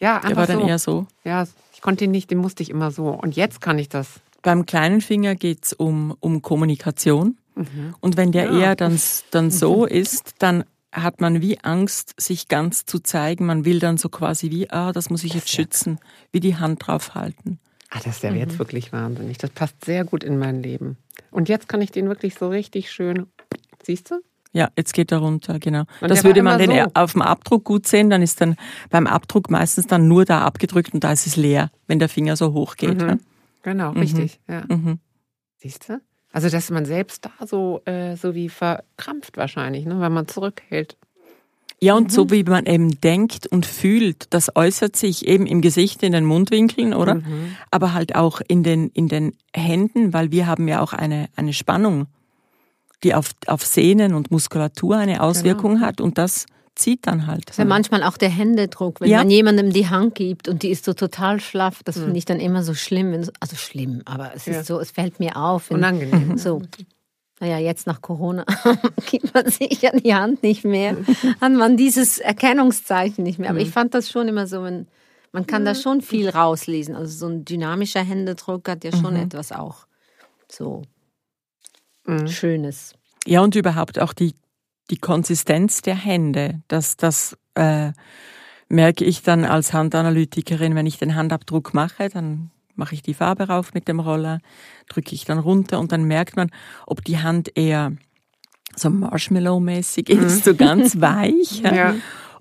Ja, 0.00 0.16
einfach 0.16 0.28
Der 0.28 0.36
war 0.36 0.46
so. 0.46 0.52
dann 0.54 0.68
eher 0.68 0.78
so. 0.78 1.06
Ja, 1.22 1.46
ich 1.72 1.80
konnte 1.82 2.04
ihn 2.04 2.10
nicht, 2.10 2.30
den 2.30 2.38
musste 2.38 2.62
ich 2.62 2.70
immer 2.70 2.90
so. 2.90 3.08
Und 3.10 3.36
jetzt 3.36 3.60
kann 3.60 3.78
ich 3.78 3.88
das. 3.88 4.20
Beim 4.44 4.66
kleinen 4.66 5.00
Finger 5.00 5.34
geht 5.34 5.64
es 5.64 5.72
um, 5.72 6.14
um 6.20 6.42
Kommunikation. 6.42 7.38
Mhm. 7.56 7.94
Und 8.00 8.18
wenn 8.18 8.30
der 8.30 8.52
ja. 8.52 8.58
eher 8.60 8.76
dann, 8.76 9.00
dann 9.30 9.50
so 9.50 9.82
mhm. 9.82 9.88
ist, 9.88 10.34
dann 10.38 10.64
hat 10.92 11.20
man 11.22 11.40
wie 11.40 11.58
Angst, 11.60 12.14
sich 12.18 12.46
ganz 12.48 12.84
zu 12.84 13.00
zeigen. 13.00 13.46
Man 13.46 13.64
will 13.64 13.80
dann 13.80 13.96
so 13.96 14.10
quasi 14.10 14.50
wie, 14.50 14.70
ah, 14.70 14.92
das 14.92 15.08
muss 15.08 15.24
ich 15.24 15.32
jetzt 15.32 15.50
schützen, 15.50 15.98
wie 16.30 16.40
die 16.40 16.56
Hand 16.56 16.86
drauf 16.86 17.14
halten. 17.14 17.58
Ah, 17.88 18.00
das 18.04 18.16
ist 18.16 18.22
ja 18.22 18.30
mhm. 18.30 18.36
jetzt 18.36 18.58
wirklich 18.58 18.92
wahnsinnig. 18.92 19.38
Das 19.38 19.50
passt 19.50 19.82
sehr 19.82 20.04
gut 20.04 20.22
in 20.22 20.38
mein 20.38 20.62
Leben. 20.62 20.98
Und 21.30 21.48
jetzt 21.48 21.66
kann 21.66 21.80
ich 21.80 21.90
den 21.90 22.08
wirklich 22.08 22.34
so 22.34 22.48
richtig 22.48 22.92
schön, 22.92 23.26
siehst 23.82 24.10
du? 24.10 24.20
Ja, 24.52 24.68
jetzt 24.76 24.92
geht 24.92 25.10
er 25.10 25.18
runter, 25.18 25.58
genau. 25.58 25.84
Und 26.00 26.10
das 26.10 26.22
würde 26.22 26.42
man 26.42 26.58
den 26.58 26.70
so. 26.70 26.86
auf 26.92 27.12
dem 27.12 27.22
Abdruck 27.22 27.64
gut 27.64 27.88
sehen, 27.88 28.10
dann 28.10 28.20
ist 28.20 28.42
dann 28.42 28.56
beim 28.90 29.06
Abdruck 29.06 29.50
meistens 29.50 29.86
dann 29.86 30.06
nur 30.06 30.26
da 30.26 30.42
abgedrückt 30.42 30.92
und 30.92 31.02
da 31.02 31.12
ist 31.12 31.26
es 31.26 31.34
leer, 31.34 31.70
wenn 31.88 31.98
der 31.98 32.08
Finger 32.10 32.36
so 32.36 32.52
hoch 32.52 32.76
geht. 32.76 33.00
Mhm. 33.00 33.08
Ja? 33.08 33.16
Genau, 33.64 33.92
mhm. 33.92 33.98
richtig. 33.98 34.40
Ja. 34.46 34.64
Mhm. 34.68 34.98
Siehst 35.56 35.88
du? 35.88 36.00
Also, 36.32 36.48
dass 36.50 36.70
man 36.70 36.84
selbst 36.84 37.24
da 37.24 37.46
so, 37.46 37.80
äh, 37.86 38.16
so 38.16 38.34
wie 38.34 38.48
verkrampft 38.48 39.36
wahrscheinlich, 39.36 39.86
ne, 39.86 39.98
weil 39.98 40.10
man 40.10 40.28
zurückhält. 40.28 40.96
Ja, 41.80 41.94
und 41.94 42.04
mhm. 42.04 42.10
so 42.10 42.30
wie 42.30 42.44
man 42.44 42.66
eben 42.66 43.00
denkt 43.00 43.46
und 43.46 43.66
fühlt, 43.66 44.32
das 44.34 44.54
äußert 44.54 44.96
sich 44.96 45.26
eben 45.26 45.46
im 45.46 45.60
Gesicht, 45.60 46.02
in 46.02 46.12
den 46.12 46.24
Mundwinkeln, 46.24 46.92
oder? 46.92 47.16
Mhm. 47.16 47.56
Aber 47.70 47.94
halt 47.94 48.14
auch 48.14 48.40
in 48.46 48.62
den, 48.62 48.90
in 48.90 49.08
den 49.08 49.32
Händen, 49.54 50.12
weil 50.12 50.30
wir 50.30 50.46
haben 50.46 50.68
ja 50.68 50.80
auch 50.80 50.92
eine, 50.92 51.28
eine 51.34 51.52
Spannung, 51.52 52.06
die 53.02 53.14
auf, 53.14 53.30
auf 53.46 53.64
Sehnen 53.64 54.14
und 54.14 54.30
Muskulatur 54.30 54.96
eine 54.96 55.22
Auswirkung 55.22 55.74
genau. 55.74 55.86
hat 55.86 56.00
und 56.00 56.18
das 56.18 56.46
zieht 56.74 57.06
dann 57.06 57.26
halt. 57.26 57.56
Ja 57.56 57.64
manchmal 57.64 58.02
auch 58.02 58.16
der 58.16 58.28
Händedruck, 58.28 59.00
wenn 59.00 59.08
ja. 59.08 59.18
man 59.18 59.30
jemandem 59.30 59.72
die 59.72 59.88
Hand 59.88 60.14
gibt 60.14 60.48
und 60.48 60.62
die 60.62 60.70
ist 60.70 60.84
so 60.84 60.92
total 60.92 61.40
schlaff, 61.40 61.82
das 61.84 61.98
finde 61.98 62.18
ich 62.18 62.24
dann 62.24 62.40
immer 62.40 62.62
so 62.62 62.74
schlimm. 62.74 63.12
Also 63.40 63.56
schlimm, 63.56 64.02
aber 64.04 64.32
es 64.34 64.46
ist 64.46 64.54
ja. 64.56 64.64
so, 64.64 64.80
es 64.80 64.90
fällt 64.90 65.20
mir 65.20 65.36
auf. 65.36 65.70
Unangenehm. 65.70 66.38
So. 66.44 66.62
Naja, 67.40 67.58
jetzt 67.58 67.86
nach 67.86 68.00
Corona 68.00 68.44
gibt 69.10 69.34
man 69.34 69.48
sich 69.48 69.82
ja 69.82 69.90
die 69.90 70.14
Hand 70.14 70.42
nicht 70.42 70.64
mehr, 70.64 70.96
hat 71.40 71.52
man 71.52 71.76
dieses 71.76 72.18
Erkennungszeichen 72.18 73.24
nicht 73.24 73.38
mehr. 73.38 73.50
Aber 73.50 73.58
ich 73.58 73.68
mhm. 73.68 73.72
fand 73.72 73.94
das 73.94 74.10
schon 74.10 74.28
immer 74.28 74.46
so, 74.46 74.62
wenn, 74.62 74.86
man 75.32 75.46
kann 75.46 75.64
da 75.64 75.74
schon 75.74 76.00
viel 76.00 76.28
rauslesen. 76.28 76.94
Also 76.94 77.18
so 77.18 77.26
ein 77.26 77.44
dynamischer 77.44 78.02
Händedruck 78.02 78.68
hat 78.68 78.84
ja 78.84 78.92
schon 78.92 79.14
mhm. 79.14 79.20
etwas 79.20 79.52
auch 79.52 79.86
so 80.50 80.82
mhm. 82.06 82.28
Schönes. 82.28 82.94
Ja, 83.26 83.40
und 83.40 83.56
überhaupt 83.56 83.98
auch 83.98 84.12
die 84.12 84.34
die 84.90 84.98
Konsistenz 84.98 85.82
der 85.82 85.94
Hände. 85.94 86.62
Das, 86.68 86.96
das 86.96 87.36
äh, 87.54 87.92
merke 88.68 89.04
ich 89.04 89.22
dann 89.22 89.44
als 89.44 89.72
Handanalytikerin, 89.72 90.74
wenn 90.74 90.86
ich 90.86 90.98
den 90.98 91.14
Handabdruck 91.14 91.74
mache, 91.74 92.08
dann 92.08 92.50
mache 92.76 92.94
ich 92.94 93.02
die 93.02 93.14
Farbe 93.14 93.44
rauf 93.44 93.72
mit 93.72 93.88
dem 93.88 94.00
Roller, 94.00 94.40
drücke 94.88 95.14
ich 95.14 95.24
dann 95.24 95.38
runter 95.38 95.78
und 95.78 95.92
dann 95.92 96.04
merkt 96.04 96.36
man, 96.36 96.50
ob 96.86 97.04
die 97.04 97.18
Hand 97.18 97.56
eher 97.56 97.92
so 98.76 98.90
Marshmallow-mäßig 98.90 100.10
ist, 100.10 100.44
so 100.44 100.54
ganz 100.54 101.00
weich, 101.00 101.60
ja. 101.60 101.94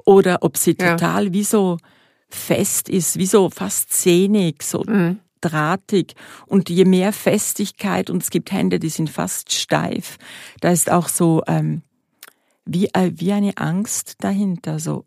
oder 0.06 0.39
ob 0.41 0.58
sie 0.58 0.73
total 0.73 1.27
ja. 1.27 1.34
wie 1.34 1.43
so 1.43 1.77
fest 2.29 2.89
ist, 2.89 3.19
wie 3.19 3.27
so 3.27 3.51
fast 3.51 3.93
zähnig, 3.93 4.63
so 4.63 4.84
mhm. 4.88 5.19
drahtig. 5.41 6.15
Und 6.47 6.69
je 6.69 6.86
mehr 6.86 7.13
Festigkeit, 7.13 8.10
und 8.10 8.23
es 8.23 8.32
gibt 8.32 8.51
Hände, 8.51 8.79
die 8.79 8.89
sind 8.89 9.12
fast 9.12 9.53
steif, 9.53 10.17
da 10.60 10.71
ist 10.71 10.91
auch 10.91 11.08
so 11.08 11.43
ähm, 11.45 11.84
wie, 12.65 12.88
äh, 12.93 13.12
wie 13.15 13.34
eine 13.34 13.58
Angst 13.58 14.15
dahinter. 14.23 14.80
So, 14.80 15.06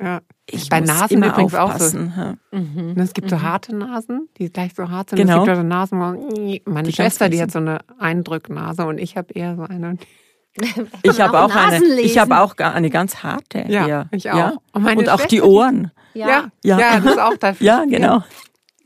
ja. 0.00 0.20
Ich 0.46 0.68
Bei 0.68 0.80
Nasen 0.80 1.16
immer 1.16 1.28
übrigens 1.28 1.54
aufpassen. 1.54 2.12
auch 2.16 2.36
so. 2.52 2.58
Mhm. 2.58 2.98
Es 2.98 3.12
gibt 3.12 3.30
so 3.30 3.36
mhm. 3.36 3.42
harte 3.42 3.76
Nasen, 3.76 4.28
die 4.38 4.50
gleich 4.50 4.72
so 4.74 4.88
hart 4.88 5.10
sind. 5.10 5.18
Genau. 5.18 5.40
Es 5.40 5.44
gibt 5.44 5.56
so 5.56 5.62
Nasen, 5.62 6.00
wo, 6.00 6.70
meine 6.70 6.88
die 6.88 6.94
Schwester, 6.94 7.28
die 7.28 7.40
hat 7.40 7.52
so 7.52 7.58
eine 7.58 7.80
Eindrücknase 7.98 8.86
und 8.86 8.98
ich 8.98 9.16
habe 9.16 9.32
eher 9.34 9.56
so 9.56 9.62
eine. 9.62 9.98
ich 11.02 11.20
habe 11.20 11.40
auch, 11.40 11.54
eine, 11.54 12.00
ich 12.00 12.18
habe 12.18 12.40
auch 12.40 12.56
eine 12.56 12.90
ganz 12.90 13.22
harte. 13.22 13.66
Ja, 13.68 13.86
eher. 13.86 14.08
ich 14.10 14.30
auch. 14.30 14.36
Ja. 14.36 14.52
Und, 14.72 14.96
und 14.96 15.08
auch 15.08 15.24
die 15.26 15.42
Ohren. 15.42 15.92
Ja. 16.14 16.28
Ja. 16.28 16.50
ja, 16.64 16.78
ja, 16.78 17.00
das 17.00 17.12
ist 17.12 17.20
auch 17.20 17.36
dafür. 17.38 17.66
Ja, 17.66 17.84
genau. 17.84 18.24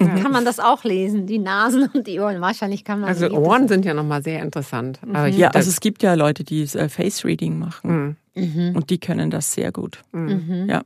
Mhm. 0.08 0.22
Kann 0.22 0.32
man 0.32 0.44
das 0.44 0.60
auch 0.60 0.84
lesen, 0.84 1.26
die 1.26 1.38
Nasen 1.38 1.88
und 1.94 2.06
die 2.06 2.20
Ohren? 2.20 2.40
Wahrscheinlich 2.40 2.84
kann 2.84 3.00
man. 3.00 3.08
Also 3.08 3.28
Ohren 3.30 3.68
sind 3.68 3.84
ja 3.84 3.94
nochmal 3.94 4.22
sehr 4.22 4.42
interessant. 4.42 5.00
Mhm. 5.04 5.28
ja, 5.28 5.50
also 5.50 5.68
es 5.70 5.80
gibt 5.80 6.02
ja 6.02 6.14
Leute, 6.14 6.44
die 6.44 6.62
äh, 6.62 6.88
Face 6.88 7.24
Reading 7.24 7.58
machen 7.58 8.16
mhm. 8.34 8.76
und 8.76 8.90
die 8.90 8.98
können 8.98 9.30
das 9.30 9.52
sehr 9.52 9.72
gut. 9.72 10.02
Mhm. 10.12 10.66
Ja. 10.68 10.82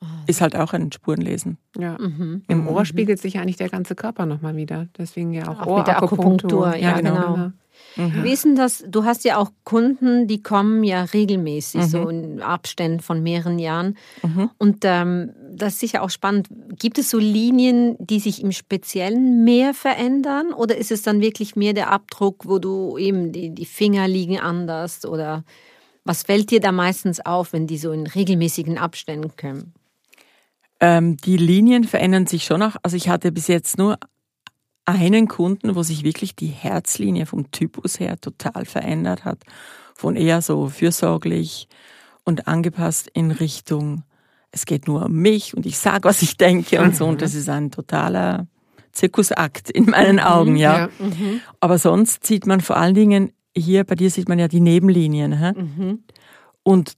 Oh. 0.00 0.06
Ist 0.26 0.40
halt 0.40 0.56
auch 0.56 0.72
ein 0.72 0.92
Spurenlesen. 0.92 1.58
Ja. 1.78 1.96
Mhm. 1.98 2.42
Im 2.48 2.68
Ohr 2.68 2.84
spiegelt 2.84 3.20
sich 3.20 3.38
eigentlich 3.38 3.56
der 3.56 3.68
ganze 3.68 3.94
Körper 3.94 4.26
nochmal 4.26 4.56
wieder. 4.56 4.88
Deswegen 4.98 5.32
ja 5.32 5.48
auch, 5.48 5.60
auch 5.66 5.78
mit 5.78 5.86
der 5.86 6.02
Akupunktur. 6.02 6.76
Ja, 6.76 6.92
genau. 6.98 7.34
genau. 7.34 7.52
Mhm. 7.96 8.24
Wie 8.24 8.32
ist 8.32 8.44
denn 8.44 8.56
das? 8.56 8.84
Du 8.88 9.04
hast 9.04 9.24
ja 9.24 9.36
auch 9.36 9.50
Kunden, 9.64 10.26
die 10.26 10.42
kommen 10.42 10.84
ja 10.84 11.04
regelmäßig, 11.04 11.82
mhm. 11.82 11.86
so 11.86 12.08
in 12.08 12.42
Abständen 12.42 13.00
von 13.00 13.22
mehreren 13.22 13.58
Jahren. 13.58 13.96
Mhm. 14.22 14.50
Und 14.58 14.78
ähm, 14.82 15.30
das 15.52 15.74
ist 15.74 15.80
sicher 15.80 16.02
auch 16.02 16.10
spannend. 16.10 16.48
Gibt 16.78 16.98
es 16.98 17.10
so 17.10 17.18
Linien, 17.18 17.96
die 17.98 18.20
sich 18.20 18.42
im 18.42 18.52
Speziellen 18.52 19.44
mehr 19.44 19.74
verändern? 19.74 20.52
Oder 20.52 20.76
ist 20.76 20.90
es 20.90 21.02
dann 21.02 21.20
wirklich 21.20 21.56
mehr 21.56 21.72
der 21.72 21.90
Abdruck, 21.90 22.46
wo 22.46 22.58
du 22.58 22.98
eben 22.98 23.32
die, 23.32 23.50
die 23.54 23.66
Finger 23.66 24.08
liegen 24.08 24.38
anders? 24.38 25.04
Oder 25.04 25.44
was 26.04 26.22
fällt 26.22 26.50
dir 26.50 26.60
da 26.60 26.72
meistens 26.72 27.24
auf, 27.24 27.52
wenn 27.52 27.66
die 27.66 27.78
so 27.78 27.92
in 27.92 28.06
regelmäßigen 28.06 28.78
Abständen 28.78 29.36
kommen? 29.36 29.74
Ähm, 30.80 31.16
die 31.16 31.36
Linien 31.36 31.84
verändern 31.84 32.26
sich 32.26 32.44
schon 32.44 32.62
auch. 32.62 32.76
Also 32.82 32.96
ich 32.96 33.08
hatte 33.08 33.32
bis 33.32 33.48
jetzt 33.48 33.78
nur 33.78 33.98
einen 34.84 35.28
Kunden, 35.28 35.74
wo 35.76 35.82
sich 35.82 36.04
wirklich 36.04 36.36
die 36.36 36.48
Herzlinie 36.48 37.26
vom 37.26 37.50
Typus 37.50 38.00
her 38.00 38.20
total 38.20 38.64
verändert 38.64 39.24
hat. 39.24 39.38
Von 39.94 40.16
eher 40.16 40.42
so 40.42 40.68
fürsorglich 40.68 41.68
und 42.24 42.48
angepasst 42.48 43.08
in 43.14 43.30
Richtung, 43.30 44.02
es 44.54 44.66
geht 44.66 44.86
nur 44.86 45.06
um 45.06 45.12
mich 45.12 45.56
und 45.56 45.66
ich 45.66 45.78
sage, 45.78 46.08
was 46.08 46.22
ich 46.22 46.36
denke 46.36 46.80
und 46.80 46.94
so. 46.96 47.06
Und 47.06 47.22
das 47.22 47.34
ist 47.34 47.48
ein 47.48 47.72
totaler 47.72 48.46
Zirkusakt 48.92 49.68
in 49.68 49.86
meinen 49.86 50.16
mhm, 50.16 50.22
Augen, 50.22 50.56
ja. 50.56 50.78
ja. 50.78 50.88
Mhm. 51.00 51.40
Aber 51.58 51.78
sonst 51.78 52.24
sieht 52.24 52.46
man 52.46 52.60
vor 52.60 52.76
allen 52.76 52.94
Dingen, 52.94 53.32
hier 53.56 53.82
bei 53.82 53.96
dir 53.96 54.10
sieht 54.10 54.28
man 54.28 54.38
ja 54.38 54.46
die 54.46 54.60
Nebenlinien. 54.60 55.32
Hä? 55.32 55.52
Mhm. 55.52 56.04
Und 56.62 56.92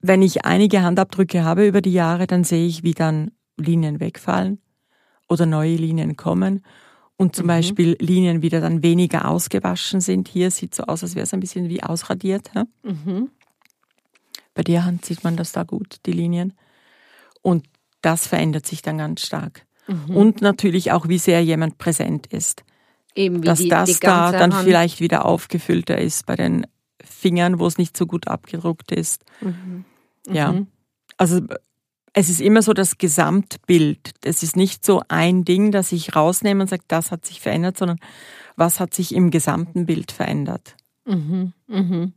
wenn 0.00 0.22
ich 0.22 0.46
einige 0.46 0.82
Handabdrücke 0.82 1.44
habe 1.44 1.66
über 1.66 1.82
die 1.82 1.92
Jahre, 1.92 2.26
dann 2.26 2.44
sehe 2.44 2.66
ich, 2.66 2.82
wie 2.82 2.94
dann 2.94 3.30
Linien 3.58 4.00
wegfallen 4.00 4.60
oder 5.28 5.44
neue 5.44 5.76
Linien 5.76 6.16
kommen 6.16 6.64
und 7.16 7.36
zum 7.36 7.44
mhm. 7.44 7.48
Beispiel 7.48 7.96
Linien 8.00 8.40
wieder 8.40 8.62
dann 8.62 8.82
weniger 8.82 9.28
ausgewaschen 9.28 10.00
sind. 10.00 10.28
Hier 10.28 10.50
sieht 10.50 10.74
so 10.74 10.84
aus, 10.84 11.02
als 11.02 11.14
wäre 11.14 11.24
es 11.24 11.34
ein 11.34 11.40
bisschen 11.40 11.68
wie 11.68 11.82
ausradiert. 11.82 12.50
Mhm. 12.82 13.30
Bei 14.54 14.62
der 14.62 14.86
Hand 14.86 15.04
sieht 15.04 15.24
man 15.24 15.36
das 15.36 15.52
da 15.52 15.62
gut, 15.62 15.96
die 16.06 16.12
Linien. 16.12 16.54
Und 17.42 17.66
das 18.00 18.26
verändert 18.26 18.66
sich 18.66 18.82
dann 18.82 18.98
ganz 18.98 19.22
stark. 19.22 19.66
Mhm. 19.86 20.16
Und 20.16 20.42
natürlich 20.42 20.92
auch, 20.92 21.08
wie 21.08 21.18
sehr 21.18 21.42
jemand 21.42 21.78
präsent 21.78 22.26
ist. 22.28 22.64
Eben 23.14 23.42
wie 23.42 23.46
Dass 23.46 23.58
die, 23.58 23.68
das 23.68 23.90
die 23.90 24.00
da 24.00 24.32
dann 24.32 24.54
Hand. 24.54 24.64
vielleicht 24.64 25.00
wieder 25.00 25.24
aufgefüllter 25.24 25.98
ist 25.98 26.26
bei 26.26 26.36
den 26.36 26.66
Fingern, 27.02 27.58
wo 27.58 27.66
es 27.66 27.78
nicht 27.78 27.96
so 27.96 28.06
gut 28.06 28.28
abgedruckt 28.28 28.92
ist. 28.92 29.24
Mhm. 29.40 29.84
Ja. 30.28 30.54
Also 31.18 31.40
es 32.14 32.28
ist 32.28 32.40
immer 32.40 32.62
so 32.62 32.72
das 32.72 32.98
Gesamtbild. 32.98 34.12
Es 34.22 34.42
ist 34.42 34.56
nicht 34.56 34.84
so 34.84 35.02
ein 35.08 35.44
Ding, 35.44 35.72
das 35.72 35.92
ich 35.92 36.14
rausnehme 36.14 36.62
und 36.62 36.68
sage, 36.68 36.84
das 36.88 37.10
hat 37.10 37.24
sich 37.26 37.40
verändert, 37.40 37.78
sondern 37.78 37.98
was 38.56 38.80
hat 38.80 38.94
sich 38.94 39.14
im 39.14 39.30
gesamten 39.30 39.86
Bild 39.86 40.12
verändert. 40.12 40.76
Mhm. 41.04 41.52
Mhm. 41.66 42.12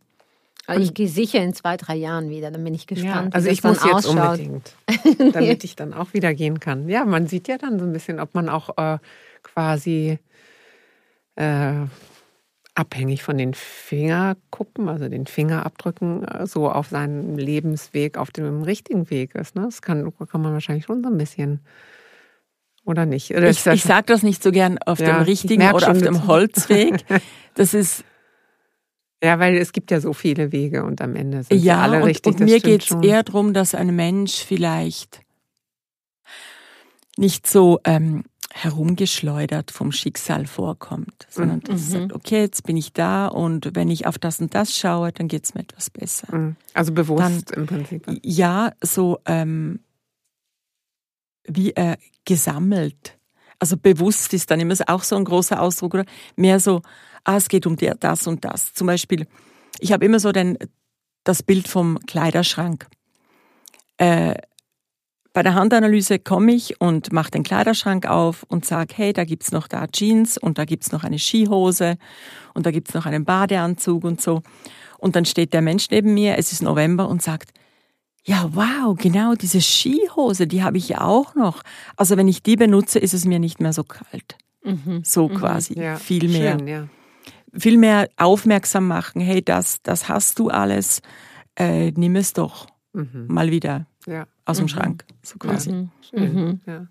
Also 0.68 0.82
ich 0.82 0.94
gehe 0.94 1.08
sicher 1.08 1.42
in 1.44 1.54
zwei, 1.54 1.78
drei 1.78 1.96
Jahren 1.96 2.30
wieder, 2.30 2.50
dann 2.52 2.64
bin 2.64 2.74
ich 2.74 2.88
gespannt. 2.88 3.34
Ja, 3.34 3.36
also 3.36 3.48
wie 3.48 3.54
ich 3.54 3.62
das 3.62 3.72
muss 3.72 3.80
dann 3.82 3.96
jetzt 3.96 4.08
ausschaut. 4.08 4.40
unbedingt, 4.40 4.76
damit 5.34 5.64
ich 5.64 5.76
dann 5.76 5.94
auch 5.94 6.14
wieder 6.14 6.34
gehen 6.34 6.60
kann. 6.60 6.90
Ja, 6.90 7.06
man 7.06 7.28
sieht 7.28 7.48
ja 7.48 7.58
dann 7.58 7.80
so 7.80 7.86
ein 7.86 7.94
bisschen, 7.94 8.20
ob 8.20 8.34
man 8.34 8.50
auch 8.50 8.78
äh, 8.78 8.98
quasi 9.44 10.18
äh, 11.36 11.74
abhängig 12.74 13.24
von 13.24 13.38
den 13.38 13.54
Fingerkuppen, 13.54 14.90
also 14.90 15.08
den 15.08 15.28
Fingerabdrücken, 15.28 16.24
äh, 16.26 16.48
so 16.48 16.70
auf 16.70 16.90
seinem 16.90 17.38
Lebensweg 17.38 18.18
auf 18.18 18.32
dem 18.32 18.64
richtigen 18.64 19.10
Weg 19.10 19.36
ist. 19.36 19.56
Ne? 19.56 19.64
Das 19.64 19.82
kann, 19.82 20.12
kann 20.30 20.42
man 20.42 20.54
wahrscheinlich 20.54 20.86
schon 20.86 21.04
so 21.04 21.10
ein 21.10 21.18
bisschen. 21.18 21.62
Oder 22.86 23.06
nicht? 23.06 23.32
Oder 23.32 23.50
Ich, 23.50 23.66
ich 23.66 23.84
sage 23.84 24.06
das 24.08 24.22
nicht 24.22 24.44
so 24.44 24.52
gern 24.52 24.78
auf 24.78 25.00
Ja, 25.00 25.14
dem 25.18 25.22
ich 25.24 25.28
richtigen 25.30 25.72
oder 25.72 25.92
auf 25.92 26.02
dem 26.02 26.28
Holzweg. 26.28 27.04
Das 27.58 27.74
ist 27.74 28.04
ja, 29.24 29.40
weil 29.40 29.58
es 29.58 29.72
gibt 29.72 29.92
ja 29.92 30.00
so 30.00 30.14
viele 30.14 30.52
Wege 30.52 30.84
und 30.84 31.02
am 31.02 31.16
Ende 31.16 31.44
sind 31.44 31.64
ja 31.64 31.82
alle 31.82 31.98
und, 31.98 32.04
richtig. 32.04 32.34
und 32.34 32.42
das 32.42 32.50
mir 32.50 32.60
geht 32.60 32.84
es 32.84 32.92
eher 33.02 33.24
darum, 33.24 33.54
dass 33.54 33.74
ein 33.74 33.96
Mensch 33.96 34.44
vielleicht 34.44 35.22
nicht 37.18 37.48
so 37.48 37.80
ähm, 37.86 38.26
herumgeschleudert 38.54 39.72
vom 39.72 39.92
Schicksal 39.92 40.46
vorkommt, 40.46 41.28
sondern 41.30 41.60
dass 41.62 41.94
er 41.94 42.00
sagt, 42.00 42.14
okay, 42.14 42.42
jetzt 42.42 42.64
bin 42.64 42.78
ich 42.78 42.94
da 42.94 43.28
und 43.28 43.72
wenn 43.74 43.90
ich 43.90 44.08
auf 44.08 44.18
das 44.18 44.40
und 44.40 44.56
das 44.56 44.76
schaue, 44.76 45.12
dann 45.12 45.28
geht 45.28 45.44
es 45.44 45.56
mir 45.56 45.62
etwas 45.62 45.90
besser. 45.90 46.34
Mhm. 46.34 46.56
Also 46.74 46.94
bewusst 46.94 47.52
im 47.52 47.66
Prinzip. 47.66 48.08
Ja, 48.24 48.72
so 48.82 49.20
ähm, 49.26 49.80
wie 51.48 51.72
äh, 51.72 51.98
gesammelt. 52.24 53.18
Also 53.60 53.78
bewusst 53.78 54.34
ist 54.34 54.52
dann 54.52 54.60
immer 54.60 54.76
auch 54.88 55.04
so 55.04 55.16
ein 55.16 55.26
großer 55.26 55.62
Ausdruck, 55.62 55.94
oder? 55.94 56.06
Mehr 56.36 56.60
so, 56.60 56.82
ah, 57.26 57.36
es 57.36 57.50
geht 57.50 57.68
um 57.68 57.76
der, 57.76 57.96
das 57.96 58.28
und 58.28 58.46
das. 58.46 58.74
Zum 58.74 58.88
Beispiel, 58.88 59.28
ich 59.80 59.92
habe 59.92 60.06
immer 60.06 60.20
so 60.20 60.32
den, 60.32 60.58
das 61.24 61.44
Bild 61.44 61.68
vom 61.68 62.00
Kleiderschrank. 62.08 62.88
Äh, 63.98 64.36
bei 65.34 65.44
der 65.44 65.54
Handanalyse 65.54 66.18
komme 66.18 66.54
ich 66.54 66.80
und 66.80 67.12
mache 67.12 67.32
den 67.32 67.44
Kleiderschrank 67.44 68.08
auf 68.08 68.44
und 68.44 68.66
sage, 68.66 68.94
hey, 68.96 69.12
da 69.12 69.26
gibt's 69.26 69.52
noch 69.52 69.68
da 69.68 69.86
Jeans 69.88 70.38
und 70.38 70.58
da 70.58 70.64
gibt's 70.64 70.94
noch 70.94 71.04
eine 71.04 71.20
Skihose 71.20 71.98
und 72.54 72.66
da 72.66 72.72
gibt's 72.72 72.94
noch 72.94 73.06
einen 73.06 73.26
Badeanzug 73.26 74.06
und 74.06 74.22
so. 74.22 74.44
Und 74.98 75.18
dann 75.18 75.26
steht 75.26 75.52
der 75.52 75.62
Mensch 75.62 75.88
neben 75.92 76.14
mir, 76.14 76.38
es 76.38 76.54
ist 76.54 76.62
November 76.62 77.10
und 77.10 77.22
sagt, 77.22 77.52
ja, 78.24 78.50
wow, 78.54 78.96
genau, 78.98 79.36
diese 79.36 79.62
Skihose, 79.62 80.48
die 80.48 80.64
habe 80.64 80.78
ich 80.78 80.88
ja 80.88 81.02
auch 81.02 81.36
noch. 81.36 81.64
Also 81.98 82.16
wenn 82.16 82.30
ich 82.30 82.42
die 82.42 82.56
benutze, 82.56 82.98
ist 82.98 83.14
es 83.14 83.26
mir 83.26 83.40
nicht 83.40 83.60
mehr 83.60 83.74
so 83.74 83.84
kalt. 83.84 84.38
So 85.04 85.28
quasi, 85.28 85.80
Ja, 85.80 85.98
viel 85.98 86.30
mehr. 86.30 86.58
Schön, 86.58 86.68
ja. 86.68 86.88
Viel 87.58 87.78
mehr 87.78 88.10
aufmerksam 88.18 88.88
machen, 88.88 89.22
hey, 89.22 89.42
das, 89.44 89.82
das 89.82 90.10
hast 90.10 90.40
du 90.40 90.50
alles, 90.50 91.02
äh, 91.58 91.92
nimm 91.92 92.16
es 92.16 92.34
doch 92.34 92.68
Mhm. 92.94 93.26
mal 93.28 93.52
wieder 93.52 93.88
Ja, 94.08 94.26
aus 94.46 94.58
dem 94.58 94.68
Schrank, 94.68 95.06
so 95.22 95.38
quasi. 95.38 95.72
Mhm. 95.72 95.90
Mhm. 96.14 96.62
Ja. 96.66 96.88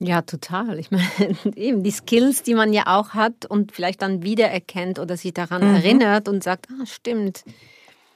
Ja, 0.00 0.22
total. 0.22 0.78
Ich 0.80 0.90
meine, 0.90 1.04
eben 1.56 1.82
die 1.84 1.90
Skills, 1.92 2.42
die 2.42 2.54
man 2.54 2.72
ja 2.72 2.84
auch 2.98 3.10
hat 3.10 3.46
und 3.46 3.70
vielleicht 3.72 4.02
dann 4.02 4.22
wiedererkennt 4.24 4.98
oder 4.98 5.16
sich 5.16 5.32
daran 5.32 5.62
Mhm. 5.62 5.74
erinnert 5.76 6.28
und 6.28 6.42
sagt, 6.42 6.66
ah, 6.70 6.86
stimmt, 6.86 7.44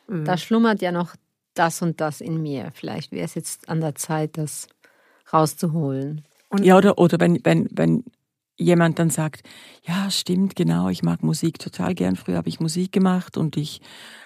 Mhm. 0.09 0.25
da 0.25 0.37
schlummert 0.37 0.83
ja 0.83 0.91
noch 0.93 1.15
das 1.55 1.83
und 1.83 2.01
das 2.01 2.21
in 2.21 2.43
mir. 2.43 2.71
Vielleicht 2.75 3.13
wäre 3.13 3.25
es 3.25 3.35
jetzt 3.35 3.69
an 3.69 3.81
der 3.81 3.95
Zeit, 3.95 4.37
das 4.37 4.69
rauszuholen. 5.33 6.25
Ja, 6.61 6.77
oder, 6.77 6.99
oder 6.99 7.19
wenn, 7.21 7.45
wenn, 7.45 7.69
wenn 7.73 8.05
jemand 8.57 8.99
dann 8.99 9.11
sagt, 9.11 9.43
ja, 9.83 10.11
stimmt, 10.11 10.57
genau, 10.57 10.89
ich 10.89 11.03
mag 11.03 11.23
Musik 11.23 11.59
total 11.59 11.95
gern. 11.95 12.17
Früher 12.17 12.37
habe 12.37 12.49
ich 12.49 12.61
Musik 12.61 12.93
gemacht 12.93 13.37
und 13.37 13.57
ich 13.57 13.81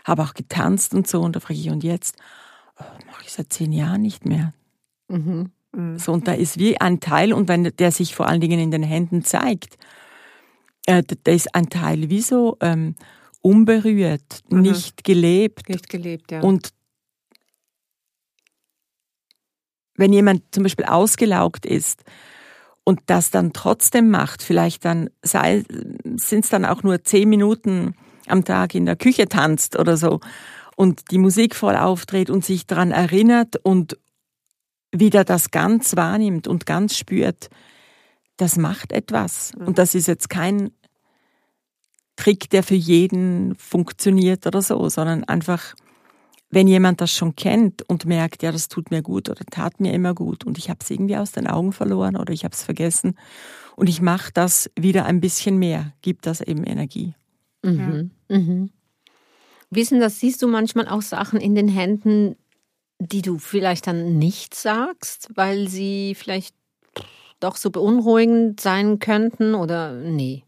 habe 0.04 0.22
auch 0.22 0.34
getanzt 0.34 0.94
und 0.94 1.06
so. 1.08 1.20
Und 1.20 1.36
da 1.36 1.40
frage 1.40 1.58
ich, 1.58 1.70
und 1.70 1.82
jetzt? 1.84 2.16
Oh, 2.78 2.84
mache 3.06 3.24
ich 3.24 3.32
seit 3.32 3.52
zehn 3.52 3.72
Jahren 3.72 4.02
nicht 4.02 4.24
mehr. 4.26 4.54
Mhm. 5.08 5.50
So, 5.96 6.12
und 6.12 6.26
da 6.26 6.32
ist 6.32 6.58
wie 6.58 6.80
ein 6.80 6.98
Teil, 6.98 7.32
und 7.32 7.46
wenn 7.48 7.64
der 7.64 7.92
sich 7.92 8.14
vor 8.14 8.26
allen 8.26 8.40
Dingen 8.40 8.58
in 8.58 8.70
den 8.72 8.82
Händen 8.82 9.22
zeigt, 9.22 9.78
äh, 10.86 11.02
da 11.24 11.30
ist 11.30 11.54
ein 11.54 11.68
Teil 11.68 12.10
wie 12.10 12.22
so 12.22 12.56
ähm, 12.60 12.96
unberührt, 13.40 14.42
Mhm. 14.50 14.62
nicht 14.62 15.04
gelebt. 15.04 15.68
Nicht 15.68 15.88
gelebt, 15.88 16.32
ja. 16.32 16.40
Und 16.40 16.70
wenn 19.94 20.12
jemand 20.12 20.42
zum 20.52 20.62
Beispiel 20.62 20.86
ausgelaugt 20.86 21.66
ist 21.66 22.02
und 22.84 23.00
das 23.06 23.30
dann 23.30 23.52
trotzdem 23.52 24.10
macht, 24.10 24.42
vielleicht 24.42 24.84
dann 24.84 25.10
sind 25.22 26.44
es 26.44 26.50
dann 26.50 26.64
auch 26.64 26.82
nur 26.82 27.04
zehn 27.04 27.28
Minuten 27.28 27.94
am 28.26 28.44
Tag 28.44 28.74
in 28.74 28.86
der 28.86 28.96
Küche 28.96 29.28
tanzt 29.28 29.78
oder 29.78 29.96
so 29.96 30.20
und 30.76 31.10
die 31.10 31.18
Musik 31.18 31.54
voll 31.54 31.76
aufdreht 31.76 32.30
und 32.30 32.44
sich 32.44 32.66
daran 32.66 32.90
erinnert 32.90 33.56
und 33.62 33.98
wieder 34.92 35.24
das 35.24 35.50
ganz 35.50 35.94
wahrnimmt 35.96 36.48
und 36.48 36.66
ganz 36.66 36.96
spürt, 36.96 37.50
das 38.36 38.56
macht 38.56 38.92
etwas. 38.92 39.52
Und 39.54 39.78
das 39.78 39.94
ist 39.94 40.08
jetzt 40.08 40.30
kein 40.30 40.70
Trick, 42.16 42.50
der 42.50 42.62
für 42.62 42.74
jeden 42.74 43.54
funktioniert 43.56 44.46
oder 44.46 44.62
so, 44.62 44.88
sondern 44.88 45.24
einfach, 45.24 45.74
wenn 46.50 46.66
jemand 46.66 47.00
das 47.00 47.12
schon 47.12 47.36
kennt 47.36 47.88
und 47.88 48.06
merkt, 48.06 48.42
ja, 48.42 48.50
das 48.50 48.68
tut 48.68 48.90
mir 48.90 49.02
gut 49.02 49.28
oder 49.28 49.44
tat 49.44 49.80
mir 49.80 49.92
immer 49.92 50.14
gut 50.14 50.44
und 50.44 50.58
ich 50.58 50.68
habe 50.68 50.80
es 50.82 50.90
irgendwie 50.90 51.16
aus 51.16 51.32
den 51.32 51.46
Augen 51.46 51.72
verloren 51.72 52.16
oder 52.16 52.32
ich 52.32 52.44
habe 52.44 52.54
es 52.54 52.62
vergessen 52.62 53.16
und 53.76 53.88
ich 53.88 54.00
mache 54.00 54.32
das 54.32 54.70
wieder 54.78 55.04
ein 55.06 55.20
bisschen 55.20 55.58
mehr, 55.58 55.92
gibt 56.02 56.26
das 56.26 56.40
eben 56.40 56.64
Energie. 56.64 57.14
Mhm. 57.62 58.10
Mhm. 58.28 58.70
Wissen, 59.70 60.00
das 60.00 60.18
siehst 60.18 60.42
du 60.42 60.48
manchmal 60.48 60.88
auch 60.88 61.02
Sachen 61.02 61.40
in 61.40 61.54
den 61.54 61.68
Händen, 61.68 62.34
die 62.98 63.22
du 63.22 63.38
vielleicht 63.38 63.86
dann 63.86 64.18
nicht 64.18 64.54
sagst, 64.54 65.30
weil 65.34 65.68
sie 65.68 66.16
vielleicht 66.16 66.54
doch 67.38 67.56
so 67.56 67.70
beunruhigend 67.70 68.60
sein 68.60 68.98
könnten 68.98 69.54
oder 69.54 69.92
nee? 69.92 70.44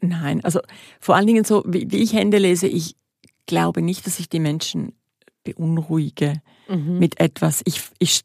Nein, 0.00 0.42
also 0.42 0.60
vor 0.98 1.14
allen 1.14 1.26
Dingen 1.26 1.44
so, 1.44 1.62
wie, 1.66 1.90
wie 1.92 2.02
ich 2.02 2.14
Hände 2.14 2.38
lese, 2.38 2.66
ich 2.66 2.96
glaube 3.46 3.82
nicht, 3.82 4.06
dass 4.06 4.18
ich 4.18 4.28
die 4.28 4.40
Menschen 4.40 4.94
beunruhige 5.44 6.40
Mhm. 6.68 6.98
mit 6.98 7.20
etwas. 7.20 7.62
Ich, 7.64 7.82
ich, 7.98 8.22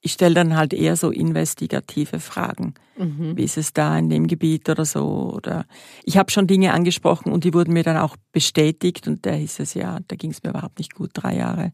ich 0.00 0.12
stelle 0.12 0.34
dann 0.34 0.56
halt 0.56 0.72
eher 0.72 0.96
so 0.96 1.10
investigative 1.10 2.20
Fragen. 2.20 2.74
Mhm. 2.96 3.36
Wie 3.36 3.44
ist 3.44 3.58
es 3.58 3.72
da 3.72 3.98
in 3.98 4.08
dem 4.08 4.26
Gebiet 4.26 4.68
oder 4.68 4.84
so? 4.84 5.32
Oder 5.34 5.66
ich 6.04 6.16
habe 6.16 6.30
schon 6.30 6.46
Dinge 6.46 6.72
angesprochen 6.72 7.32
und 7.32 7.44
die 7.44 7.52
wurden 7.52 7.72
mir 7.72 7.82
dann 7.82 7.96
auch 7.96 8.16
bestätigt 8.32 9.08
und 9.08 9.26
da 9.26 9.32
hieß 9.32 9.60
es 9.60 9.74
ja, 9.74 9.98
da 10.08 10.16
ging 10.16 10.30
es 10.30 10.42
mir 10.42 10.50
überhaupt 10.50 10.78
nicht 10.78 10.94
gut, 10.94 11.10
drei 11.12 11.36
Jahre. 11.36 11.72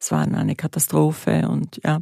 Es 0.00 0.12
war 0.12 0.22
eine 0.22 0.54
Katastrophe 0.54 1.48
und 1.48 1.80
ja. 1.82 2.00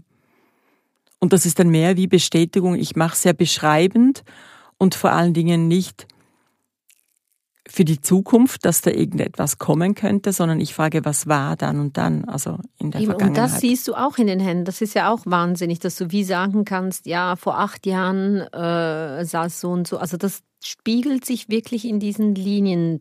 Und 1.21 1.33
das 1.33 1.47
ist 1.47 1.61
dann 1.61 1.69
mehr 1.69 1.97
wie 1.97 2.09
Bestätigung. 2.09 2.75
Ich 2.75 2.97
mache 2.97 3.17
sehr 3.17 3.33
beschreibend 3.33 4.25
und 4.77 4.97
vor 4.97 5.13
allen 5.13 5.35
Dingen 5.35 5.69
nicht 5.69 6.09
für 7.73 7.85
die 7.87 8.01
Zukunft, 8.01 8.65
dass 8.67 8.83
da 8.83 8.91
irgendetwas 8.91 9.59
kommen 9.59 9.95
könnte, 9.95 10.33
sondern 10.33 10.61
ich 10.61 10.75
frage, 10.75 11.05
was 11.07 11.27
war 11.27 11.57
dann 11.57 11.81
und 11.81 11.97
dann, 11.97 12.27
also 12.27 12.59
in 12.79 12.91
der 12.91 13.01
Eben, 13.01 13.13
und 13.13 13.19
Vergangenheit. 13.21 13.53
das 13.53 13.61
siehst 13.61 13.89
du 13.89 13.95
auch 13.95 14.19
in 14.19 14.27
den 14.27 14.41
Händen. 14.41 14.65
Das 14.67 14.83
ist 14.83 14.95
ja 14.95 15.11
auch 15.11 15.21
wahnsinnig, 15.25 15.79
dass 15.79 15.97
du 15.97 16.11
wie 16.11 16.23
sagen 16.25 16.65
kannst, 16.67 17.07
ja, 17.07 17.35
vor 17.37 17.59
acht 17.59 17.87
Jahren 17.87 18.41
äh, 18.41 19.25
sah 19.25 19.47
es 19.47 19.61
so 19.61 19.71
und 19.71 19.89
so. 19.89 19.97
Also 19.97 20.17
das 20.19 20.43
spiegelt 20.63 21.25
sich 21.25 21.49
wirklich 21.49 21.87
in 21.87 21.99
diesen 21.99 22.35
Linien 22.35 23.01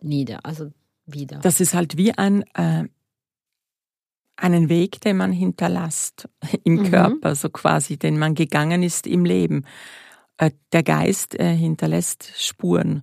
nieder, 0.00 0.40
also 0.44 0.70
wieder. 1.06 1.38
Das 1.40 1.60
ist 1.60 1.74
halt 1.74 1.96
wie 1.96 2.12
ein, 2.12 2.44
äh, 2.54 2.84
einen 4.36 4.68
Weg, 4.68 5.00
den 5.00 5.16
man 5.16 5.32
hinterlässt 5.32 6.28
im 6.64 6.74
Mhm. 6.74 6.90
Körper, 6.90 7.34
so 7.34 7.48
quasi, 7.48 7.96
den 7.96 8.18
man 8.18 8.34
gegangen 8.34 8.82
ist 8.82 9.06
im 9.06 9.24
Leben. 9.24 9.64
Äh, 10.38 10.52
der 10.72 10.82
Geist 10.82 11.38
äh, 11.38 11.54
hinterlässt 11.54 12.30
Spuren. 12.36 13.02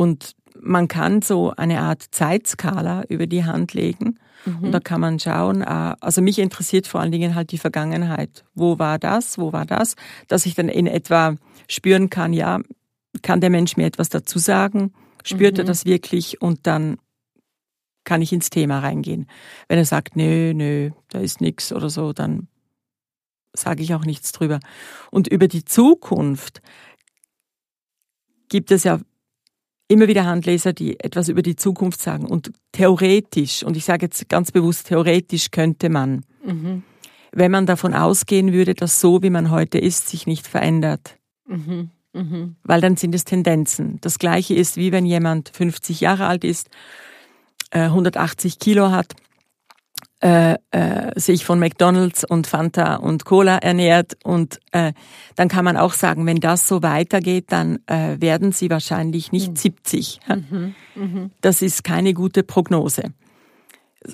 Und 0.00 0.34
man 0.58 0.88
kann 0.88 1.20
so 1.20 1.50
eine 1.50 1.82
Art 1.82 2.02
Zeitskala 2.10 3.02
über 3.10 3.26
die 3.26 3.44
Hand 3.44 3.74
legen. 3.74 4.18
Mhm. 4.46 4.64
Und 4.64 4.72
da 4.72 4.80
kann 4.80 4.98
man 4.98 5.18
schauen, 5.18 5.60
äh, 5.60 5.94
also 6.00 6.22
mich 6.22 6.38
interessiert 6.38 6.86
vor 6.86 7.00
allen 7.02 7.12
Dingen 7.12 7.34
halt 7.34 7.52
die 7.52 7.58
Vergangenheit. 7.58 8.46
Wo 8.54 8.78
war 8.78 8.98
das? 8.98 9.36
Wo 9.36 9.52
war 9.52 9.66
das? 9.66 9.96
Dass 10.26 10.46
ich 10.46 10.54
dann 10.54 10.70
in 10.70 10.86
etwa 10.86 11.36
spüren 11.68 12.08
kann, 12.08 12.32
ja, 12.32 12.60
kann 13.20 13.42
der 13.42 13.50
Mensch 13.50 13.76
mir 13.76 13.84
etwas 13.84 14.08
dazu 14.08 14.38
sagen? 14.38 14.94
Spürt 15.22 15.58
er 15.58 15.64
Mhm. 15.64 15.68
das 15.68 15.84
wirklich? 15.84 16.40
Und 16.40 16.66
dann 16.66 16.96
kann 18.04 18.22
ich 18.22 18.32
ins 18.32 18.48
Thema 18.48 18.78
reingehen. 18.78 19.26
Wenn 19.68 19.76
er 19.76 19.84
sagt, 19.84 20.16
nö, 20.16 20.54
nö, 20.54 20.92
da 21.10 21.18
ist 21.18 21.42
nichts 21.42 21.74
oder 21.74 21.90
so, 21.90 22.14
dann 22.14 22.48
sage 23.52 23.82
ich 23.82 23.92
auch 23.92 24.06
nichts 24.06 24.32
drüber. 24.32 24.60
Und 25.10 25.28
über 25.28 25.46
die 25.46 25.66
Zukunft 25.66 26.62
gibt 28.48 28.70
es 28.70 28.84
ja 28.84 28.98
immer 29.90 30.06
wieder 30.06 30.24
Handleser, 30.24 30.72
die 30.72 31.00
etwas 31.00 31.28
über 31.28 31.42
die 31.42 31.56
Zukunft 31.56 32.00
sagen. 32.00 32.26
Und 32.26 32.52
theoretisch, 32.72 33.64
und 33.64 33.76
ich 33.76 33.84
sage 33.84 34.06
jetzt 34.06 34.28
ganz 34.28 34.52
bewusst, 34.52 34.86
theoretisch 34.86 35.50
könnte 35.50 35.88
man, 35.88 36.24
mhm. 36.44 36.84
wenn 37.32 37.50
man 37.50 37.66
davon 37.66 37.92
ausgehen 37.92 38.52
würde, 38.52 38.74
dass 38.74 39.00
so, 39.00 39.22
wie 39.22 39.30
man 39.30 39.50
heute 39.50 39.78
ist, 39.78 40.08
sich 40.08 40.28
nicht 40.28 40.46
verändert. 40.46 41.16
Mhm. 41.48 41.90
Mhm. 42.12 42.56
Weil 42.62 42.80
dann 42.80 42.96
sind 42.96 43.14
es 43.14 43.24
Tendenzen. 43.24 43.98
Das 44.00 44.20
gleiche 44.20 44.54
ist, 44.54 44.76
wie 44.76 44.92
wenn 44.92 45.04
jemand 45.04 45.50
50 45.50 46.00
Jahre 46.00 46.26
alt 46.26 46.44
ist, 46.44 46.70
180 47.72 48.54
äh, 48.54 48.58
Kilo 48.58 48.90
hat 48.90 49.14
äh, 50.20 50.56
äh, 50.70 51.18
sich 51.18 51.44
von 51.46 51.58
McDonald's 51.58 52.24
und 52.24 52.46
Fanta 52.46 52.96
und 52.96 53.24
Cola 53.24 53.56
ernährt. 53.56 54.18
Und 54.22 54.60
äh, 54.72 54.92
dann 55.36 55.48
kann 55.48 55.64
man 55.64 55.76
auch 55.78 55.94
sagen, 55.94 56.26
wenn 56.26 56.40
das 56.40 56.68
so 56.68 56.82
weitergeht, 56.82 57.46
dann 57.48 57.78
äh, 57.86 58.20
werden 58.20 58.52
sie 58.52 58.68
wahrscheinlich 58.68 59.32
nicht 59.32 59.50
mhm. 59.50 59.56
70. 59.56 60.20
Mhm. 60.28 60.74
Mhm. 60.94 61.30
Das 61.40 61.62
ist 61.62 61.84
keine 61.84 62.12
gute 62.12 62.42
Prognose. 62.42 63.14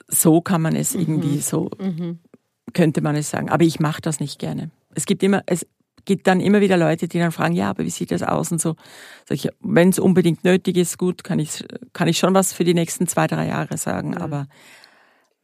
So 0.07 0.41
kann 0.41 0.63
man 0.63 0.77
es 0.77 0.95
irgendwie 0.95 1.37
mhm. 1.37 1.41
so, 1.41 1.71
mhm. 1.79 2.21
könnte 2.73 3.01
man 3.01 3.17
es 3.17 3.31
sagen. 3.31 3.51
Aber 3.51 3.65
ich 3.65 3.81
mache 3.81 4.01
das 4.01 4.21
nicht 4.21 4.39
gerne. 4.39 4.71
Es 4.95 5.07
gibt 5.07 5.25
immer, 5.25 5.43
es 5.47 5.67
gibt 6.05 6.29
dann 6.29 6.41
immer 6.41 6.61
wieder 6.61 6.77
Leute, 6.77 7.09
die 7.09 7.19
dann 7.19 7.33
fragen, 7.33 7.55
ja, 7.55 7.69
aber 7.69 7.85
wie 7.85 7.91
sieht 7.91 8.13
das 8.13 8.23
aus 8.23 8.53
und 8.53 8.61
so. 8.61 8.77
Wenn 9.61 9.89
es 9.89 9.99
unbedingt 9.99 10.45
nötig 10.45 10.77
ist, 10.77 10.99
gut, 10.99 11.25
kann 11.25 11.41
ich, 11.41 11.65
kann 11.93 12.09
ich 12.09 12.19
schon 12.19 12.33
was 12.33 12.53
für 12.53 12.63
die 12.65 12.75
nächsten 12.75 13.09
zwei, 13.09 13.27
drei 13.27 13.49
Jahre 13.49 13.77
sagen. 13.77 14.17
Aber 14.17 14.47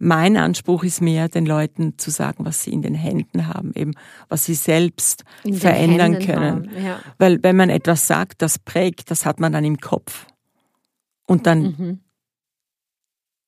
mein 0.04 0.36
Anspruch 0.36 0.82
ist 0.82 1.00
mehr, 1.00 1.28
den 1.28 1.46
Leuten 1.46 1.96
zu 1.96 2.10
sagen, 2.10 2.44
was 2.44 2.64
sie 2.64 2.72
in 2.72 2.82
den 2.82 2.94
Händen 2.94 3.46
haben, 3.46 3.72
eben 3.76 3.92
was 4.28 4.44
sie 4.44 4.54
selbst 4.54 5.22
in 5.44 5.54
verändern 5.54 6.18
können. 6.18 6.70
ja. 6.84 6.98
Weil 7.18 7.40
wenn 7.44 7.54
man 7.54 7.70
etwas 7.70 8.08
sagt, 8.08 8.42
das 8.42 8.58
prägt, 8.58 9.12
das 9.12 9.24
hat 9.24 9.38
man 9.38 9.52
dann 9.52 9.64
im 9.64 9.78
Kopf. 9.78 10.26
Und 11.24 11.46
dann 11.46 11.62
mhm. 11.62 12.00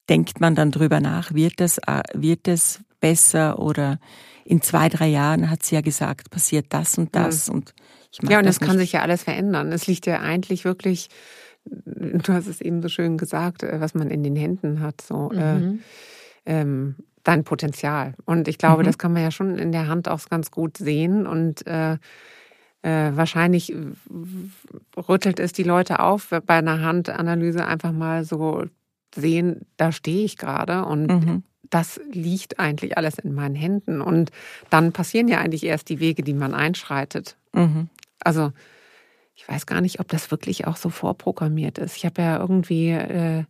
denkt 0.08 0.40
man 0.40 0.54
dann 0.54 0.70
drüber 0.70 1.00
nach, 1.00 1.34
wird 1.34 1.60
es, 1.60 1.78
äh, 1.78 2.02
wird 2.14 2.46
es 2.46 2.84
besser 3.00 3.58
oder 3.58 3.98
in 4.44 4.62
zwei, 4.62 4.88
drei 4.88 5.08
Jahren 5.08 5.50
hat 5.50 5.64
sie 5.64 5.74
ja 5.74 5.80
gesagt, 5.80 6.30
passiert 6.30 6.66
das 6.68 6.96
und 6.98 7.16
das. 7.16 7.48
Mhm. 7.48 7.54
Und 7.54 7.74
ich 8.12 8.30
ja, 8.30 8.38
und 8.38 8.46
es 8.46 8.60
kann 8.60 8.78
sich 8.78 8.92
ja 8.92 9.02
alles 9.02 9.24
verändern. 9.24 9.72
Es 9.72 9.88
liegt 9.88 10.06
ja 10.06 10.20
eigentlich 10.20 10.64
wirklich, 10.64 11.08
du 11.64 12.32
hast 12.32 12.46
es 12.46 12.60
eben 12.60 12.80
so 12.80 12.88
schön 12.88 13.18
gesagt, 13.18 13.64
äh, 13.64 13.80
was 13.80 13.94
man 13.94 14.08
in 14.08 14.22
den 14.22 14.36
Händen 14.36 14.78
hat. 14.78 15.00
So, 15.00 15.32
äh, 15.32 15.58
mhm. 15.58 15.78
äh, 15.78 15.82
ähm, 16.46 16.96
dein 17.22 17.44
Potenzial. 17.44 18.14
Und 18.24 18.48
ich 18.48 18.58
glaube, 18.58 18.82
mhm. 18.82 18.86
das 18.86 18.98
kann 18.98 19.12
man 19.12 19.22
ja 19.22 19.30
schon 19.30 19.58
in 19.58 19.72
der 19.72 19.88
Hand 19.88 20.08
auch 20.08 20.28
ganz 20.28 20.50
gut 20.50 20.76
sehen. 20.76 21.26
Und 21.26 21.66
äh, 21.66 21.94
äh, 22.82 23.16
wahrscheinlich 23.16 23.74
rüttelt 25.08 25.40
es 25.40 25.52
die 25.52 25.62
Leute 25.62 26.00
auf, 26.00 26.28
bei 26.46 26.54
einer 26.54 26.82
Handanalyse 26.82 27.64
einfach 27.66 27.92
mal 27.92 28.24
so 28.24 28.64
sehen, 29.14 29.62
da 29.76 29.90
stehe 29.90 30.24
ich 30.24 30.36
gerade 30.36 30.84
und 30.84 31.06
mhm. 31.06 31.42
das 31.70 32.00
liegt 32.10 32.58
eigentlich 32.58 32.98
alles 32.98 33.18
in 33.18 33.32
meinen 33.32 33.54
Händen. 33.54 34.02
Und 34.02 34.30
dann 34.70 34.92
passieren 34.92 35.28
ja 35.28 35.38
eigentlich 35.38 35.64
erst 35.64 35.88
die 35.88 36.00
Wege, 36.00 36.22
die 36.22 36.34
man 36.34 36.52
einschreitet. 36.52 37.36
Mhm. 37.52 37.88
Also 38.20 38.52
ich 39.34 39.48
weiß 39.48 39.66
gar 39.66 39.80
nicht, 39.80 40.00
ob 40.00 40.08
das 40.08 40.30
wirklich 40.30 40.66
auch 40.66 40.76
so 40.76 40.90
vorprogrammiert 40.90 41.78
ist. 41.78 41.96
Ich 41.96 42.04
habe 42.04 42.22
ja 42.22 42.38
irgendwie 42.38 42.90
äh, 42.90 43.44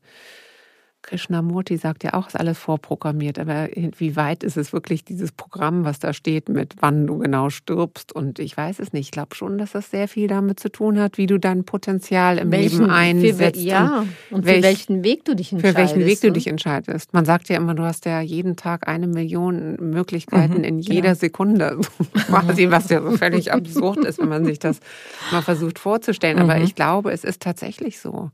Krishnamurti 1.05 1.76
sagt 1.76 2.02
ja 2.02 2.14
auch, 2.14 2.28
ist 2.28 2.34
alles 2.34 2.59
vorprogrammiert, 2.59 3.38
aber 3.38 3.68
wie 3.74 4.16
weit 4.16 4.42
ist 4.42 4.57
es 4.57 4.72
wirklich 4.72 5.05
dieses 5.05 5.32
Programm, 5.32 5.84
was 5.84 5.98
da 5.98 6.14
steht, 6.14 6.48
mit 6.48 6.76
wann 6.80 7.07
du 7.07 7.18
genau 7.18 7.50
stirbst? 7.50 8.12
Und 8.12 8.38
ich 8.38 8.57
weiß 8.57 8.78
es 8.78 8.94
nicht. 8.94 9.07
Ich 9.07 9.11
glaube 9.11 9.34
schon, 9.34 9.59
dass 9.59 9.72
das 9.72 9.90
sehr 9.90 10.09
viel 10.09 10.28
damit 10.28 10.59
zu 10.59 10.70
tun 10.70 10.98
hat, 10.98 11.18
wie 11.18 11.26
du 11.26 11.38
dein 11.38 11.64
Potenzial 11.64 12.38
im 12.38 12.50
welchen, 12.50 12.80
Leben 12.80 12.90
einsetzt. 12.90 13.61
Für, 13.61 13.66
ja, 13.66 14.07
und, 14.30 14.38
und 14.38 14.46
welch, 14.46 14.57
für 14.57 14.62
welchen 14.62 15.05
Weg 15.05 15.24
du 15.26 15.36
dich 15.36 15.52
entscheidest. 15.52 15.76
Für 15.76 15.96
welchen 15.96 16.07
Weg 16.07 16.20
du 16.22 16.32
dich 16.32 16.46
entscheidest. 16.46 17.12
Man 17.12 17.26
sagt 17.26 17.50
ja 17.50 17.57
immer, 17.57 17.74
du 17.74 17.82
hast 17.82 18.07
ja 18.07 18.22
jeden 18.22 18.57
Tag 18.57 18.88
eine 18.88 19.07
Million 19.07 19.76
Möglichkeiten 19.76 20.59
mhm, 20.59 20.64
in 20.64 20.78
jeder 20.78 21.11
genau. 21.11 21.14
Sekunde. 21.14 21.80
Quasi, 22.26 22.70
was 22.70 22.88
ja 22.88 23.02
so 23.02 23.11
völlig 23.12 23.52
absurd 23.52 23.98
ist, 23.98 24.18
wenn 24.18 24.30
man 24.30 24.46
sich 24.46 24.59
das 24.59 24.80
mal 25.30 25.42
versucht 25.42 25.78
vorzustellen. 25.78 26.38
Aber 26.38 26.57
mhm. 26.57 26.64
ich 26.64 26.74
glaube, 26.74 27.12
es 27.12 27.24
ist 27.24 27.42
tatsächlich 27.42 28.00
so. 28.00 28.30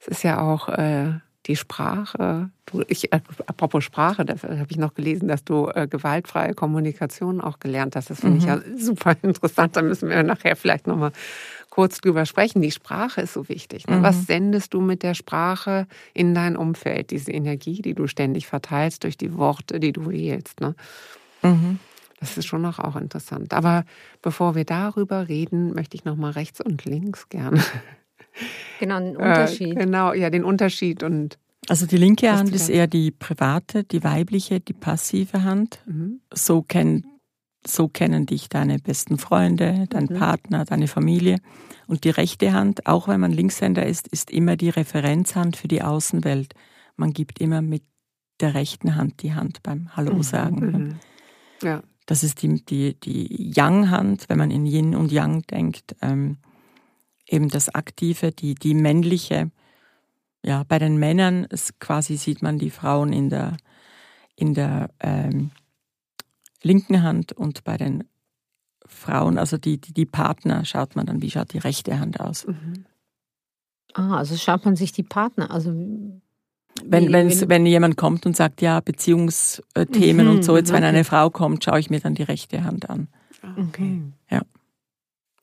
Es 0.00 0.08
ist 0.08 0.24
ja 0.24 0.40
auch. 0.40 0.68
Äh, 0.68 1.20
die 1.46 1.56
Sprache. 1.56 2.50
Du, 2.66 2.82
ich, 2.88 3.12
äh, 3.12 3.20
apropos 3.46 3.84
Sprache, 3.84 4.24
da 4.24 4.34
habe 4.34 4.66
ich 4.70 4.78
noch 4.78 4.94
gelesen, 4.94 5.28
dass 5.28 5.44
du 5.44 5.68
äh, 5.68 5.86
gewaltfreie 5.86 6.54
Kommunikation 6.54 7.40
auch 7.40 7.58
gelernt 7.60 7.96
hast. 7.96 8.10
Das 8.10 8.20
finde 8.20 8.36
mhm. 8.36 8.40
ich 8.40 8.46
ja 8.46 8.60
super 8.78 9.16
interessant. 9.22 9.76
Da 9.76 9.82
müssen 9.82 10.08
wir 10.08 10.22
nachher 10.22 10.56
vielleicht 10.56 10.86
nochmal 10.86 11.12
kurz 11.68 12.00
drüber 12.00 12.24
sprechen. 12.24 12.62
Die 12.62 12.70
Sprache 12.70 13.20
ist 13.20 13.34
so 13.34 13.48
wichtig. 13.48 13.86
Ne? 13.86 13.98
Mhm. 13.98 14.02
Was 14.02 14.26
sendest 14.26 14.72
du 14.74 14.80
mit 14.80 15.02
der 15.02 15.14
Sprache 15.14 15.86
in 16.14 16.34
dein 16.34 16.56
Umfeld? 16.56 17.10
Diese 17.10 17.32
Energie, 17.32 17.82
die 17.82 17.94
du 17.94 18.06
ständig 18.06 18.46
verteilst 18.46 19.04
durch 19.04 19.16
die 19.16 19.36
Worte, 19.36 19.80
die 19.80 19.92
du 19.92 20.10
wählst. 20.10 20.60
Ne? 20.60 20.74
Mhm. 21.42 21.78
Das 22.20 22.38
ist 22.38 22.46
schon 22.46 22.62
noch 22.62 22.78
auch 22.78 22.96
interessant. 22.96 23.52
Aber 23.52 23.84
bevor 24.22 24.54
wir 24.54 24.64
darüber 24.64 25.28
reden, 25.28 25.74
möchte 25.74 25.96
ich 25.96 26.06
nochmal 26.06 26.30
rechts 26.30 26.60
und 26.60 26.86
links 26.86 27.28
gerne 27.28 27.62
Genau, 28.80 28.98
den 28.98 29.16
Unterschied. 29.16 29.76
Äh, 29.76 29.84
genau, 29.84 30.12
ja, 30.12 30.30
den 30.30 30.44
Unterschied 30.44 31.02
und 31.02 31.38
also 31.68 31.86
die 31.86 31.96
linke 31.96 32.30
Hand 32.30 32.54
ist 32.54 32.68
eher 32.68 32.86
die 32.86 33.10
private, 33.10 33.84
die 33.84 34.04
weibliche, 34.04 34.60
die 34.60 34.72
passive 34.72 35.44
Hand. 35.44 35.78
Mhm. 35.86 36.20
So, 36.32 36.62
kenn, 36.62 37.06
so 37.66 37.88
kennen 37.88 38.26
dich 38.26 38.48
deine 38.48 38.78
besten 38.78 39.18
Freunde, 39.18 39.86
dein 39.88 40.08
mhm. 40.10 40.14
Partner, 40.18 40.64
deine 40.64 40.88
Familie. 40.88 41.38
Und 41.86 42.04
die 42.04 42.10
rechte 42.10 42.52
Hand, 42.52 42.86
auch 42.86 43.08
wenn 43.08 43.20
man 43.20 43.32
Linkshänder 43.32 43.86
ist, 43.86 44.08
ist 44.08 44.30
immer 44.30 44.56
die 44.56 44.70
Referenzhand 44.70 45.56
für 45.56 45.68
die 45.68 45.82
Außenwelt. 45.82 46.54
Man 46.96 47.12
gibt 47.12 47.40
immer 47.40 47.62
mit 47.62 47.82
der 48.40 48.54
rechten 48.54 48.96
Hand 48.96 49.22
die 49.22 49.34
Hand 49.34 49.62
beim 49.62 49.96
Hallo 49.96 50.14
mhm. 50.14 50.22
sagen. 50.22 50.66
Mhm. 50.66 50.98
Ja. 51.62 51.82
Das 52.06 52.22
ist 52.22 52.42
die, 52.42 52.62
die, 52.62 52.94
die 53.00 53.52
Yang-Hand, 53.56 54.28
wenn 54.28 54.36
man 54.36 54.50
in 54.50 54.66
Yin 54.66 54.94
und 54.94 55.10
Yang 55.10 55.46
denkt. 55.46 55.96
Ähm, 56.02 56.36
eben 57.26 57.48
das 57.48 57.74
Aktive, 57.74 58.32
die, 58.32 58.54
die 58.54 58.74
männliche. 58.74 59.50
Ja, 60.44 60.64
bei 60.64 60.78
den 60.78 60.98
Männern 60.98 61.44
ist 61.44 61.80
quasi 61.80 62.16
sieht 62.16 62.42
man 62.42 62.58
die 62.58 62.70
Frauen 62.70 63.12
in 63.12 63.30
der, 63.30 63.56
in 64.36 64.54
der 64.54 64.90
ähm, 65.00 65.50
linken 66.62 67.02
Hand 67.02 67.32
und 67.32 67.64
bei 67.64 67.76
den 67.76 68.04
Frauen, 68.86 69.38
also 69.38 69.56
die, 69.56 69.80
die, 69.80 69.94
die, 69.94 70.06
Partner, 70.06 70.64
schaut 70.64 70.96
man 70.96 71.06
dann, 71.06 71.22
wie 71.22 71.30
schaut 71.30 71.52
die 71.52 71.58
rechte 71.58 71.98
Hand 71.98 72.20
aus. 72.20 72.46
Mhm. 72.46 72.84
Ah, 73.94 74.18
also 74.18 74.36
schaut 74.36 74.64
man 74.64 74.76
sich 74.76 74.92
die 74.92 75.02
Partner, 75.02 75.50
also 75.50 75.70
wenn, 76.82 77.12
wenn, 77.12 77.48
wenn 77.48 77.66
jemand 77.66 77.96
kommt 77.96 78.26
und 78.26 78.36
sagt, 78.36 78.60
ja, 78.60 78.80
Beziehungsthemen 78.80 80.26
mhm, 80.26 80.32
und 80.32 80.44
so, 80.44 80.56
jetzt 80.56 80.70
okay. 80.70 80.78
wenn 80.78 80.84
eine 80.84 81.04
Frau 81.04 81.30
kommt, 81.30 81.64
schaue 81.64 81.78
ich 81.78 81.88
mir 81.88 82.00
dann 82.00 82.14
die 82.14 82.24
rechte 82.24 82.64
Hand 82.64 82.90
an. 82.90 83.08
Okay. 83.56 84.02
Ja. 84.30 84.42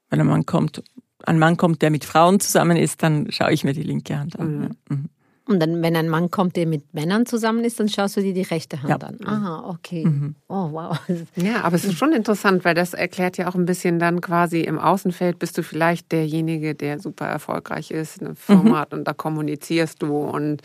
Wenn 0.10 0.20
ein 0.20 0.28
Mann 0.28 0.46
kommt, 0.46 0.84
ein 1.26 1.40
Mann 1.40 1.58
kommt, 1.58 1.82
der 1.82 1.92
mit 1.92 2.06
Frauen 2.06 2.40
zusammen 2.40 2.78
ist, 2.78 3.04
dann 3.04 3.32
schaue 3.32 3.52
ich 3.52 3.64
mir 3.64 3.74
die 3.74 3.84
linke 3.84 4.18
Hand 4.18 4.40
an. 4.40 4.56
Mhm. 4.56 4.64
Ja. 4.64 4.70
Mhm. 4.90 5.10
Und 5.48 5.60
dann, 5.60 5.82
wenn 5.82 5.96
ein 5.96 6.08
Mann 6.08 6.32
kommt, 6.32 6.56
der 6.56 6.66
mit 6.66 6.94
Männern 6.94 7.26
zusammen 7.26 7.66
ist, 7.66 7.80
dann 7.80 7.90
schaust 7.90 8.16
du 8.16 8.22
dir 8.22 8.34
die 8.34 8.44
rechte 8.44 8.82
Hand 8.84 9.02
ja. 9.02 9.08
an. 9.08 9.18
Aha, 9.26 9.70
okay. 9.70 10.06
Mhm. 10.06 10.36
Oh, 10.48 10.72
wow. 10.72 10.98
Ja, 11.36 11.62
aber 11.64 11.76
es 11.76 11.84
ist 11.84 11.98
schon 11.98 12.14
interessant, 12.14 12.64
weil 12.64 12.76
das 12.76 12.94
erklärt 12.94 13.38
ja 13.38 13.50
auch 13.50 13.56
ein 13.56 13.66
bisschen 13.66 14.00
dann 14.00 14.22
quasi 14.22 14.62
im 14.62 14.80
Außenfeld 14.80 15.40
bist 15.40 15.58
du 15.58 15.64
vielleicht 15.64 16.12
derjenige, 16.12 16.74
der 16.76 17.00
super 17.00 17.26
erfolgreich 17.26 17.92
ist, 17.92 18.22
eine 18.22 18.36
Firma 18.36 18.80
hat 18.80 18.94
mhm. 18.94 19.00
und 19.00 19.08
da 19.08 19.14
kommunizierst 19.14 20.02
du 20.02 20.18
und 20.18 20.62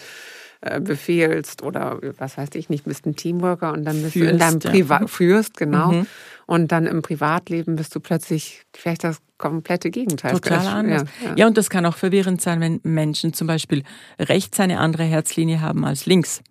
äh, 0.60 0.80
befehlst 0.80 1.62
oder 1.62 2.00
was 2.18 2.38
weiß 2.38 2.50
ich 2.54 2.68
nicht, 2.68 2.84
bist 2.84 3.06
ein 3.06 3.16
Teamworker 3.16 3.72
und 3.72 3.84
dann 3.84 4.00
bist 4.02 4.14
führst, 4.14 4.28
du 4.28 4.32
in 4.32 4.38
deinem 4.38 4.58
Privat 4.58 5.00
ja. 5.02 5.06
führst, 5.06 5.56
genau. 5.56 5.92
Mhm. 5.92 6.06
Und 6.46 6.72
dann 6.72 6.86
im 6.86 7.02
Privatleben 7.02 7.76
bist 7.76 7.94
du 7.94 8.00
plötzlich 8.00 8.62
vielleicht 8.72 9.04
das 9.04 9.18
komplette 9.38 9.90
Gegenteil. 9.90 10.32
Total 10.32 10.66
anders. 10.66 11.04
Ja, 11.20 11.28
ja. 11.28 11.34
ja, 11.36 11.46
und 11.46 11.58
das 11.58 11.70
kann 11.70 11.84
auch 11.86 11.96
verwirrend 11.96 12.40
sein, 12.40 12.60
wenn 12.60 12.80
Menschen 12.84 13.32
zum 13.32 13.46
Beispiel 13.46 13.82
rechts 14.18 14.58
eine 14.60 14.78
andere 14.78 15.04
Herzlinie 15.04 15.60
haben 15.60 15.84
als 15.84 16.06
links. 16.06 16.42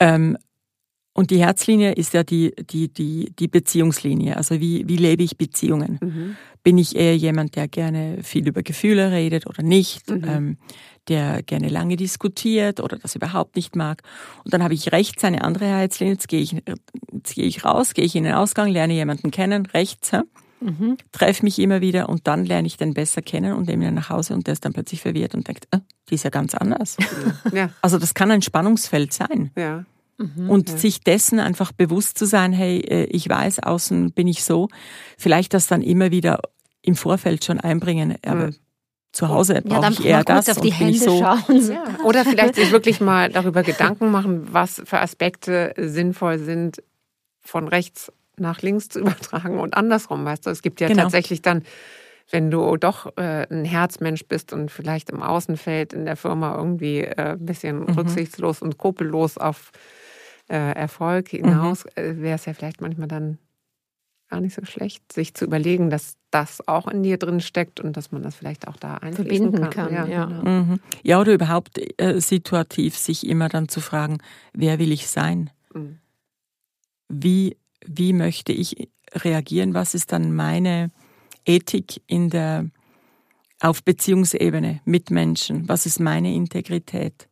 Ähm, 0.00 0.36
und 1.18 1.32
die 1.32 1.40
Herzlinie 1.40 1.94
ist 1.94 2.14
ja 2.14 2.22
die, 2.22 2.54
die, 2.70 2.86
die, 2.86 3.32
die 3.36 3.48
Beziehungslinie. 3.48 4.36
Also 4.36 4.60
wie, 4.60 4.86
wie 4.86 4.96
lebe 4.96 5.24
ich 5.24 5.36
Beziehungen? 5.36 5.98
Mhm. 6.00 6.36
Bin 6.62 6.78
ich 6.78 6.94
eher 6.94 7.16
jemand, 7.16 7.56
der 7.56 7.66
gerne 7.66 8.18
viel 8.22 8.46
über 8.46 8.62
Gefühle 8.62 9.10
redet 9.10 9.48
oder 9.48 9.64
nicht? 9.64 10.08
Mhm. 10.08 10.24
Ähm, 10.24 10.58
der 11.08 11.42
gerne 11.42 11.70
lange 11.70 11.96
diskutiert 11.96 12.78
oder 12.78 12.98
das 12.98 13.16
überhaupt 13.16 13.56
nicht 13.56 13.74
mag. 13.74 14.02
Und 14.44 14.54
dann 14.54 14.62
habe 14.62 14.74
ich 14.74 14.92
rechts 14.92 15.24
eine 15.24 15.42
andere 15.42 15.64
Herzlinie. 15.64 16.14
Jetzt 16.14 16.28
gehe 16.28 16.40
ich, 16.40 16.52
jetzt 17.12 17.34
gehe 17.34 17.46
ich 17.46 17.64
raus, 17.64 17.94
gehe 17.94 18.04
ich 18.04 18.14
in 18.14 18.22
den 18.22 18.34
Ausgang, 18.34 18.68
lerne 18.68 18.94
jemanden 18.94 19.32
kennen, 19.32 19.66
rechts. 19.66 20.12
Mhm. 20.60 20.98
Treffe 21.10 21.44
mich 21.44 21.58
immer 21.58 21.80
wieder 21.80 22.08
und 22.08 22.28
dann 22.28 22.44
lerne 22.44 22.68
ich 22.68 22.76
den 22.76 22.94
besser 22.94 23.22
kennen 23.22 23.54
und 23.54 23.66
nehme 23.66 23.88
ihn 23.88 23.94
nach 23.94 24.10
Hause 24.10 24.34
und 24.34 24.46
der 24.46 24.52
ist 24.52 24.64
dann 24.64 24.72
plötzlich 24.72 25.00
verwirrt 25.00 25.34
und 25.34 25.48
denkt, 25.48 25.66
äh, 25.72 25.78
die 26.10 26.14
ist 26.14 26.22
ja 26.22 26.30
ganz 26.30 26.54
anders. 26.54 26.96
Ja. 27.52 27.70
Also 27.82 27.98
das 27.98 28.14
kann 28.14 28.30
ein 28.30 28.42
Spannungsfeld 28.42 29.12
sein. 29.12 29.50
Ja. 29.56 29.84
Mhm, 30.18 30.50
und 30.50 30.68
ja. 30.68 30.76
sich 30.76 31.00
dessen 31.00 31.38
einfach 31.38 31.70
bewusst 31.72 32.18
zu 32.18 32.26
sein, 32.26 32.52
hey, 32.52 32.80
äh, 32.80 33.04
ich 33.04 33.28
weiß, 33.28 33.60
außen 33.60 34.12
bin 34.12 34.26
ich 34.26 34.42
so. 34.42 34.68
Vielleicht 35.16 35.54
das 35.54 35.68
dann 35.68 35.80
immer 35.80 36.10
wieder 36.10 36.40
im 36.82 36.96
Vorfeld 36.96 37.44
schon 37.44 37.60
einbringen, 37.60 38.16
aber 38.26 38.48
mhm. 38.48 38.56
zu 39.12 39.28
Hause 39.28 39.62
brauche 39.64 39.82
ja, 39.84 39.90
ich 39.90 40.04
eher 40.04 40.24
das. 40.24 40.48
auf 40.48 40.60
die 40.60 40.70
und 40.70 40.78
bin 40.78 40.88
ich 40.88 41.00
Hände 41.00 41.10
so, 41.10 41.18
schauen. 41.20 41.70
Ja. 41.70 41.84
Oder 42.04 42.24
vielleicht 42.24 42.56
sich 42.56 42.72
wirklich 42.72 43.00
mal 43.00 43.30
darüber 43.30 43.62
Gedanken 43.62 44.10
machen, 44.10 44.48
was 44.52 44.82
für 44.84 44.98
Aspekte 45.00 45.72
sinnvoll 45.76 46.38
sind, 46.38 46.82
von 47.40 47.68
rechts 47.68 48.12
nach 48.36 48.60
links 48.60 48.88
zu 48.88 48.98
übertragen 49.00 49.60
und 49.60 49.74
andersrum, 49.76 50.24
weißt 50.24 50.46
du. 50.46 50.50
Es 50.50 50.62
gibt 50.62 50.80
ja 50.80 50.88
Genau. 50.88 51.02
tatsächlich 51.02 51.42
dann, 51.42 51.62
wenn 52.30 52.50
du 52.50 52.76
doch 52.76 53.16
äh, 53.16 53.46
ein 53.50 53.64
Herzmensch 53.64 54.24
bist 54.26 54.52
und 54.52 54.70
vielleicht 54.70 55.10
im 55.10 55.22
Außenfeld 55.22 55.92
in 55.92 56.04
der 56.04 56.16
Firma 56.16 56.56
irgendwie 56.56 57.00
äh, 57.02 57.32
ein 57.32 57.44
bisschen 57.46 57.80
Mhm. 57.80 57.90
rücksichtslos 57.90 58.62
und 58.62 58.74
skrupellos 58.74 59.38
auf 59.38 59.70
äh, 60.48 60.72
Erfolg 60.72 61.28
hinaus, 61.28 61.84
äh, 61.96 62.16
wäre 62.16 62.36
es 62.36 62.44
ja 62.46 62.54
vielleicht 62.54 62.80
manchmal 62.80 63.08
dann 63.08 63.38
gar 64.28 64.40
nicht 64.40 64.54
so 64.54 64.64
schlecht, 64.64 65.12
sich 65.12 65.34
zu 65.34 65.44
überlegen, 65.44 65.90
dass 65.90 66.16
das 66.30 66.66
auch 66.68 66.86
in 66.86 67.02
dir 67.02 67.16
drin 67.16 67.40
steckt 67.40 67.80
und 67.80 67.96
dass 67.96 68.12
man 68.12 68.22
das 68.22 68.36
vielleicht 68.36 68.68
auch 68.68 68.76
da 68.76 68.96
einfließen 68.96 69.50
Verbinden 69.50 69.70
kann, 69.70 69.92
ja. 69.92 70.26
genau. 70.26 70.42
Mhm. 70.42 70.80
Ja, 71.02 71.20
oder 71.20 71.32
überhaupt 71.32 71.80
äh, 72.00 72.20
situativ 72.20 72.96
sich 72.96 73.26
immer 73.26 73.48
dann 73.48 73.68
zu 73.68 73.80
fragen, 73.80 74.18
wer 74.52 74.78
will 74.78 74.92
ich 74.92 75.08
sein? 75.08 75.50
Mhm. 75.72 75.98
Wie, 77.08 77.56
wie 77.86 78.12
möchte 78.12 78.52
ich 78.52 78.90
reagieren? 79.14 79.72
Was 79.72 79.94
ist 79.94 80.12
dann 80.12 80.34
meine 80.34 80.90
Ethik 81.46 82.02
in 82.06 82.28
der, 82.28 82.66
auf 83.60 83.82
Beziehungsebene 83.82 84.80
mit 84.84 85.10
Menschen? 85.10 85.66
Was 85.68 85.86
ist 85.86 86.00
meine 86.00 86.34
Integrität? 86.34 87.28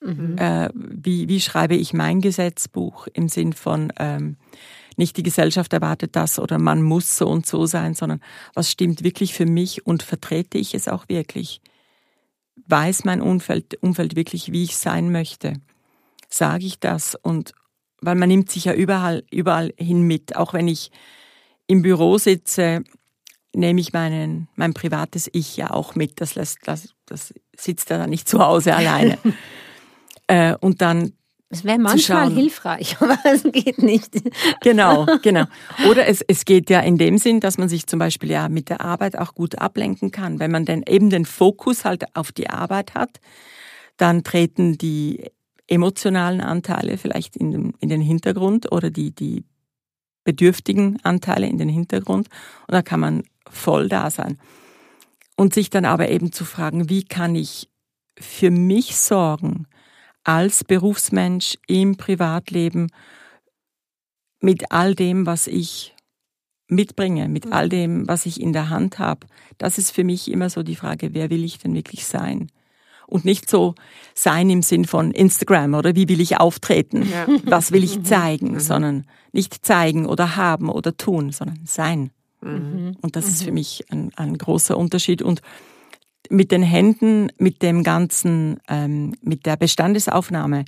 Mhm. 0.00 0.38
Äh, 0.38 0.70
wie, 0.74 1.28
wie 1.28 1.40
schreibe 1.40 1.74
ich 1.74 1.92
mein 1.92 2.20
Gesetzbuch 2.20 3.06
im 3.12 3.28
Sinn 3.28 3.52
von, 3.52 3.92
ähm, 3.98 4.36
nicht 4.96 5.16
die 5.16 5.22
Gesellschaft 5.22 5.72
erwartet 5.72 6.16
das 6.16 6.38
oder 6.38 6.58
man 6.58 6.82
muss 6.82 7.16
so 7.16 7.28
und 7.28 7.46
so 7.46 7.66
sein, 7.66 7.94
sondern 7.94 8.20
was 8.54 8.70
stimmt 8.70 9.02
wirklich 9.02 9.34
für 9.34 9.46
mich 9.46 9.86
und 9.86 10.02
vertrete 10.02 10.58
ich 10.58 10.74
es 10.74 10.88
auch 10.88 11.08
wirklich? 11.08 11.60
Weiß 12.66 13.04
mein 13.04 13.20
Umfeld, 13.20 13.82
Umfeld 13.82 14.16
wirklich, 14.16 14.52
wie 14.52 14.64
ich 14.64 14.76
sein 14.76 15.10
möchte? 15.10 15.54
Sage 16.28 16.66
ich 16.66 16.78
das? 16.78 17.14
Und 17.14 17.52
weil 18.00 18.14
man 18.14 18.28
nimmt 18.28 18.50
sich 18.50 18.66
ja 18.66 18.74
überall, 18.74 19.24
überall 19.30 19.72
hin 19.76 20.02
mit, 20.02 20.36
auch 20.36 20.52
wenn 20.52 20.68
ich 20.68 20.90
im 21.66 21.82
Büro 21.82 22.18
sitze, 22.18 22.82
nehme 23.54 23.80
ich 23.80 23.92
meinen, 23.92 24.48
mein 24.54 24.74
privates 24.74 25.28
Ich 25.32 25.56
ja 25.56 25.70
auch 25.70 25.94
mit. 25.94 26.20
Das, 26.20 26.34
lässt, 26.34 26.58
das, 26.66 26.94
das 27.06 27.34
sitzt 27.56 27.90
ja 27.90 27.98
dann 27.98 28.10
nicht 28.10 28.28
zu 28.28 28.38
Hause 28.38 28.74
alleine. 28.74 29.18
äh, 30.30 30.54
und 30.60 30.80
dann 30.80 31.12
Es 31.48 31.64
wäre 31.64 31.78
manchmal 31.78 32.30
hilfreich, 32.30 32.96
aber 33.00 33.18
es 33.24 33.42
geht 33.42 33.82
nicht. 33.82 34.14
Genau, 34.62 35.06
genau. 35.22 35.44
Oder 35.90 36.06
es, 36.06 36.22
es 36.22 36.44
geht 36.44 36.70
ja 36.70 36.80
in 36.80 36.96
dem 36.96 37.18
Sinn, 37.18 37.40
dass 37.40 37.58
man 37.58 37.68
sich 37.68 37.86
zum 37.88 37.98
Beispiel 37.98 38.30
ja 38.30 38.48
mit 38.48 38.68
der 38.68 38.80
Arbeit 38.80 39.18
auch 39.18 39.34
gut 39.34 39.58
ablenken 39.58 40.12
kann. 40.12 40.38
Wenn 40.38 40.52
man 40.52 40.64
denn 40.64 40.84
eben 40.86 41.10
den 41.10 41.24
Fokus 41.24 41.84
halt 41.84 42.04
auf 42.14 42.30
die 42.30 42.48
Arbeit 42.48 42.94
hat, 42.94 43.20
dann 43.96 44.22
treten 44.22 44.78
die 44.78 45.24
emotionalen 45.66 46.40
Anteile 46.40 46.96
vielleicht 46.96 47.36
in 47.36 47.50
den, 47.50 47.74
in 47.80 47.88
den 47.88 48.00
Hintergrund 48.00 48.70
oder 48.70 48.90
die, 48.90 49.12
die 49.12 49.44
bedürftigen 50.24 50.98
Anteile 51.02 51.48
in 51.48 51.58
den 51.58 51.68
Hintergrund. 51.68 52.28
Und 52.68 52.72
da 52.72 52.82
kann 52.82 53.00
man 53.00 53.24
voll 53.48 53.88
da 53.88 54.10
sein. 54.10 54.38
Und 55.36 55.54
sich 55.54 55.70
dann 55.70 55.84
aber 55.84 56.08
eben 56.10 56.32
zu 56.32 56.44
fragen, 56.44 56.88
wie 56.88 57.04
kann 57.04 57.34
ich 57.34 57.68
für 58.20 58.50
mich 58.50 58.96
sorgen 58.96 59.66
als 60.24 60.64
Berufsmensch 60.64 61.58
im 61.66 61.96
Privatleben 61.96 62.88
mit 64.40 64.70
all 64.72 64.94
dem, 64.94 65.26
was 65.26 65.46
ich 65.46 65.94
mitbringe, 66.68 67.28
mit 67.28 67.52
all 67.52 67.68
dem, 67.68 68.06
was 68.08 68.26
ich 68.26 68.40
in 68.40 68.52
der 68.52 68.70
Hand 68.70 68.98
habe. 68.98 69.26
Das 69.58 69.76
ist 69.76 69.90
für 69.90 70.04
mich 70.04 70.30
immer 70.30 70.48
so 70.50 70.62
die 70.62 70.76
Frage, 70.76 71.14
wer 71.14 71.30
will 71.30 71.44
ich 71.44 71.58
denn 71.58 71.74
wirklich 71.74 72.06
sein? 72.06 72.50
Und 73.06 73.24
nicht 73.24 73.50
so 73.50 73.74
sein 74.14 74.48
im 74.50 74.62
Sinn 74.62 74.84
von 74.84 75.10
Instagram 75.10 75.74
oder 75.74 75.96
wie 75.96 76.08
will 76.08 76.20
ich 76.20 76.38
auftreten, 76.38 77.08
Ja. 77.10 77.26
was 77.44 77.72
will 77.72 77.82
ich 77.82 78.04
zeigen, 78.04 78.60
sondern 78.60 79.04
nicht 79.32 79.66
zeigen 79.66 80.06
oder 80.06 80.36
haben 80.36 80.68
oder 80.68 80.96
tun, 80.96 81.32
sondern 81.32 81.58
sein. 81.66 82.12
Mhm. 82.40 82.96
Und 83.02 83.16
das 83.16 83.26
ist 83.26 83.42
für 83.42 83.52
mich 83.52 83.84
ein, 83.90 84.12
ein 84.14 84.38
großer 84.38 84.78
Unterschied. 84.78 85.22
Und 85.22 85.42
mit 86.30 86.52
den 86.52 86.62
Händen, 86.62 87.30
mit 87.38 87.62
dem 87.62 87.82
ganzen, 87.82 88.58
ähm, 88.68 89.14
mit 89.20 89.46
der 89.46 89.56
Bestandesaufnahme 89.56 90.64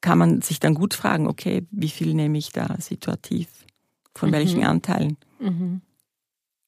kann 0.00 0.18
man 0.18 0.42
sich 0.42 0.60
dann 0.60 0.74
gut 0.74 0.94
fragen, 0.94 1.26
okay, 1.26 1.66
wie 1.70 1.88
viel 1.88 2.14
nehme 2.14 2.38
ich 2.38 2.50
da 2.50 2.76
situativ? 2.78 3.48
Von 4.14 4.32
welchen 4.32 4.64
Anteilen? 4.64 5.16
Mhm. 5.38 5.80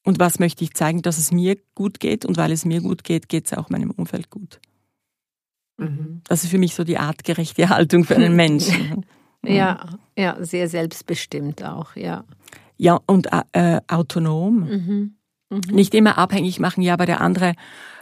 Und 0.04 0.18
was 0.18 0.38
möchte 0.38 0.64
ich 0.64 0.74
zeigen, 0.74 1.02
dass 1.02 1.18
es 1.18 1.32
mir 1.32 1.56
gut 1.74 2.00
geht? 2.00 2.24
Und 2.24 2.36
weil 2.36 2.52
es 2.52 2.64
mir 2.64 2.80
gut 2.80 3.02
geht, 3.02 3.28
geht 3.28 3.46
es 3.46 3.52
auch 3.52 3.70
meinem 3.70 3.90
Umfeld 3.90 4.30
gut. 4.30 4.60
Mhm. 5.78 6.22
Das 6.28 6.44
ist 6.44 6.50
für 6.50 6.58
mich 6.58 6.74
so 6.74 6.84
die 6.84 6.98
artgerechte 6.98 7.68
Haltung 7.68 8.04
für 8.04 8.16
einen 8.16 8.36
Menschen. 8.36 9.04
Ja, 9.44 9.98
ja, 10.16 10.36
sehr 10.44 10.68
selbstbestimmt 10.68 11.64
auch, 11.64 11.96
ja. 11.96 12.24
Ja, 12.76 13.00
und 13.06 13.28
äh, 13.52 13.80
autonom. 13.88 14.60
Mhm. 14.60 15.16
Nicht 15.70 15.94
immer 15.94 16.16
abhängig 16.16 16.60
machen, 16.60 16.82
ja, 16.82 16.92
aber 16.92 17.06
der 17.06 17.20
andere 17.20 17.54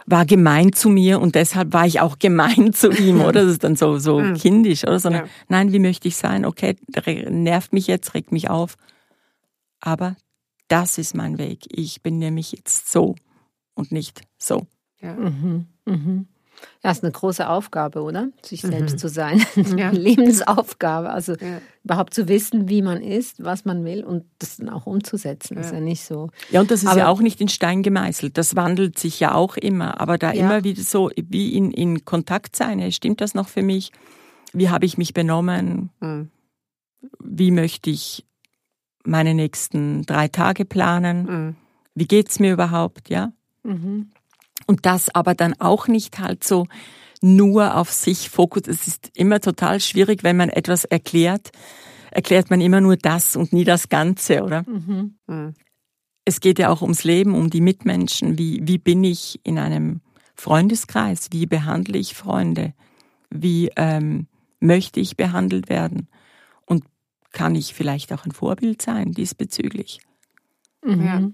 war 0.09 0.25
gemein 0.25 0.73
zu 0.73 0.89
mir 0.89 1.19
und 1.21 1.35
deshalb 1.35 1.73
war 1.73 1.85
ich 1.85 1.99
auch 2.01 2.19
gemein 2.19 2.73
zu 2.73 2.89
ihm, 2.91 3.21
oder? 3.21 3.43
Das 3.43 3.51
ist 3.51 3.63
dann 3.63 3.75
so, 3.75 3.97
so 3.99 4.19
Mhm. 4.19 4.33
kindisch, 4.35 4.83
oder? 4.83 4.99
Sondern, 4.99 5.25
Ja. 5.25 5.31
nein, 5.49 5.71
wie 5.71 5.79
möchte 5.79 6.07
ich 6.07 6.15
sein? 6.17 6.45
Okay, 6.45 6.75
nervt 7.29 7.73
mich 7.73 7.87
jetzt, 7.87 8.13
regt 8.13 8.31
mich 8.31 8.49
auf. 8.49 8.75
Aber 9.81 10.15
das 10.67 10.97
ist 10.97 11.15
mein 11.15 11.37
Weg. 11.37 11.59
Ich 11.69 12.01
bin 12.01 12.17
nämlich 12.19 12.51
jetzt 12.51 12.91
so 12.91 13.15
und 13.75 13.91
nicht 13.91 14.21
so. 14.37 14.67
Ja. 15.01 15.13
Mhm. 15.15 15.65
Mhm. 15.85 16.27
Ja, 16.81 16.91
ist 16.91 17.03
eine 17.03 17.11
große 17.11 17.49
Aufgabe, 17.49 18.01
oder? 18.03 18.29
Sich 18.41 18.61
selbst 18.61 18.99
zu 18.99 19.09
sein. 19.09 19.43
Ja. 19.77 19.89
Eine 19.89 19.99
Lebensaufgabe. 19.99 21.09
Also 21.09 21.33
Ja. 21.33 21.59
überhaupt 21.83 22.13
zu 22.13 22.29
wissen, 22.29 22.69
wie 22.69 22.81
man 22.81 23.01
ist, 23.01 23.43
was 23.43 23.65
man 23.65 23.83
will 23.83 24.03
und 24.05 24.23
das 24.39 24.57
dann 24.57 24.69
auch 24.69 24.85
umzusetzen. 24.85 25.57
Ist 25.57 25.71
Ja. 25.71 25.75
ja 25.75 25.81
nicht 25.81 26.03
so. 26.05 26.29
Ja, 26.51 26.61
und 26.61 26.71
das 26.71 26.83
ist 26.83 26.87
Aber- 26.89 26.99
ja 26.99 27.07
auch 27.09 27.19
nicht 27.19 27.41
in 27.41 27.49
Stein 27.49 27.83
gemeißelt. 27.83 28.37
Das 28.37 28.55
wandelt 28.55 28.97
sich 28.97 29.19
ja 29.19 29.33
auch 29.35 29.57
immer. 29.57 29.99
Aber 29.99 30.17
da 30.17 30.31
Ja. 30.31 30.45
immer 30.45 30.63
wieder 30.63 30.81
so, 30.81 31.09
wie 31.17 31.53
in, 31.53 31.71
in 31.71 32.05
Kontakt 32.05 32.55
sein. 32.55 32.79
Hey, 32.79 32.93
Stimmt 32.93 33.19
das 33.19 33.33
noch 33.33 33.49
für 33.49 33.61
mich? 33.61 33.91
Wie 34.53 34.69
habe 34.69 34.85
ich 34.85 34.97
mich 34.97 35.13
benommen? 35.13 35.89
Mhm. 35.99 36.29
Wie 37.19 37.51
möchte 37.51 37.89
ich 37.89 38.25
meine 39.05 39.33
nächsten 39.33 40.03
drei 40.05 40.27
Tage 40.29 40.63
planen? 40.63 41.23
Mhm. 41.25 41.55
Wie 41.93 42.07
geht's 42.07 42.39
mir 42.39 42.53
überhaupt? 42.53 43.09
Ja. 43.09 43.33
Mhm. 43.63 44.11
Und 44.69 44.85
das 44.85 45.09
aber 45.15 45.33
dann 45.33 45.55
auch 45.59 45.87
nicht 45.87 46.19
halt 46.19 46.43
so 46.43 46.67
nur 47.21 47.75
auf 47.75 47.91
sich 47.91 48.29
fokus. 48.29 48.67
Es 48.67 48.85
ist 48.85 49.09
immer 49.15 49.39
total 49.39 49.79
schwierig, 49.79 50.23
wenn 50.23 50.37
man 50.37 50.49
etwas 50.49 50.85
erklärt, 50.85 51.49
erklärt 52.11 52.51
man 52.51 52.61
immer 52.61 52.79
nur 52.79 52.95
das 52.95 53.35
und 53.35 53.51
nie 53.51 53.63
das 53.63 53.89
Ganze, 53.89 54.43
oder? 54.43 54.63
Mhm. 54.69 55.15
Mhm. 55.25 55.55
Es 56.23 56.39
geht 56.39 56.59
ja 56.59 56.69
auch 56.69 56.83
ums 56.83 57.03
Leben, 57.03 57.33
um 57.33 57.49
die 57.49 57.61
Mitmenschen. 57.61 58.37
Wie, 58.37 58.61
wie 58.61 58.77
bin 58.77 59.03
ich 59.03 59.39
in 59.43 59.57
einem 59.57 60.01
Freundeskreis? 60.35 61.29
Wie 61.31 61.47
behandle 61.47 61.97
ich 61.97 62.13
Freunde? 62.13 62.75
Wie 63.31 63.71
ähm, 63.75 64.27
möchte 64.59 64.99
ich 64.99 65.17
behandelt 65.17 65.69
werden? 65.69 66.09
Und 66.67 66.83
kann 67.31 67.55
ich 67.55 67.73
vielleicht 67.73 68.13
auch 68.13 68.23
ein 68.23 68.33
Vorbild 68.33 68.83
sein 68.83 69.13
diesbezüglich? 69.13 69.99
Mhm. 70.85 71.03
Ja. 71.03 71.31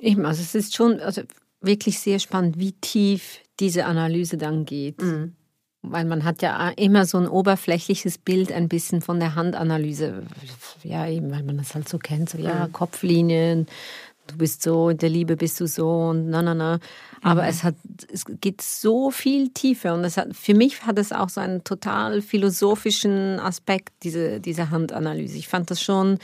Eben, 0.00 0.26
also 0.26 0.42
es 0.42 0.54
ist 0.54 0.76
schon 0.76 1.00
also 1.00 1.22
wirklich 1.66 1.98
sehr 2.00 2.18
spannend, 2.18 2.58
wie 2.58 2.72
tief 2.72 3.40
diese 3.60 3.84
Analyse 3.86 4.36
dann 4.36 4.64
geht. 4.64 5.00
Mhm. 5.02 5.34
Weil 5.82 6.04
man 6.04 6.24
hat 6.24 6.42
ja 6.42 6.70
immer 6.70 7.04
so 7.06 7.16
ein 7.18 7.28
oberflächliches 7.28 8.18
Bild 8.18 8.50
ein 8.50 8.68
bisschen 8.68 9.02
von 9.02 9.20
der 9.20 9.34
Handanalyse. 9.36 10.24
Ja, 10.82 11.06
eben, 11.08 11.30
weil 11.30 11.42
man 11.44 11.58
das 11.58 11.74
halt 11.74 11.88
so 11.88 11.98
kennt. 11.98 12.30
So, 12.30 12.38
ja, 12.38 12.66
Mhm. 12.66 12.72
Kopflinien, 12.72 13.66
du 14.26 14.36
bist 14.36 14.62
so, 14.62 14.88
in 14.88 14.98
der 14.98 15.10
Liebe 15.10 15.36
bist 15.36 15.60
du 15.60 15.68
so 15.68 15.88
und 15.88 16.28
na, 16.28 16.42
na, 16.42 16.54
na. 16.54 16.78
Aber 17.22 17.42
Mhm. 17.42 17.48
es 17.48 17.62
hat, 17.62 17.74
es 18.12 18.24
geht 18.40 18.60
so 18.62 19.10
viel 19.12 19.50
tiefer 19.50 19.94
und 19.94 20.02
es 20.04 20.16
hat, 20.16 20.34
für 20.34 20.54
mich 20.54 20.82
hat 20.82 20.98
es 20.98 21.12
auch 21.12 21.28
so 21.28 21.40
einen 21.40 21.62
total 21.62 22.20
philosophischen 22.20 23.38
Aspekt, 23.38 23.92
diese, 24.02 24.40
diese 24.40 24.70
Handanalyse. 24.70 25.36
Ich 25.38 25.46
fand 25.48 25.70
das 25.70 25.80
schon, 25.80 26.18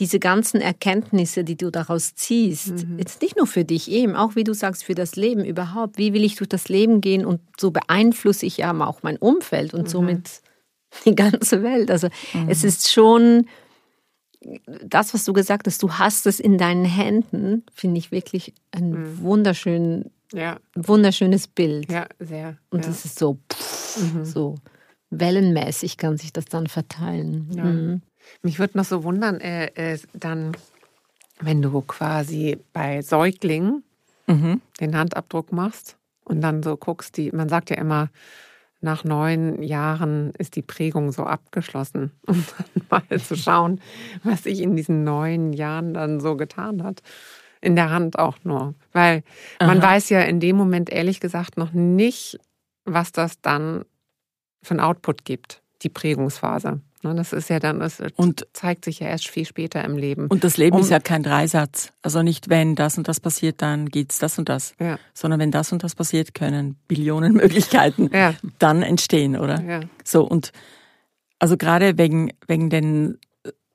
diese 0.00 0.18
ganzen 0.18 0.60
Erkenntnisse, 0.60 1.44
die 1.44 1.56
du 1.56 1.70
daraus 1.70 2.14
ziehst, 2.14 2.84
jetzt 2.98 3.22
nicht 3.22 3.36
nur 3.36 3.46
für 3.46 3.64
dich 3.64 3.90
eben, 3.90 4.16
auch 4.16 4.34
wie 4.34 4.42
du 4.42 4.52
sagst, 4.52 4.82
für 4.82 4.94
das 4.96 5.14
Leben 5.14 5.44
überhaupt. 5.44 5.98
Wie 5.98 6.12
will 6.12 6.24
ich 6.24 6.34
durch 6.34 6.48
das 6.48 6.68
Leben 6.68 7.00
gehen 7.00 7.24
und 7.24 7.40
so 7.58 7.70
beeinflusse 7.70 8.44
ich 8.44 8.56
ja 8.56 8.72
auch 8.86 9.02
mein 9.04 9.16
Umfeld 9.18 9.72
und 9.72 9.88
somit 9.88 10.42
die 11.04 11.14
ganze 11.14 11.62
Welt. 11.62 11.90
Also 11.90 12.08
es 12.48 12.64
ist 12.64 12.90
schon 12.90 13.46
das, 14.66 15.14
was 15.14 15.24
du 15.24 15.32
gesagt 15.32 15.66
hast, 15.66 15.82
du 15.82 15.92
hast 15.92 16.26
es 16.26 16.40
in 16.40 16.58
deinen 16.58 16.84
Händen, 16.84 17.62
finde 17.72 17.98
ich 17.98 18.10
wirklich 18.10 18.52
ein 18.72 19.20
wunderschön, 19.22 20.10
Ja, 20.32 20.58
wunderschönes 20.74 21.46
Bild. 21.48 21.90
ja, 21.90 22.06
sehr. 22.18 22.58
Und 22.70 22.84
ja. 22.84 22.90
es 22.90 23.04
ist 23.04 23.18
so, 23.18 23.38
pff, 23.50 24.24
so 24.24 24.56
wellenmäßig 25.10 25.96
kann 25.96 26.16
sich 26.18 26.32
das 26.32 26.46
dann 26.46 26.66
verteilen. 26.66 27.48
Ja. 27.54 28.00
Mich 28.42 28.58
würde 28.58 28.78
noch 28.78 28.84
so 28.84 29.04
wundern, 29.04 29.40
äh, 29.40 29.66
äh, 29.74 29.98
dann, 30.12 30.56
wenn 31.40 31.62
du 31.62 31.80
quasi 31.82 32.58
bei 32.72 33.02
Säuglingen 33.02 33.82
mhm. 34.26 34.60
den 34.80 34.96
Handabdruck 34.96 35.52
machst 35.52 35.96
und 36.24 36.40
dann 36.40 36.62
so 36.62 36.76
guckst, 36.76 37.16
die, 37.16 37.30
man 37.32 37.48
sagt 37.48 37.70
ja 37.70 37.76
immer, 37.76 38.10
nach 38.84 39.02
neun 39.02 39.62
Jahren 39.62 40.32
ist 40.38 40.56
die 40.56 40.62
Prägung 40.62 41.10
so 41.10 41.24
abgeschlossen. 41.24 42.12
Um 42.26 42.44
dann 42.90 43.02
mal 43.08 43.20
zu 43.20 43.36
schauen, 43.36 43.80
was 44.22 44.44
sich 44.44 44.60
in 44.60 44.76
diesen 44.76 45.04
neun 45.04 45.52
Jahren 45.52 45.94
dann 45.94 46.20
so 46.20 46.36
getan 46.36 46.84
hat. 46.84 47.02
In 47.60 47.76
der 47.76 47.90
Hand 47.90 48.18
auch 48.18 48.36
nur. 48.44 48.74
Weil 48.92 49.22
man 49.58 49.78
Aha. 49.78 49.94
weiß 49.94 50.10
ja 50.10 50.20
in 50.20 50.38
dem 50.38 50.56
Moment 50.56 50.90
ehrlich 50.90 51.18
gesagt 51.18 51.56
noch 51.56 51.72
nicht, 51.72 52.38
was 52.84 53.10
das 53.10 53.40
dann 53.40 53.86
für 54.62 54.74
ein 54.74 54.80
Output 54.80 55.24
gibt, 55.24 55.62
die 55.82 55.88
Prägungsphase. 55.88 56.80
Ne, 57.04 57.14
Das 57.14 57.32
ist 57.32 57.50
ja 57.50 57.60
dann, 57.60 57.78
das 57.80 57.98
Und- 58.16 58.46
zeigt 58.52 58.84
sich 58.86 58.98
ja 59.00 59.06
erst 59.08 59.28
viel 59.28 59.44
später 59.46 59.84
im 59.84 59.96
Leben. 59.96 60.26
Und 60.28 60.42
das 60.42 60.56
Leben 60.56 60.76
Um- 60.76 60.82
ist 60.82 60.90
ja 60.90 60.98
kein 61.00 61.22
Dreisatz. 61.22 61.92
Also 62.02 62.22
nicht, 62.22 62.48
wenn 62.48 62.74
das 62.74 62.96
und 62.98 63.06
das 63.06 63.20
passiert, 63.20 63.60
dann 63.62 63.88
geht's 63.90 64.18
das 64.18 64.38
und 64.38 64.48
das. 64.48 64.74
ja, 64.80 64.98
Sondern 65.12 65.38
wenn 65.38 65.50
das 65.50 65.72
und 65.72 65.84
das 65.84 65.94
passiert, 65.94 66.34
können 66.34 66.76
Billionen 66.88 67.32
Möglichkeiten 67.34 68.10
ja, 68.12 68.34
dann 68.58 68.82
entstehen, 68.82 69.36
oder? 69.36 69.60
ja. 69.62 69.80
So, 70.02 70.24
und 70.26 70.52
also 71.38 71.56
gerade 71.58 71.98
wegen, 71.98 72.32
wegen 72.48 72.70
den 72.70 73.18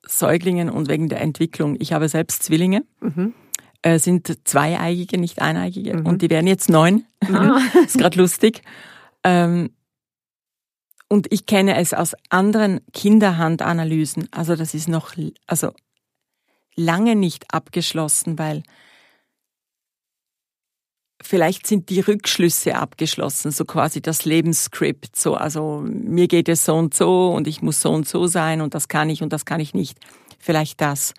Säuglingen 0.07 0.69
und 0.71 0.89
wegen 0.89 1.07
der 1.07 1.21
Entwicklung. 1.21 1.77
Ich 1.80 1.93
habe 1.93 2.09
selbst 2.09 2.41
Zwillinge, 2.43 2.84
Mhm. 2.99 3.34
äh, 3.84 3.99
sind 3.99 4.47
zweieigige, 4.47 5.19
nicht 5.19 5.39
eineigige. 5.41 5.97
Mhm. 5.97 6.05
Und 6.07 6.21
die 6.23 6.30
werden 6.32 6.47
jetzt 6.47 6.67
neun. 6.69 7.03
Ah. 7.32 7.59
ist 7.86 7.97
gerade 7.99 8.17
lustig. 8.17 8.61
Ähm, 9.23 9.69
und 11.10 11.28
ich 11.34 11.45
kenne 11.45 11.78
es 11.78 11.93
aus 11.93 12.16
anderen 12.30 12.82
Kinderhandanalysen. 12.93 14.30
Also 14.32 14.55
das 14.55 14.74
ist 14.74 14.88
noch 14.88 15.16
also 15.47 15.72
lange 16.76 17.16
nicht 17.16 17.53
abgeschlossen, 17.53 18.38
weil 18.38 18.64
vielleicht 21.22 21.68
sind 21.68 21.89
die 21.89 21.99
Rückschlüsse 21.99 22.76
abgeschlossen, 22.76 23.51
so 23.51 23.66
quasi 23.66 24.01
das 24.01 24.24
Lebensskript. 24.24 25.16
So, 25.16 25.36
also 25.36 25.84
mir 25.84 26.28
geht 26.28 26.47
es 26.47 26.64
so 26.64 26.76
und 26.76 26.93
so 26.93 27.34
und 27.34 27.47
ich 27.47 27.62
muss 27.62 27.82
so 27.82 27.89
und 27.89 28.07
so 28.07 28.28
sein 28.28 28.62
und 28.62 28.76
das 28.76 28.88
kann 28.88 29.10
ich 29.10 29.24
und 29.24 29.34
das 29.34 29.45
kann 29.45 29.60
ich 29.60 29.74
nicht. 29.74 29.97
Vielleicht 30.38 30.80
das. 30.80 31.14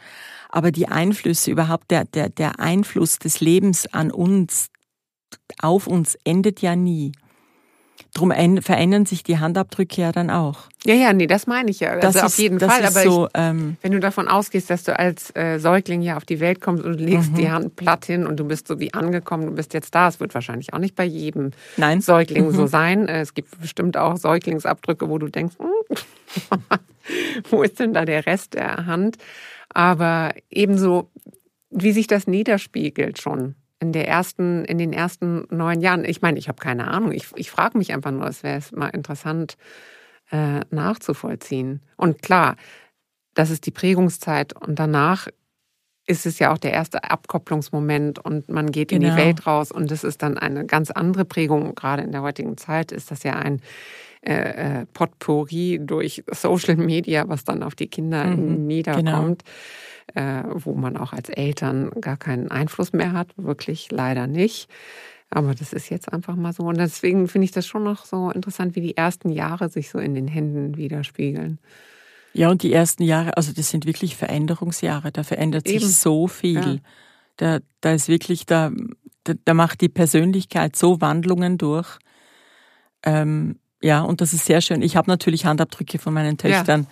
Aber 0.49 0.71
die 0.71 0.89
Einflüsse 0.89 1.51
überhaupt, 1.51 1.91
der, 1.91 2.05
der, 2.05 2.29
der 2.29 2.61
Einfluss 2.61 3.19
des 3.19 3.41
Lebens 3.41 3.87
an 3.93 4.11
uns, 4.11 4.71
auf 5.61 5.87
uns 5.87 6.17
endet 6.25 6.63
ja 6.63 6.77
nie. 6.77 7.13
Drum 8.15 8.31
en- 8.31 8.61
verändern 8.63 9.07
sich 9.07 9.23
die 9.23 9.39
Handabdrücke 9.39 10.01
ja 10.03 10.13
dann 10.13 10.31
auch. 10.31 10.59
Ja, 10.85 10.95
ja, 10.95 11.13
nee, 11.13 11.27
das 11.27 11.47
meine 11.47 11.71
ich 11.71 11.81
ja. 11.81 11.95
Das 11.97 12.17
Also 12.17 12.19
ist, 12.19 12.25
auf 12.25 12.39
jeden 12.39 12.59
das 12.59 12.73
Fall. 12.73 12.83
Ist 12.85 12.97
Aber 12.97 13.05
ich, 13.05 13.11
so, 13.11 13.29
ähm, 13.35 13.77
Wenn 13.83 13.93
du 13.93 14.01
davon 14.01 14.29
ausgehst, 14.29 14.71
dass 14.71 14.83
du 14.85 14.99
als 14.99 15.35
äh, 15.37 15.59
Säugling 15.59 16.01
hier 16.01 16.17
auf 16.17 16.25
die 16.25 16.41
Welt 16.41 16.61
kommst 16.61 16.85
und 16.85 16.95
legst 16.99 17.33
Mhm. 17.33 17.37
die 17.37 17.51
Hand 17.51 17.77
platt 17.77 18.05
hin 18.07 18.27
und 18.27 18.39
du 18.41 18.45
bist 18.45 18.67
so 18.69 18.81
wie 18.81 18.93
angekommen, 18.95 19.47
du 19.47 19.53
bist 19.53 19.75
jetzt 19.75 19.95
da, 19.95 20.09
es 20.09 20.21
wird 20.21 20.35
wahrscheinlich 20.35 20.73
auch 20.73 20.79
nicht 20.79 20.97
bei 20.97 21.05
jedem 21.05 21.51
nein. 21.77 22.01
Säugling 22.01 22.47
Mhm. 22.49 22.53
so 22.55 22.67
sein. 22.67 23.09
Äh, 23.09 23.21
Es 23.21 23.35
gibt 23.35 23.61
bestimmt 23.61 23.97
auch 23.97 24.17
Säuglingsabdrücke, 24.17 25.09
wo 25.09 25.19
du 25.19 25.29
denkst, 25.29 25.57
hm, 25.59 25.97
wo 27.51 27.63
ist 27.63 27.79
denn 27.81 27.93
da 27.95 28.05
der 28.05 28.27
Rest 28.27 28.55
der 28.55 28.87
Hand? 28.87 29.17
Aber 29.69 30.33
ebenso, 30.51 31.11
wie 31.71 31.93
sich 31.93 32.07
das 32.07 32.27
niederspiegelt 32.27 33.21
schon 33.21 33.55
in 33.81 33.93
der 33.93 34.07
ersten, 34.07 34.65
in 34.67 34.79
den 34.79 34.93
ersten 34.93 35.47
neun 35.51 35.81
Jahren. 35.81 36.05
Ich 36.05 36.23
meine, 36.23 36.39
ich 36.39 36.49
habe 36.49 36.61
keine 36.61 36.89
Ahnung. 36.89 37.13
Ich, 37.13 37.29
ich 37.35 37.51
frage 37.51 37.79
mich 37.79 37.93
einfach 37.93 38.11
nur, 38.11 38.27
es 38.27 38.43
wäre 38.43 38.61
mal 38.75 38.89
interessant 38.89 39.57
äh, 40.31 40.61
nachzuvollziehen. 40.71 41.81
Und 41.97 42.23
klar, 42.23 42.57
das 43.35 43.51
ist 43.51 43.67
die 43.67 43.71
Prägungszeit 43.71 44.53
und 44.55 44.79
danach 44.79 45.29
ist 46.07 46.27
es 46.27 46.39
ja 46.39 46.53
auch 46.53 46.59
der 46.59 46.73
erste 46.73 47.05
Abkopplungsmoment 47.05 48.19
und 48.19 48.49
man 48.49 48.73
geht 48.73 48.91
in 48.93 49.01
Genau. 49.01 49.15
die 49.15 49.21
Welt 49.21 49.47
raus 49.47 49.71
und 49.71 49.91
es 49.93 50.05
ist 50.05 50.23
dann 50.23 50.37
eine 50.39 50.67
ganz 50.67 50.91
andere 50.91 51.25
Prägung. 51.25 51.75
Gerade 51.75 52.03
in 52.03 52.13
der 52.13 52.23
heutigen 52.23 52.57
Zeit 52.57 52.93
ist 52.93 53.11
das 53.11 53.23
ja 53.23 53.35
ein 53.35 53.61
äh, 54.23 54.81
äh, 54.81 54.87
Potpourri 54.93 55.81
durch 55.83 56.23
Social 56.31 56.77
Media, 56.77 57.29
was 57.29 57.45
dann 57.45 57.63
auf 57.63 57.75
die 57.75 57.89
Kinder 57.89 58.25
Mhm, 58.25 58.67
niederkommt, 58.67 59.45
äh, 60.15 60.43
wo 60.53 60.75
man 60.75 60.97
auch 60.97 61.13
als 61.13 61.31
Eltern 61.31 61.91
gar 62.01 62.17
keinen 62.17 62.51
Einfluss 62.51 62.93
mehr 62.93 63.13
hat, 63.13 63.29
wirklich 63.37 63.91
leider 63.91 64.27
nicht. 64.27 64.69
Aber 65.31 65.55
das 65.55 65.73
ist 65.73 65.89
jetzt 65.91 66.13
einfach 66.13 66.35
mal 66.35 66.53
so. 66.53 66.65
Und 66.65 66.77
deswegen 66.77 67.29
finde 67.29 67.45
ich 67.45 67.53
das 67.53 67.67
schon 67.67 67.85
noch 67.85 68.05
so 68.05 68.31
interessant, 68.31 68.75
wie 68.75 68.81
die 68.81 68.97
ersten 68.97 69.31
Jahre 69.31 69.69
sich 69.69 69.89
so 69.89 69.99
in 69.99 70.15
den 70.15 70.27
Händen 70.27 70.77
widerspiegeln. 70.77 71.59
Ja, 72.33 72.51
und 72.51 72.63
die 72.63 72.73
ersten 72.73 73.03
Jahre, 73.05 73.37
also 73.37 73.53
das 73.53 73.71
sind 73.71 73.87
wirklich 73.87 74.17
Veränderungsjahre. 74.17 75.13
Da 75.13 75.23
verändert 75.23 75.67
sich 75.67 75.83
Eben. 75.83 75.87
so 75.87 76.27
viel. 76.27 76.55
Ja. 76.55 76.77
Da, 77.37 77.59
da 77.81 77.93
ist 77.93 78.09
wirklich, 78.09 78.45
da, 78.45 78.71
da, 79.25 79.35
da 79.45 79.55
macht 79.55 79.81
die 79.81 79.89
Persönlichkeit 79.89 80.77
so 80.77 81.01
Wandlungen 81.01 81.59
durch. 81.59 81.99
Ähm, 83.03 83.59
ja, 83.83 84.03
und 84.03 84.21
das 84.21 84.33
ist 84.33 84.45
sehr 84.45 84.61
schön. 84.61 84.83
Ich 84.83 84.97
habe 84.97 85.11
natürlich 85.11 85.47
Handabdrücke 85.47 85.99
von 85.99 86.13
meinen 86.13 86.37
Töchtern 86.37 86.87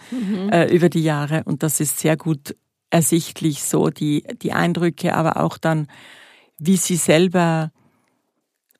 äh, 0.50 0.74
über 0.74 0.88
die 0.88 1.02
Jahre 1.02 1.44
und 1.44 1.62
das 1.62 1.80
ist 1.80 1.98
sehr 1.98 2.16
gut 2.16 2.56
ersichtlich, 2.90 3.62
so 3.62 3.90
die, 3.90 4.24
die 4.40 4.52
Eindrücke, 4.52 5.14
aber 5.14 5.36
auch 5.36 5.58
dann, 5.58 5.88
wie 6.58 6.76
sie 6.76 6.96
selber 6.96 7.70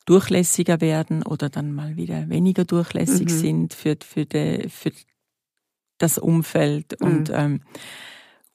durchlässiger 0.05 0.81
werden 0.81 1.21
oder 1.21 1.49
dann 1.49 1.71
mal 1.71 1.95
wieder 1.95 2.29
weniger 2.29 2.65
durchlässig 2.65 3.27
Mhm. 3.27 3.39
sind 3.39 3.73
für, 3.75 3.95
für, 4.03 4.25
die, 4.25 4.67
für 4.67 4.91
das 5.99 6.17
Umfeld. 6.17 6.99
Mhm. 6.99 7.07
Und, 7.07 7.31
ähm, 7.31 7.61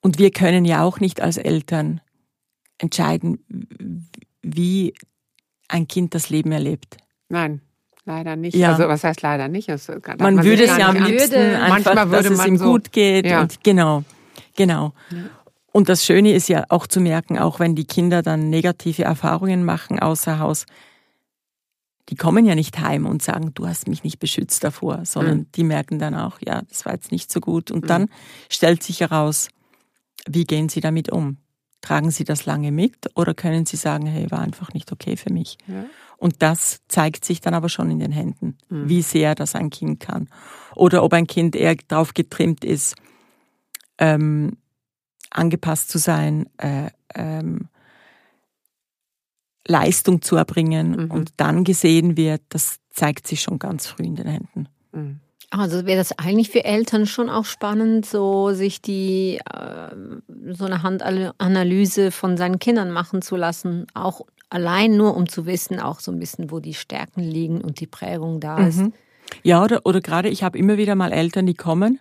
und 0.01 0.19
wir 0.19 0.33
können 0.33 0.65
ja 0.65 0.83
auch 0.83 0.99
nicht 0.99 1.21
als 1.21 1.37
Eltern 1.37 2.01
entscheiden, 2.79 4.11
wie 4.43 4.95
ein 5.69 5.87
Kind 5.87 6.15
das 6.15 6.29
Leben 6.29 6.51
erlebt. 6.51 6.97
Nein, 7.29 7.61
leider 8.05 8.37
nicht. 8.37 8.55
Ja. 8.57 8.73
Also 8.73 8.89
was 8.89 9.05
heißt 9.05 9.23
leider 9.23 9.49
nicht? 9.49 9.69
Darf 9.69 9.89
Man, 10.19 10.37
sich 10.37 10.45
würde 10.45 10.65
es 10.65 10.77
ja 10.77 10.89
am 10.89 10.97
liebsten 10.97 11.33
Würde- 11.33 11.57
einfach, 11.63 11.69
Manchmal 11.95 12.11
würde 12.11 12.23
dass 12.25 12.33
es 12.33 12.39
man 12.39 12.49
ihm 12.49 12.57
so- 12.59 12.65
gut 12.73 12.93
geht. 12.93 13.27
Ja. 13.27 13.43
Und 13.43 13.63
genau, 13.65 14.05
genau. 14.57 14.93
Und 15.73 15.89
das 15.89 16.05
Schöne 16.05 16.33
ist 16.33 16.49
ja 16.49 16.65
auch 16.69 16.87
zu 16.87 17.01
merken, 17.01 17.39
auch 17.39 17.59
wenn 17.61 17.75
die 17.75 17.85
Kinder 17.87 18.23
dann 18.23 18.49
negative 18.51 19.03
Erfahrungen 19.05 19.65
machen 19.65 19.99
außer 19.99 20.39
Haus, 20.39 20.67
die 22.11 22.17
kommen 22.17 22.45
ja 22.45 22.55
nicht 22.55 22.79
heim 22.79 23.07
und 23.07 23.23
sagen, 23.23 23.53
du 23.55 23.67
hast 23.67 23.89
mich 23.89 24.05
nicht 24.05 24.19
beschützt 24.19 24.63
davor, 24.63 25.05
sondern 25.05 25.39
Mhm. 25.39 25.47
die 25.55 25.65
merken 25.65 25.99
dann 25.99 26.15
auch, 26.15 26.39
ja, 26.45 26.61
das 26.69 26.85
war 26.85 26.93
jetzt 26.93 27.11
nicht 27.11 27.33
so 27.33 27.41
gut. 27.41 27.71
Und 27.71 27.89
dann 27.89 28.09
stellt 28.51 28.83
sich 28.83 29.01
heraus, 29.01 29.49
wie 30.29 30.45
gehen 30.45 30.69
sie 30.69 30.81
damit 30.81 31.11
um? 31.11 31.39
Tragen 31.81 32.11
sie 32.11 32.25
das 32.25 32.47
lange 32.47 32.73
mit 32.73 33.11
oder 33.15 33.35
können 33.35 33.67
sie 33.67 33.77
sagen, 33.77 34.07
hey, 34.07 34.31
war 34.31 34.41
einfach 34.41 34.73
nicht 34.75 34.93
okay 34.93 35.17
für 35.17 35.33
mich? 35.33 35.57
Ja. 35.67 35.85
Und 36.17 36.43
das 36.43 36.81
zeigt 36.89 37.25
sich 37.25 37.41
dann 37.41 37.55
aber 37.55 37.69
schon 37.69 37.91
in 37.91 37.99
den 37.99 38.13
Händen, 38.13 38.57
Mhm. 38.69 38.89
wie 38.89 39.03
sehr 39.03 39.35
das 39.35 39.55
ein 39.55 39.71
Kind 39.71 40.01
kann. 40.01 40.29
Oder 40.75 41.03
ob 41.03 41.13
ein 41.13 41.27
Kind 41.27 41.57
eher 41.57 41.77
darauf 41.89 42.15
getrimmt 42.15 42.65
ist, 42.65 42.95
ähm, 43.99 44.57
angepasst 45.31 45.91
zu 45.91 45.99
sein, 45.99 46.49
äh, 46.59 46.91
ähm, 47.15 47.69
Leistung 49.67 50.21
zu 50.23 50.37
erbringen 50.37 51.05
Mhm. 51.07 51.11
und 51.11 51.33
dann 51.39 51.65
gesehen 51.65 52.17
wird, 52.17 52.43
das 52.51 52.79
zeigt 52.91 53.27
sich 53.27 53.41
schon 53.41 53.59
ganz 53.59 53.87
früh 53.87 54.05
in 54.05 54.17
den 54.17 54.27
Händen. 54.29 54.69
Mhm. 54.93 55.21
Also 55.51 55.87
wäre 55.87 55.99
das 55.99 56.19
eigentlich 56.19 56.51
für 56.51 56.65
Eltern 56.65 57.07
schon 57.07 57.31
auch 57.31 57.45
spannend, 57.45 58.07
so 58.07 58.53
sich 58.53 58.83
die 58.83 59.39
äh, 59.39 59.95
so 60.53 60.65
eine 60.65 60.83
Handanalyse 60.83 62.11
von 62.11 62.37
seinen 62.37 62.59
Kindern 62.59 62.91
machen 62.91 63.23
zu 63.23 63.37
lassen, 63.37 63.87
auch 63.95 64.23
allein 64.55 64.97
nur 64.97 65.17
um 65.17 65.29
zu 65.29 65.47
wissen, 65.47 65.81
auch 65.81 66.01
so 66.01 66.13
ein 66.13 66.19
bisschen, 66.19 66.51
wo 66.51 66.61
die 66.61 66.75
Stärken 66.75 67.23
liegen 67.23 67.61
und 67.61 67.81
die 67.81 67.87
Prägung 67.87 68.41
da 68.41 68.67
ist. 68.67 68.79
Mhm. 68.79 68.93
Ja, 69.43 69.63
oder, 69.63 69.85
oder 69.85 70.01
gerade 70.01 70.29
ich 70.29 70.43
habe 70.43 70.59
immer 70.59 70.77
wieder 70.77 70.95
mal 70.95 71.13
Eltern, 71.13 71.47
die 71.47 71.55
kommen 71.55 71.99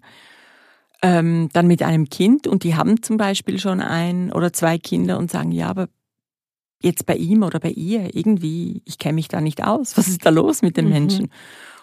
ähm, 1.02 1.50
dann 1.52 1.68
mit 1.68 1.84
einem 1.84 2.10
Kind 2.10 2.48
und 2.48 2.64
die 2.64 2.76
haben 2.76 3.02
zum 3.04 3.18
Beispiel 3.18 3.60
schon 3.60 3.82
ein 3.82 4.32
oder 4.32 4.54
zwei 4.54 4.78
Kinder 4.78 5.18
und 5.18 5.30
sagen, 5.30 5.52
ja, 5.52 5.68
aber 5.68 5.90
jetzt 6.82 7.06
bei 7.06 7.16
ihm 7.16 7.44
oder 7.44 7.60
bei 7.60 7.72
ihr 7.72 8.16
irgendwie, 8.16 8.82
ich 8.86 8.98
kenne 8.98 9.16
mich 9.16 9.28
da 9.28 9.42
nicht 9.42 9.64
aus. 9.64 9.98
Was 9.98 10.08
ist 10.08 10.26
da 10.26 10.30
los 10.30 10.62
mit 10.62 10.78
den 10.78 10.86
Mhm. 10.86 10.92
Menschen? 10.92 11.32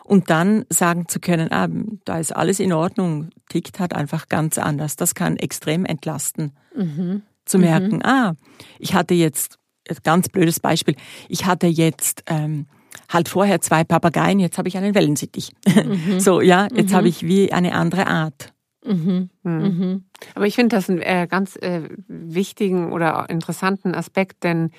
Und 0.05 0.31
dann 0.31 0.65
sagen 0.71 1.07
zu 1.09 1.21
können, 1.21 1.53
ah, 1.53 1.69
da 2.05 2.19
ist 2.19 2.35
alles 2.35 2.61
in 2.61 2.73
Ordnung, 2.73 3.31
tickt 3.49 3.79
halt 3.79 3.95
einfach 3.95 4.29
ganz 4.29 4.59
anders. 4.59 4.97
Das 4.97 5.15
kann 5.15 5.37
extrem 5.37 5.85
entlasten. 5.85 6.53
Mhm. 6.75 7.23
Zu 7.45 7.59
merken, 7.59 8.05
ah, 8.05 8.35
ich 8.79 8.95
hatte 8.95 9.15
jetzt, 9.15 9.60
ganz 10.03 10.29
blödes 10.29 10.61
Beispiel, 10.61 10.97
ich 11.29 11.47
hatte 11.47 11.67
jetzt 11.67 12.23
ähm, 12.27 12.67
halt 13.09 13.29
vorher 13.29 13.61
zwei 13.61 13.85
Papageien, 13.85 14.41
jetzt 14.41 14.59
habe 14.59 14.69
ich 14.69 14.77
einen 14.77 14.95
Wellensittich. 14.95 15.53
So, 16.19 16.41
ja, 16.41 16.69
jetzt 16.75 16.93
habe 16.93 17.09
ich 17.09 17.27
wie 17.27 17.53
eine 17.53 17.75
andere 17.75 18.07
Art. 18.07 18.53
Mhm. 18.85 19.31
Mhm. 19.43 19.53
Mhm. 19.53 20.05
Aber 20.35 20.47
ich 20.47 20.55
finde 20.55 20.77
das 20.77 20.89
einen 20.89 21.01
äh, 21.01 21.27
ganz 21.29 21.57
äh, 21.57 21.83
wichtigen 22.09 22.93
oder 22.93 23.29
interessanten 23.29 23.95
Aspekt, 23.95 24.45
denn 24.45 24.71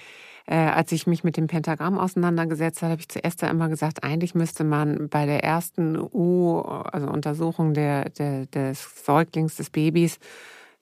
äh, 0.48 0.56
als 0.56 0.92
ich 0.92 1.08
mich 1.08 1.24
mit 1.24 1.38
dem 1.38 1.48
Pentagramm 1.48 1.98
auseinandergesetzt 1.98 2.82
habe, 2.82 2.92
habe 2.94 3.02
ich 3.02 3.10
zuerst 3.10 3.42
ja 3.42 3.50
immer 3.50 3.70
gesagt, 3.70 4.04
eigentlich 4.04 4.36
müsste 4.36 4.64
man 4.64 5.10
bei 5.10 5.26
der 5.26 5.44
ersten 5.44 5.98
U, 5.98 6.60
also 6.60 7.08
Untersuchung 7.08 7.74
der, 7.74 8.10
der, 8.10 8.48
des 8.48 9.06
Säuglings, 9.06 9.56
des 9.56 9.70
Babys, 9.70 10.20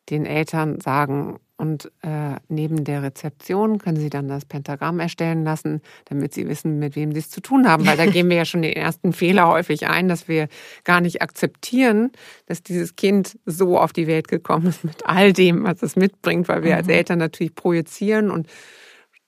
den 0.10 0.26
Eltern 0.26 0.80
sagen, 0.80 1.40
und 1.60 1.92
äh, 2.04 2.38
neben 2.48 2.86
der 2.86 3.04
Rezeption 3.04 3.80
können 3.80 3.98
Sie 3.98 4.10
dann 4.10 4.30
das 4.30 4.46
Pentagramm 4.46 5.02
erstellen 5.02 5.44
lassen, 5.44 5.82
damit 6.06 6.34
Sie 6.34 6.48
wissen, 6.48 6.80
mit 6.80 6.96
wem 6.96 7.12
Sie 7.12 7.20
es 7.20 7.30
zu 7.30 7.42
tun 7.42 7.68
haben. 7.68 7.86
Weil 7.86 7.98
da 7.98 8.06
gehen 8.06 8.30
wir 8.30 8.38
ja 8.38 8.46
schon 8.46 8.62
den 8.62 8.72
ersten 8.72 9.12
Fehler 9.12 9.50
häufig 9.50 9.86
ein, 9.88 10.08
dass 10.08 10.30
wir 10.30 10.48
gar 10.86 11.02
nicht 11.02 11.22
akzeptieren, 11.22 12.12
dass 12.46 12.64
dieses 12.64 12.96
Kind 12.96 13.38
so 13.46 13.78
auf 13.78 13.92
die 13.92 14.08
Welt 14.08 14.30
gekommen 14.30 14.68
ist 14.68 14.86
mit 14.86 15.06
all 15.06 15.34
dem, 15.34 15.66
was 15.66 15.84
es 15.84 15.98
mitbringt, 15.98 16.48
weil 16.48 16.64
wir 16.64 16.72
mhm. 16.72 16.78
als 16.78 16.88
Eltern 16.88 17.20
natürlich 17.20 17.56
projizieren 17.56 18.32
und 18.32 18.48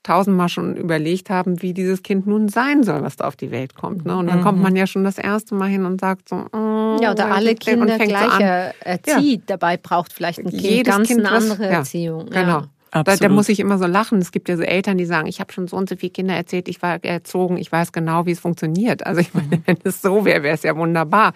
tausendmal 0.04 0.50
schon 0.50 0.76
überlegt 0.76 1.30
haben, 1.30 1.62
wie 1.62 1.74
dieses 1.74 2.02
Kind 2.02 2.26
nun 2.26 2.50
sein 2.50 2.84
soll, 2.84 3.04
was 3.04 3.18
da 3.18 3.28
auf 3.28 3.36
die 3.36 3.52
Welt 3.52 3.76
kommt. 3.76 4.06
Ne? 4.06 4.18
Und 4.18 4.28
dann 4.28 4.40
mhm. 4.40 4.44
kommt 4.44 4.62
man 4.62 4.76
ja 4.76 4.88
schon 4.88 5.04
das 5.04 5.18
erste 5.18 5.54
Mal 5.56 5.70
hin 5.70 5.86
und 5.86 6.02
sagt 6.02 6.30
so, 6.30 6.46
oh, 6.54 6.98
ja, 7.02 7.12
oder 7.12 7.32
alle 7.32 7.56
Kinder 7.56 7.98
gleich 7.98 8.32
so 8.32 8.44
erzieht. 8.90 9.42
Ja. 9.42 9.58
Dabei 9.58 9.78
braucht 9.78 10.12
vielleicht 10.14 10.40
ein 10.40 10.50
Kind 10.50 10.62
Jedes 10.62 10.96
ganz 10.96 11.08
kind 11.08 11.20
eine 11.20 11.32
andere 11.32 11.60
was, 11.60 11.70
Erziehung. 11.70 12.28
Ja, 12.32 12.42
genau. 12.42 12.64
Da, 12.92 13.04
da, 13.04 13.30
muss 13.30 13.48
ich 13.48 13.62
immer 13.62 13.78
so 13.78 13.86
lachen. 13.86 14.20
Es 14.20 14.34
gibt 14.34 14.50
ja 14.50 14.58
so 14.58 14.64
Eltern, 14.64 14.98
die 14.98 15.06
sagen, 15.06 15.26
ich 15.26 15.40
habe 15.40 15.54
schon 15.54 15.66
so 15.66 15.78
und 15.78 15.88
so 15.88 15.96
viele 15.96 16.12
Kinder 16.12 16.34
erzählt, 16.36 16.68
ich 16.68 16.82
war 16.82 17.02
erzogen, 17.02 17.56
ich 17.56 17.72
weiß 17.72 17.94
genau, 17.94 18.26
wie 18.26 18.32
es 18.32 18.42
funktioniert. 18.42 19.06
Also 19.06 19.22
ich 19.22 19.34
meine, 19.34 19.58
mhm. 19.58 19.64
wenn 19.66 19.78
es 19.86 20.02
so 20.02 20.26
wäre, 20.26 20.44
wäre 20.44 20.56
es 20.56 20.64
ja 20.64 20.76
wunderbar. 20.76 21.32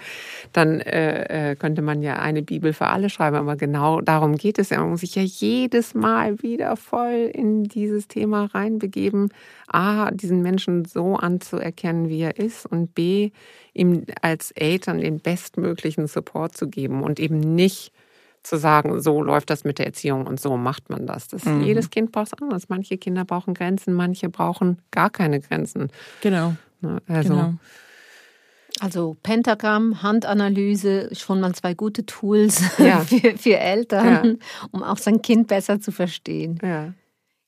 Dann 0.52 0.82
äh, 0.82 1.52
äh, 1.52 1.56
könnte 1.56 1.82
man 1.82 2.02
ja 2.02 2.18
eine 2.18 2.42
Bibel 2.42 2.74
für 2.74 2.88
alle 2.88 3.10
schreiben. 3.10 3.38
Aber 3.38 3.56
genau 3.56 4.02
darum 4.02 4.36
geht 4.36 4.60
es 4.60 4.70
ja. 4.70 4.80
Man 4.82 4.90
muss 4.90 5.00
sich 5.00 5.16
ja 5.16 5.22
jedes 5.22 5.94
Mal 5.94 6.42
wieder 6.44 6.76
voll 6.76 7.32
in 7.34 7.64
dieses 7.64 8.10
Thema 8.10 8.50
reinbegeben. 8.54 9.30
A, 9.68 10.12
diesen 10.12 10.42
Menschen 10.42 10.84
so 10.84 11.16
anzuerkennen, 11.16 12.10
wie 12.10 12.20
er 12.20 12.38
ist 12.38 12.66
und 12.66 12.94
B, 12.94 13.32
ihm 13.74 14.04
als 14.22 14.52
Eltern 14.52 15.00
den 15.00 15.22
bestmöglichen 15.22 16.08
Support 16.08 16.58
zu 16.58 16.68
geben 16.68 17.02
und 17.02 17.18
eben 17.18 17.40
nicht 17.40 17.94
zu 18.46 18.58
sagen, 18.58 19.02
so 19.02 19.22
läuft 19.22 19.50
das 19.50 19.64
mit 19.64 19.80
der 19.80 19.88
Erziehung 19.88 20.28
und 20.28 20.40
so 20.40 20.58
macht 20.58 20.90
man 20.90 21.08
das. 21.08 21.28
das 21.28 21.46
mhm. 21.46 21.62
Jedes 21.62 21.90
Kind 21.90 22.12
braucht 22.12 22.28
es 22.28 22.42
anders. 22.42 22.70
Manche 22.70 22.98
Kinder 22.98 23.26
brauchen 23.26 23.54
Grenzen, 23.54 23.94
manche 23.94 24.30
brauchen 24.30 24.80
gar 24.92 25.10
keine 25.10 25.40
Grenzen. 25.40 25.92
Genau. 26.22 26.56
Ne, 26.82 27.02
also, 27.08 27.30
genau. 27.30 27.54
Also 28.82 29.16
Pentagramm, 29.24 30.04
Handanalyse, 30.04 31.10
schon 31.14 31.40
mal 31.40 31.56
zwei 31.56 31.74
gute 31.74 32.06
Tools 32.06 32.62
ja. 32.78 33.00
für, 33.00 33.38
für, 33.38 33.58
Eltern, 33.58 34.26
ja. 34.26 34.68
um 34.72 34.84
auch 34.84 34.98
sein 34.98 35.22
Kind 35.22 35.48
besser 35.48 35.80
zu 35.80 35.92
verstehen. 35.92 36.60
Ja. 36.62 36.94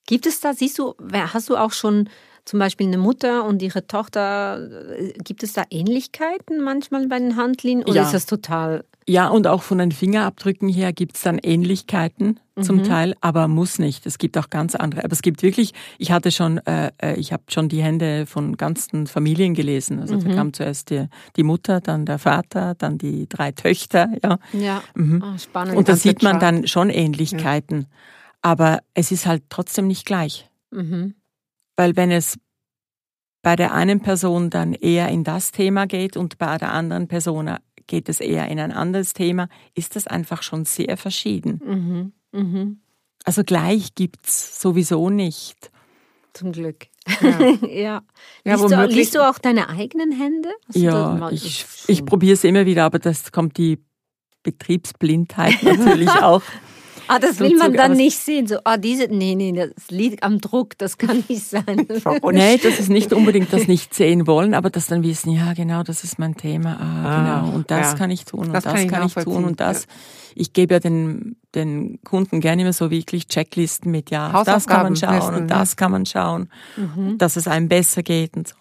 Gibt 0.05 0.25
es 0.25 0.39
da, 0.39 0.53
siehst 0.53 0.79
du, 0.79 0.95
hast 1.11 1.49
du 1.49 1.57
auch 1.57 1.73
schon 1.73 2.09
zum 2.47 2.59
Beispiel 2.59 2.87
eine 2.87 2.97
Mutter 2.97 3.45
und 3.45 3.61
ihre 3.61 3.87
Tochter, 3.87 4.59
äh, 4.97 5.13
gibt 5.23 5.43
es 5.43 5.53
da 5.53 5.63
Ähnlichkeiten 5.69 6.63
manchmal 6.63 7.07
bei 7.07 7.19
den 7.19 7.35
Handlinien 7.35 7.85
oder 7.85 7.95
ja. 7.95 8.03
ist 8.03 8.13
das 8.13 8.25
total 8.25 8.83
ja, 9.09 9.29
und 9.29 9.47
auch 9.47 9.63
von 9.63 9.77
den 9.77 9.93
Fingerabdrücken 9.93 10.67
her 10.67 10.91
gibt's 10.91 11.21
dann 11.21 11.39
Ähnlichkeiten 11.41 12.41
mhm. 12.57 12.63
zum 12.63 12.83
Teil, 12.83 13.15
aber 13.21 13.47
muss 13.47 13.79
nicht. 13.79 14.05
Es 14.05 14.17
gibt 14.17 14.37
auch 14.37 14.49
ganz 14.49 14.75
andere. 14.75 15.05
Aber 15.05 15.13
es 15.13 15.21
gibt 15.21 15.43
wirklich, 15.43 15.73
ich 15.97 16.11
hatte 16.11 16.29
schon, 16.29 16.57
äh, 16.65 16.91
äh 17.01 17.15
ich 17.15 17.31
habe 17.31 17.43
schon 17.49 17.69
die 17.69 17.81
Hände 17.81 18.25
von 18.25 18.57
ganzen 18.57 19.07
Familien 19.07 19.53
gelesen. 19.53 20.01
Also 20.01 20.15
mhm. 20.15 20.25
da 20.25 20.35
kam 20.35 20.51
zuerst 20.51 20.89
die, 20.89 21.07
die 21.37 21.43
Mutter, 21.43 21.79
dann 21.79 22.05
der 22.05 22.19
Vater, 22.19 22.75
dann 22.75 22.97
die 22.97 23.29
drei 23.29 23.53
Töchter. 23.53 24.09
Ja, 24.21 24.39
ja. 24.51 24.83
Mhm. 24.93 25.23
Oh, 25.25 25.37
spannend. 25.37 25.77
Und 25.77 25.87
da 25.87 25.95
sieht 25.95 26.21
man 26.21 26.41
dann 26.41 26.67
schon 26.67 26.89
Ähnlichkeiten. 26.89 27.79
Ja. 27.79 27.87
Aber 28.41 28.79
es 28.93 29.11
ist 29.11 29.25
halt 29.25 29.43
trotzdem 29.49 29.87
nicht 29.87 30.05
gleich. 30.05 30.49
Mhm. 30.71 31.15
Weil 31.77 31.95
wenn 31.95 32.11
es 32.11 32.37
bei 33.41 33.55
der 33.55 33.73
einen 33.73 34.01
Person 34.01 34.49
dann 34.49 34.73
eher 34.73 35.07
in 35.07 35.23
das 35.23 35.51
Thema 35.51 35.87
geht 35.87 36.17
und 36.17 36.37
bei 36.37 36.57
der 36.57 36.73
anderen 36.73 37.07
Person 37.07 37.49
geht 37.85 38.09
es 38.09 38.19
eher 38.19 38.49
in 38.49 38.59
ein 38.59 38.73
anderes 38.73 39.13
Thema, 39.13 39.47
ist 39.73 39.95
das 39.95 40.05
einfach 40.07 40.43
schon 40.43 40.65
sehr 40.65 40.97
verschieden. 40.97 41.61
Mhm. 41.63 42.13
Mhm. 42.33 42.81
Also 43.23 43.43
gleich 43.43 43.95
gibt 43.95 44.25
es 44.25 44.59
sowieso 44.59 45.09
nicht. 45.09 45.71
Zum 46.33 46.51
Glück. 46.51 46.87
Ja. 47.21 47.39
ja. 47.67 48.01
Liest, 48.43 48.69
ja 48.69 48.85
du, 48.87 48.93
liest, 48.93 49.15
du, 49.15 49.27
auch 49.27 49.37
deine 49.37 49.69
eigenen 49.69 50.11
Hände? 50.11 50.49
Hast 50.67 50.77
ja, 50.77 51.29
ich, 51.31 51.65
ich 51.87 52.05
probiere 52.05 52.33
es 52.33 52.43
immer 52.43 52.65
wieder, 52.65 52.83
aber 52.83 52.99
das 52.99 53.31
kommt 53.31 53.57
die 53.57 53.81
Betriebsblindheit 54.43 55.63
natürlich 55.63 56.09
auch 56.09 56.41
Ah, 57.07 57.19
das 57.19 57.39
will 57.39 57.55
man 57.57 57.73
dann 57.73 57.93
nicht 57.93 58.17
sehen. 58.17 58.47
So, 58.47 58.57
ah, 58.63 58.77
diese, 58.77 59.07
nee, 59.07 59.35
nee, 59.35 59.53
das 59.53 59.89
liegt 59.89 60.23
am 60.23 60.39
Druck, 60.39 60.77
das 60.77 60.97
kann 60.97 61.23
nicht 61.27 61.45
sein. 61.45 61.63
nee, 62.31 62.57
das 62.57 62.79
ist 62.79 62.89
nicht 62.89 63.13
unbedingt 63.13 63.51
das 63.51 63.67
nicht 63.67 63.93
sehen 63.93 64.27
wollen, 64.27 64.53
aber 64.53 64.69
das 64.69 64.87
dann 64.87 65.03
wissen, 65.03 65.31
ja, 65.31 65.53
genau, 65.53 65.83
das 65.83 66.03
ist 66.03 66.19
mein 66.19 66.35
Thema. 66.35 66.77
Ah, 66.79 67.05
ah 67.05 67.41
genau. 67.41 67.55
Und 67.55 67.71
das 67.71 67.91
ja. 67.91 67.97
kann 67.97 68.11
ich 68.11 68.25
tun 68.25 68.47
und 68.47 68.53
das, 68.53 68.63
das 68.63 68.73
kann 68.73 68.83
ich, 68.83 68.91
kann 68.91 69.07
ich 69.07 69.13
tun 69.13 69.45
und 69.45 69.59
das. 69.59 69.83
Ja. 69.83 69.89
Ich 70.35 70.53
gebe 70.53 70.75
ja 70.75 70.79
den, 70.79 71.35
den 71.55 71.99
Kunden 72.03 72.41
gerne 72.41 72.61
immer 72.61 72.73
so 72.73 72.91
wirklich 72.91 73.27
Checklisten 73.27 73.91
mit, 73.91 74.11
ja, 74.11 74.43
das 74.43 74.67
kann 74.67 74.83
man 74.83 74.95
schauen 74.95 75.33
und 75.33 75.47
das 75.47 75.75
kann 75.75 75.91
man 75.91 76.05
schauen, 76.05 76.49
mhm. 76.75 77.17
dass 77.17 77.35
es 77.37 77.47
einem 77.47 77.67
besser 77.67 78.03
geht 78.03 78.37
und 78.37 78.47
so. 78.47 78.55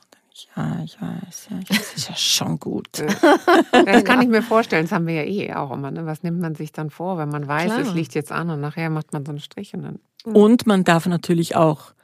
Ja, 0.55 0.83
ich 0.85 1.01
weiß, 1.01 1.49
ja, 1.51 1.61
das 1.67 1.95
ist 1.95 2.09
ja 2.11 2.17
schon 2.17 2.61
gut. 2.61 2.89
das 3.73 4.05
kann 4.05 4.21
ich 4.21 4.29
mir 4.29 4.43
vorstellen, 4.43 4.85
das 4.85 4.93
haben 4.93 5.07
wir 5.07 5.15
ja 5.15 5.23
eh 5.23 5.55
auch 5.55 5.71
immer. 5.71 5.91
Ne? 5.91 6.05
Was 6.05 6.23
nimmt 6.23 6.41
man 6.41 6.55
sich 6.55 6.73
dann 6.73 6.91
vor, 6.91 7.17
wenn 7.17 7.31
man 7.31 7.49
weiß, 7.49 7.73
Klar. 7.73 7.81
es 7.81 7.95
liegt 7.95 8.15
jetzt 8.15 8.33
an 8.33 8.51
und 8.51 8.61
nachher 8.61 8.91
macht 8.91 9.15
man 9.15 9.25
so 9.25 9.31
einen 9.31 9.41
Strich 9.41 9.73
und 9.73 9.83
dann. 9.83 9.99
Mhm. 10.27 10.37
Und 10.37 10.67
man 10.67 10.85
darf 10.85 11.07
natürlich 11.07 11.57
auch 11.57 11.95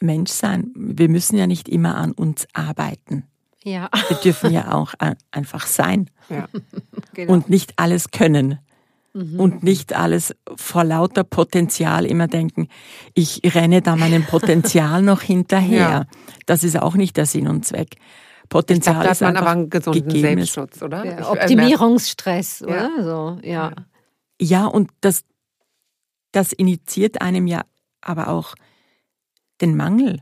Mensch 0.00 0.30
sein. 0.30 0.72
Wir 0.74 1.08
müssen 1.08 1.38
ja 1.38 1.46
nicht 1.46 1.70
immer 1.70 1.96
an 1.96 2.12
uns 2.12 2.46
arbeiten. 2.52 3.24
Ja. 3.64 3.88
Wir 4.08 4.18
dürfen 4.18 4.52
ja 4.52 4.72
auch 4.72 4.92
einfach 5.30 5.66
sein. 5.66 6.10
Ja. 6.28 6.48
Genau. 7.14 7.32
Und 7.32 7.48
nicht 7.48 7.72
alles 7.78 8.10
können 8.10 8.58
mhm. 9.16 9.40
und 9.40 9.62
nicht 9.62 9.94
alles 9.94 10.34
vor 10.56 10.84
lauter 10.84 11.24
Potenzial 11.24 12.04
immer 12.04 12.28
denken, 12.28 12.68
ich 13.14 13.40
renne 13.44 13.82
da 13.82 13.96
meinem 13.96 14.24
Potenzial 14.24 15.02
noch 15.02 15.22
hinterher. 15.22 15.78
Ja. 15.78 16.06
Das 16.44 16.62
ist 16.64 16.80
auch 16.80 16.94
nicht 16.94 17.16
der 17.16 17.26
Sinn 17.26 17.48
und 17.48 17.64
Zweck. 17.64 17.96
Potenzial 18.48 19.00
glaub, 19.00 19.12
ist 19.12 19.22
man 19.22 19.36
aber 19.36 19.50
einen 19.50 19.70
gesunden 19.70 20.08
gegebenes. 20.08 20.52
Selbstschutz, 20.52 20.82
oder? 20.82 21.04
Ja, 21.04 21.18
äh, 21.18 21.22
Optimierungsstress, 21.22 22.60
ja. 22.60 22.66
oder? 22.66 22.90
So, 23.02 23.40
ja. 23.42 23.72
ja, 24.40 24.66
und 24.66 24.90
das, 25.00 25.24
das 26.32 26.52
initiiert 26.52 27.20
einem 27.20 27.46
ja 27.46 27.62
aber 28.00 28.28
auch 28.28 28.54
den 29.60 29.76
Mangel. 29.76 30.20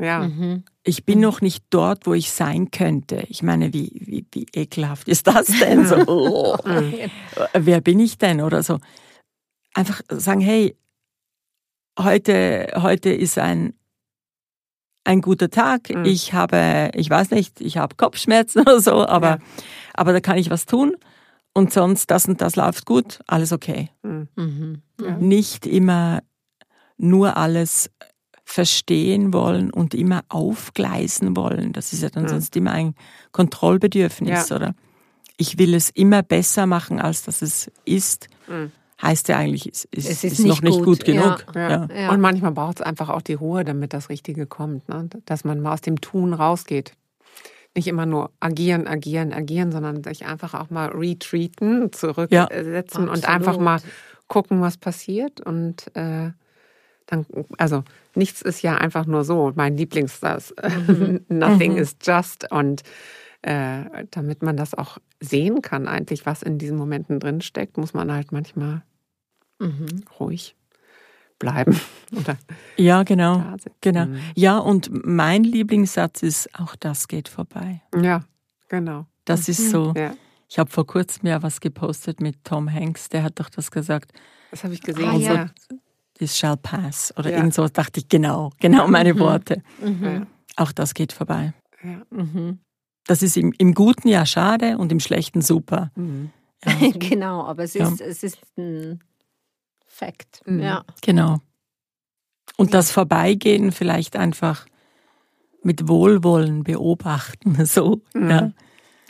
Ja. 0.00 0.20
Mhm. 0.20 0.64
Ich 0.84 1.04
bin 1.04 1.20
noch 1.20 1.40
nicht 1.40 1.64
dort, 1.70 2.06
wo 2.06 2.14
ich 2.14 2.30
sein 2.30 2.70
könnte. 2.70 3.24
Ich 3.28 3.42
meine, 3.42 3.72
wie, 3.72 3.90
wie, 3.94 4.26
wie 4.32 4.46
ekelhaft 4.54 5.08
ist 5.08 5.26
das 5.26 5.46
denn? 5.46 5.86
So, 5.86 5.96
oh, 6.06 6.56
wer 7.52 7.80
bin 7.80 7.98
ich 7.98 8.16
denn? 8.16 8.40
Oder 8.40 8.62
so. 8.62 8.78
Einfach 9.74 10.00
sagen, 10.08 10.40
hey, 10.40 10.76
heute, 11.98 12.68
heute 12.76 13.10
ist 13.10 13.38
ein, 13.38 13.74
ein 15.04 15.20
guter 15.20 15.50
Tag. 15.50 15.90
Mhm. 15.90 16.04
Ich 16.04 16.32
habe, 16.32 16.90
ich 16.94 17.10
weiß 17.10 17.32
nicht, 17.32 17.60
ich 17.60 17.76
habe 17.76 17.96
Kopfschmerzen 17.96 18.60
oder 18.62 18.80
so, 18.80 19.06
aber, 19.06 19.28
ja. 19.28 19.38
aber 19.94 20.12
da 20.12 20.20
kann 20.20 20.38
ich 20.38 20.50
was 20.50 20.66
tun. 20.66 20.96
Und 21.54 21.72
sonst, 21.72 22.10
das 22.12 22.26
und 22.26 22.40
das 22.40 22.54
läuft 22.54 22.86
gut, 22.86 23.18
alles 23.26 23.52
okay. 23.52 23.90
Mhm. 24.02 24.28
Mhm. 24.36 24.82
Ja. 25.00 25.16
Nicht 25.16 25.66
immer 25.66 26.22
nur 26.96 27.36
alles 27.36 27.90
verstehen 28.48 29.34
wollen 29.34 29.70
und 29.70 29.92
immer 29.92 30.24
aufgleisen 30.30 31.36
wollen. 31.36 31.74
Das 31.74 31.92
ist 31.92 32.02
ja 32.02 32.08
dann 32.08 32.22
mhm. 32.22 32.28
sonst 32.28 32.56
immer 32.56 32.72
ein 32.72 32.94
Kontrollbedürfnis, 33.30 34.48
ja. 34.48 34.56
oder? 34.56 34.74
Ich 35.36 35.58
will 35.58 35.74
es 35.74 35.90
immer 35.90 36.22
besser 36.22 36.64
machen, 36.64 36.98
als 36.98 37.22
dass 37.24 37.42
es 37.42 37.70
ist. 37.84 38.28
Mhm. 38.48 38.72
Heißt 39.00 39.28
ja 39.28 39.36
eigentlich, 39.36 39.66
es 39.66 39.84
ist, 39.84 40.10
es 40.10 40.24
ist, 40.24 40.32
ist 40.32 40.38
nicht 40.40 40.48
noch 40.48 40.62
nicht 40.62 40.78
gut, 40.78 40.86
gut 40.86 41.04
genug. 41.04 41.46
Ja. 41.54 41.86
Ja. 41.94 42.10
Und 42.10 42.20
manchmal 42.20 42.52
braucht 42.52 42.80
es 42.80 42.82
einfach 42.86 43.10
auch 43.10 43.22
die 43.22 43.34
Ruhe, 43.34 43.64
damit 43.64 43.92
das 43.92 44.08
Richtige 44.08 44.46
kommt. 44.46 44.88
Ne? 44.88 45.08
Dass 45.26 45.44
man 45.44 45.60
mal 45.60 45.74
aus 45.74 45.82
dem 45.82 46.00
Tun 46.00 46.32
rausgeht 46.32 46.94
nicht 47.76 47.86
immer 47.86 48.06
nur 48.06 48.32
agieren, 48.40 48.88
agieren, 48.88 49.32
agieren, 49.32 49.70
sondern 49.70 50.02
sich 50.02 50.26
einfach 50.26 50.54
auch 50.54 50.70
mal 50.70 50.88
retreaten, 50.88 51.92
zurücksetzen 51.92 53.06
ja, 53.06 53.12
und 53.12 53.28
einfach 53.28 53.58
mal 53.58 53.80
gucken, 54.26 54.60
was 54.62 54.78
passiert 54.78 55.40
und 55.40 55.94
äh, 55.94 56.30
dann, 57.08 57.26
also 57.56 57.84
nichts 58.14 58.42
ist 58.42 58.62
ja 58.62 58.76
einfach 58.76 59.06
nur 59.06 59.24
so. 59.24 59.52
Mein 59.56 59.76
Lieblingssatz, 59.76 60.54
mhm. 60.86 61.24
nothing 61.28 61.72
mhm. 61.72 61.78
is 61.78 61.96
just. 62.02 62.50
Und 62.52 62.82
äh, 63.42 64.06
damit 64.10 64.42
man 64.42 64.56
das 64.56 64.74
auch 64.74 64.98
sehen 65.18 65.62
kann, 65.62 65.88
eigentlich, 65.88 66.26
was 66.26 66.42
in 66.42 66.58
diesen 66.58 66.76
Momenten 66.76 67.18
drin 67.18 67.40
steckt, 67.40 67.78
muss 67.78 67.94
man 67.94 68.12
halt 68.12 68.30
manchmal 68.30 68.82
mhm. 69.58 70.04
ruhig 70.20 70.54
bleiben. 71.38 71.80
Oder 72.16 72.36
ja, 72.76 73.02
genau. 73.04 73.42
genau. 73.80 74.06
Mhm. 74.06 74.20
Ja, 74.34 74.58
und 74.58 74.90
mein 75.04 75.44
Lieblingssatz 75.44 76.22
ist, 76.22 76.54
auch 76.58 76.76
das 76.76 77.08
geht 77.08 77.28
vorbei. 77.28 77.80
Ja, 78.00 78.22
genau. 78.68 79.06
Das 79.24 79.48
ist 79.48 79.70
so. 79.70 79.94
Ja. 79.96 80.14
Ich 80.50 80.58
habe 80.58 80.70
vor 80.70 80.86
kurzem 80.86 81.28
ja 81.28 81.42
was 81.42 81.60
gepostet 81.60 82.20
mit 82.20 82.44
Tom 82.44 82.72
Hanks, 82.72 83.08
der 83.08 83.22
hat 83.22 83.40
doch 83.40 83.50
das 83.50 83.70
gesagt. 83.70 84.12
Das 84.50 84.64
habe 84.64 84.74
ich 84.74 84.82
gesehen. 84.82 85.08
Ah, 85.08 85.16
ja 85.16 85.50
this 86.18 86.36
shall 86.36 86.56
pass. 86.56 87.12
Oder 87.16 87.30
ja. 87.30 87.38
irgend 87.38 87.54
so 87.54 87.68
dachte 87.68 88.00
ich, 88.00 88.08
genau, 88.08 88.50
genau 88.60 88.86
meine 88.88 89.14
mhm. 89.14 89.18
Worte. 89.20 89.62
Mhm. 89.80 90.26
Auch 90.56 90.72
das 90.72 90.94
geht 90.94 91.12
vorbei. 91.12 91.52
Ja. 91.82 92.02
Mhm. 92.10 92.58
Das 93.06 93.22
ist 93.22 93.36
im, 93.36 93.54
im, 93.58 93.74
Guten 93.74 94.08
ja 94.08 94.26
schade 94.26 94.76
und 94.78 94.92
im 94.92 95.00
Schlechten 95.00 95.40
super. 95.40 95.90
Mhm. 95.94 96.30
Ja. 96.64 96.90
genau, 96.94 97.44
aber 97.46 97.64
es 97.64 97.74
Ja. 97.74 97.88
ist, 97.88 98.00
es 98.00 98.22
ist 98.22 98.38
ein 98.56 99.00
Fakt. 99.86 100.42
Mhm. 100.44 100.60
Ja. 100.60 100.84
Genau. 101.02 101.38
Und 102.56 102.74
das 102.74 102.90
Vorbeigehen 102.90 103.72
vielleicht 103.72 104.16
einfach 104.16 104.66
mit 105.62 105.88
Wohlwollen 105.88 106.64
beobachten, 106.64 107.64
so. 107.64 108.02
Mhm. 108.14 108.30
Ja. 108.30 108.52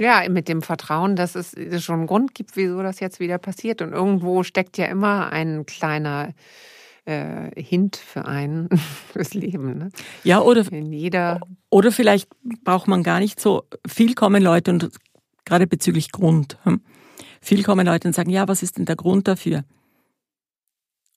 Ja, 0.01 0.29
mit 0.29 0.47
dem 0.47 0.63
Vertrauen, 0.63 1.17
dass 1.17 1.35
es 1.35 1.57
schon 1.83 1.97
einen 1.97 2.07
Grund 2.07 2.33
gibt, 2.33 2.55
wieso 2.57 2.81
das 2.83 3.01
jetzt 3.01 3.19
wieder 3.19 3.39
passiert. 3.39 3.83
Und 3.83 3.93
irgendwo 3.93 4.45
steckt 4.45 4.79
ja 4.79 4.87
immer 4.87 5.33
ein 5.33 5.67
kleiner 5.67 6.35
äh, 7.09 7.51
Hint 7.61 7.97
für 7.97 8.27
einen 8.27 8.69
fürs 9.13 9.35
Leben. 9.35 9.79
Ne? 9.79 9.89
ja, 10.25 10.41
oder 10.41 10.71
In 10.71 10.93
jeder. 10.93 11.41
Oder 11.71 11.91
vielleicht 11.93 12.29
braucht 12.65 12.89
man 12.89 13.03
gar 13.03 13.19
nicht 13.21 13.41
so, 13.41 13.65
viel 13.87 14.15
kommen 14.15 14.43
Leute 14.43 14.71
und 14.71 14.91
gerade 15.45 15.67
bezüglich 15.67 16.13
Grund, 16.13 16.59
hm, 16.65 16.81
viel 17.41 17.63
kommen 17.63 17.87
Leute 17.87 18.09
und 18.09 18.15
sagen, 18.15 18.31
ja, 18.31 18.47
was 18.49 18.63
ist 18.63 18.77
denn 18.79 18.85
der 18.85 18.97
Grund 18.97 19.27
dafür? 19.29 19.65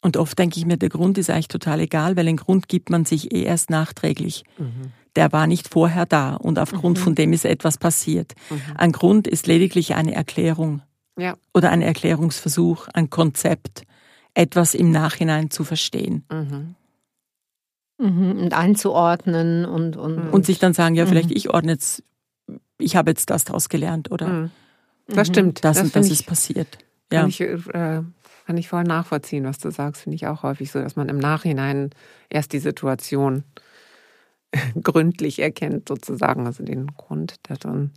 Und 0.04 0.18
oft 0.18 0.38
denke 0.40 0.58
ich 0.58 0.66
mir, 0.66 0.78
der 0.78 0.90
Grund 0.90 1.18
ist 1.18 1.30
eigentlich 1.30 1.48
total 1.48 1.80
egal, 1.80 2.16
weil 2.16 2.26
den 2.26 2.38
Grund 2.38 2.68
gibt 2.68 2.90
man 2.90 3.06
sich 3.06 3.32
eh 3.34 3.44
erst 3.44 3.70
nachträglich. 3.70 4.44
Mhm. 4.58 4.94
Der 5.16 5.32
war 5.32 5.46
nicht 5.46 5.68
vorher 5.68 6.06
da 6.06 6.36
und 6.36 6.58
aufgrund 6.58 6.98
von 6.98 7.16
dem 7.16 7.34
ist 7.34 7.46
etwas 7.46 7.78
passiert. 7.78 8.34
Ein 8.76 8.94
Grund 8.94 9.28
ist 9.28 9.46
lediglich 9.46 9.94
eine 9.94 10.16
Erklärung 10.16 10.82
Ja. 11.20 11.36
oder 11.54 11.70
ein 11.70 11.82
Erklärungsversuch, 11.82 12.88
ein 12.94 13.10
Konzept, 13.10 13.84
etwas 14.34 14.74
im 14.74 14.92
Nachhinein 14.92 15.50
zu 15.50 15.64
verstehen. 15.64 16.24
Mhm. 16.32 16.76
Mhm. 18.00 18.32
Und 18.40 18.54
einzuordnen 18.54 19.66
und, 19.66 19.96
und, 19.98 20.30
Und 20.30 20.46
sich 20.46 20.60
dann 20.60 20.74
sagen, 20.74 20.96
ja, 20.96 21.06
vielleicht 21.06 21.30
Mhm. 21.30 21.36
ich 21.38 21.50
ordne 21.50 21.74
jetzt, 21.74 22.04
ich 22.80 22.96
habe 22.96 23.12
jetzt 23.12 23.30
das 23.30 23.44
daraus 23.44 23.70
gelernt 23.70 24.12
oder 24.12 24.28
Mhm. 24.28 24.52
Das 25.08 25.28
stimmt. 25.28 25.64
das, 25.66 25.78
und 25.78 25.84
das 25.88 25.92
finde 25.94 26.08
ist 26.08 26.22
ich, 26.22 26.26
passiert. 26.26 26.78
kann, 27.10 27.22
Ja. 27.24 27.28
ich, 27.28 27.42
äh, 27.42 28.02
kann 28.46 28.58
ich 28.58 28.70
voll 28.70 28.84
nachvollziehen, 28.84 29.44
was 29.44 29.60
du 29.60 29.70
sagst. 29.72 30.04
Finde 30.04 30.16
ich 30.16 30.26
auch 30.28 30.44
häufig 30.44 30.72
so, 30.72 30.82
dass 30.82 30.96
man 30.96 31.10
im 31.10 31.18
Nachhinein 31.20 31.90
erst 32.30 32.54
die 32.54 32.60
Situation 32.60 33.44
gründlich 34.82 35.40
erkennt, 35.40 35.88
sozusagen, 35.90 36.46
also 36.48 36.64
den 36.64 36.88
Grund 36.88 37.36
darin 37.44 37.92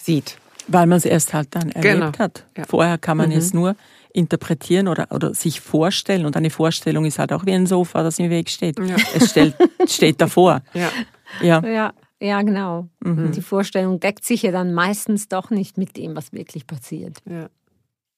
sieht. 0.00 0.38
Weil 0.68 0.86
man 0.86 0.98
es 0.98 1.04
erst 1.04 1.34
halt 1.34 1.54
dann 1.54 1.70
erlebt 1.70 1.82
Genau. 2.12 2.18
hat. 2.18 2.46
Ja. 2.56 2.64
Vorher 2.64 2.98
kann 2.98 3.16
man 3.16 3.30
Mhm. 3.30 3.36
es 3.36 3.52
nur 3.52 3.76
interpretieren 4.12 4.88
oder, 4.88 5.08
oder 5.10 5.34
sich 5.34 5.60
vorstellen. 5.60 6.26
Und 6.26 6.36
eine 6.36 6.50
Vorstellung 6.50 7.04
ist 7.04 7.18
halt 7.18 7.32
auch 7.32 7.46
wie 7.46 7.52
ein 7.52 7.66
Sofa, 7.66 8.02
das 8.02 8.18
im 8.18 8.30
Weg 8.30 8.48
steht. 8.50 8.78
Ja. 8.78 8.96
Es 9.14 9.30
stellt, 9.30 9.54
steht 9.88 10.20
davor. 10.20 10.62
Ja. 10.74 10.90
Ja. 11.42 11.66
Ja, 11.66 11.92
ja, 12.20 12.42
genau. 12.42 12.88
Mhm. 13.04 13.32
Die 13.32 13.40
Vorstellung 13.42 14.00
deckt 14.00 14.24
sich 14.24 14.42
ja 14.42 14.50
dann 14.52 14.74
meistens 14.74 15.28
doch 15.28 15.50
nicht 15.50 15.78
mit 15.78 15.96
dem, 15.96 16.16
was 16.16 16.32
wirklich 16.32 16.66
passiert. 16.66 17.18
Ja. 17.28 17.48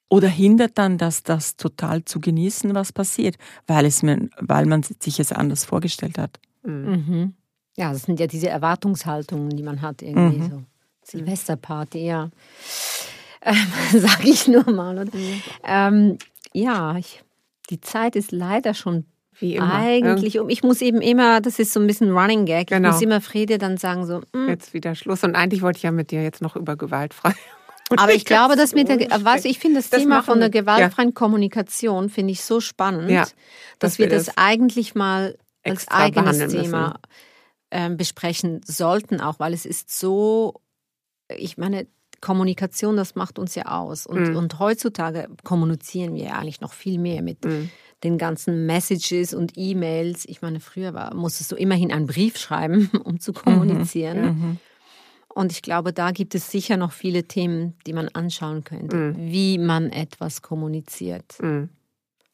Oder 0.09 0.29
hindert 0.29 0.77
dann 0.77 0.99
das, 0.99 1.23
das 1.23 1.57
total 1.57 2.05
zu 2.05 2.21
genießen, 2.21 2.75
was 2.75 2.93
passiert, 2.93 3.37
weil, 3.67 3.87
es 3.87 4.03
man, 4.03 4.31
weil 4.39 4.67
man 4.67 4.83
sich 4.83 5.19
es 5.21 5.33
anders 5.33 5.65
vorgestellt 5.65 6.19
hat. 6.19 6.39
Mhm. 6.65 7.05
Mhm. 7.09 7.35
Ja, 7.77 7.93
das 7.93 8.03
sind 8.03 8.21
ja 8.21 8.27
diese 8.27 8.51
Erwartungshaltungen, 8.51 9.51
die 9.57 9.63
man 9.63 9.81
hat 9.81 10.03
irgendwie 10.03 10.39
Mhm. 10.39 10.51
so. 10.51 10.63
Silvesterparty, 11.05 12.07
ja. 12.07 12.31
Ähm, 13.45 13.57
Sag 14.01 14.25
ich 14.25 14.49
nur 14.49 14.69
mal. 14.71 14.99
Und, 14.99 15.13
ähm, 15.65 16.19
ja, 16.53 16.97
ich, 16.97 17.23
die 17.71 17.81
Zeit 17.81 18.17
ist 18.17 18.33
leider 18.33 18.75
schon 18.75 19.05
Wie 19.39 19.57
immer. 19.57 19.73
eigentlich 19.75 20.39
um. 20.39 20.49
Ich 20.49 20.63
muss 20.63 20.81
eben 20.81 21.01
immer, 21.01 21.41
das 21.41 21.59
ist 21.59 21.73
so 21.73 21.81
ein 21.81 21.87
bisschen 21.87 22.17
Running 22.17 22.45
Gag, 22.45 22.69
Genau. 22.69 22.89
ich 22.89 22.95
muss 22.95 23.03
immer 23.03 23.21
Friede 23.21 23.59
dann 23.59 23.77
sagen 23.79 24.07
so, 24.07 24.21
mm, 24.33 24.49
Jetzt 24.49 24.75
wieder 24.75 24.95
Schluss. 24.95 25.25
Und 25.25 25.35
eigentlich 25.35 25.63
wollte 25.63 25.79
ich 25.79 25.83
ja 25.83 25.91
mit 25.91 26.11
dir 26.11 26.23
jetzt 26.23 26.43
noch 26.43 26.57
über 26.57 26.77
gewaltfrei. 26.77 27.35
Aber 27.97 28.15
ich 28.15 28.25
glaube, 28.25 28.57
dass 28.57 28.75
mit 28.75 28.89
der, 28.89 28.99
was 29.25 29.45
ich 29.45 29.59
finde, 29.59 29.81
das, 29.81 29.91
Das 29.91 30.01
Thema 30.01 30.23
von 30.23 30.41
der 30.41 30.49
gewaltfreien 30.49 31.13
Kommunikation 31.13 32.09
finde 32.09 32.33
ich 32.33 32.43
so 32.43 32.61
spannend, 32.61 33.11
Ja, 33.11 33.23
dass, 33.23 33.35
dass 33.81 33.99
wir 33.99 34.09
das, 34.09 34.27
das 34.27 34.39
eigentlich 34.39 34.95
mal 34.95 35.37
als 35.63 35.89
eigenes 35.89 36.39
Thema 36.51 36.99
ähm, 37.71 37.97
besprechen 37.99 38.63
sollten, 38.65 39.21
auch 39.21 39.39
weil 39.41 39.53
es 39.53 39.67
ist 39.67 39.91
so, 39.99 40.55
ich 41.29 41.59
meine, 41.59 41.87
Kommunikation, 42.23 42.97
das 42.97 43.15
macht 43.15 43.39
uns 43.39 43.55
ja 43.55 43.67
aus. 43.67 44.07
Und, 44.07 44.31
Mhm. 44.31 44.37
und 44.37 44.59
heutzutage 44.59 45.29
kommunizieren 45.45 46.15
wir 46.15 46.25
ja 46.25 46.39
eigentlich 46.39 46.63
noch 46.63 46.73
viel 46.73 46.99
mehr 46.99 47.21
mit 47.21 47.45
Mhm. 47.45 47.69
den 48.03 48.17
ganzen 48.17 48.65
Messages 48.65 49.35
und 49.35 49.53
E-Mails. 49.57 50.25
Ich 50.27 50.41
meine, 50.41 50.61
früher 50.61 50.95
war, 50.95 51.15
musstest 51.15 51.53
du 51.53 51.57
immerhin 51.57 51.93
einen 51.93 52.07
Brief 52.07 52.39
schreiben, 52.39 52.89
um 53.05 53.21
zu 53.21 53.35
kommunizieren. 53.35 54.23
Mhm. 54.25 54.57
Und 55.35 55.53
ich 55.53 55.63
glaube, 55.63 55.93
da 55.93 56.11
gibt 56.11 56.35
es 56.35 56.51
sicher 56.51 56.77
noch 56.77 56.93
viele 56.93 57.25
Themen, 57.25 57.75
die 57.87 57.93
man 57.93 58.09
anschauen 58.09 58.65
könnte, 58.65 58.97
Mhm. 58.97 59.17
wie 59.33 59.59
man 59.59 59.91
etwas 59.91 60.43
kommuniziert. 60.43 61.37
Mhm. 61.41 61.69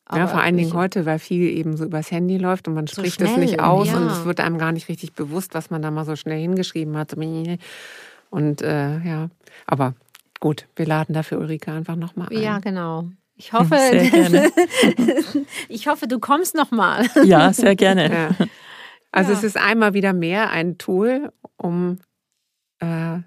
Aber 0.05 0.21
ja, 0.21 0.27
vor 0.27 0.41
allen 0.41 0.57
Dingen 0.57 0.73
heute, 0.73 1.05
weil 1.07 1.19
viel 1.19 1.49
eben 1.51 1.77
so 1.77 1.85
übers 1.85 2.11
Handy 2.11 2.39
läuft 2.39 2.67
und 2.67 2.73
man 2.75 2.87
So 2.87 2.95
spricht 3.03 3.21
es 3.21 3.29
schnell, 3.31 3.45
nicht 3.45 3.61
aus 3.61 3.89
und 3.93 4.07
ja. 4.07 4.13
es 4.13 4.25
wird 4.25 4.41
einem 4.41 4.57
gar 4.59 4.73
nicht 4.73 4.89
richtig 4.89 5.13
bewusst, 5.13 5.53
was 5.55 5.69
man 5.71 5.83
da 5.83 5.91
mal 5.91 6.07
so 6.07 6.17
schnell 6.17 6.41
hingeschrieben 6.41 6.97
hat. 6.97 7.15
Und 8.31 8.63
äh, 8.63 8.99
ja, 9.01 9.29
aber 9.67 9.95
gut, 10.41 10.67
wir 10.77 10.87
laden 10.87 11.15
dafür 11.15 11.39
Ulrike 11.39 11.73
einfach 11.73 11.97
nochmal 11.97 12.29
ein. 12.31 12.43
Ja, 12.43 12.59
genau. 12.59 13.09
Ich 13.37 13.53
hoffe, 13.59 13.77
ich 15.69 15.89
hoffe, 15.89 16.09
du 16.09 16.19
kommst 16.19 16.55
noch 16.55 16.71
mal. 16.71 17.07
Ja, 17.25 17.53
sehr 17.53 17.77
gerne. 17.77 18.11
Ja. 18.41 18.47
Also 19.11 19.33
Ja. 19.33 19.39
es 19.39 19.45
ist 19.45 19.57
einmal 19.57 19.95
wieder 19.95 20.13
mehr 20.13 20.51
ein 20.51 20.77
Tool, 20.77 21.33
um 21.57 21.99
äh, 22.81 23.21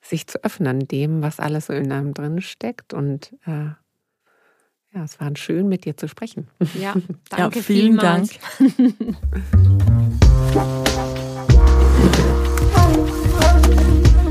sich 0.00 0.26
zu 0.26 0.42
öffnen 0.42 0.88
dem, 0.88 1.22
was 1.22 1.38
alles 1.38 1.66
so 1.66 1.74
in 1.74 1.92
einem 1.92 2.12
drin 2.12 2.40
steckt. 2.40 2.92
Und 2.92 3.32
äh, 3.46 3.66
ja, 4.92 5.04
es 5.04 5.20
war 5.20 5.30
schön, 5.36 5.68
mit 5.68 5.84
dir 5.84 5.96
zu 5.96 6.08
sprechen. 6.08 6.48
Ja, 6.74 6.94
Ja, 6.96 7.00
danke 7.30 7.62
vielen 7.62 8.00
vielmals. 8.00 8.36
Dank. 8.58 9.14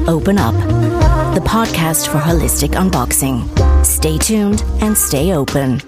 Open 0.08 0.38
Up, 0.38 0.54
the 1.34 1.42
podcast 1.42 2.08
for 2.08 2.20
holistic 2.20 2.70
unboxing. 2.76 3.44
Stay 3.84 4.20
tuned 4.20 4.64
and 4.82 4.96
stay 4.96 5.34
open. 5.34 5.80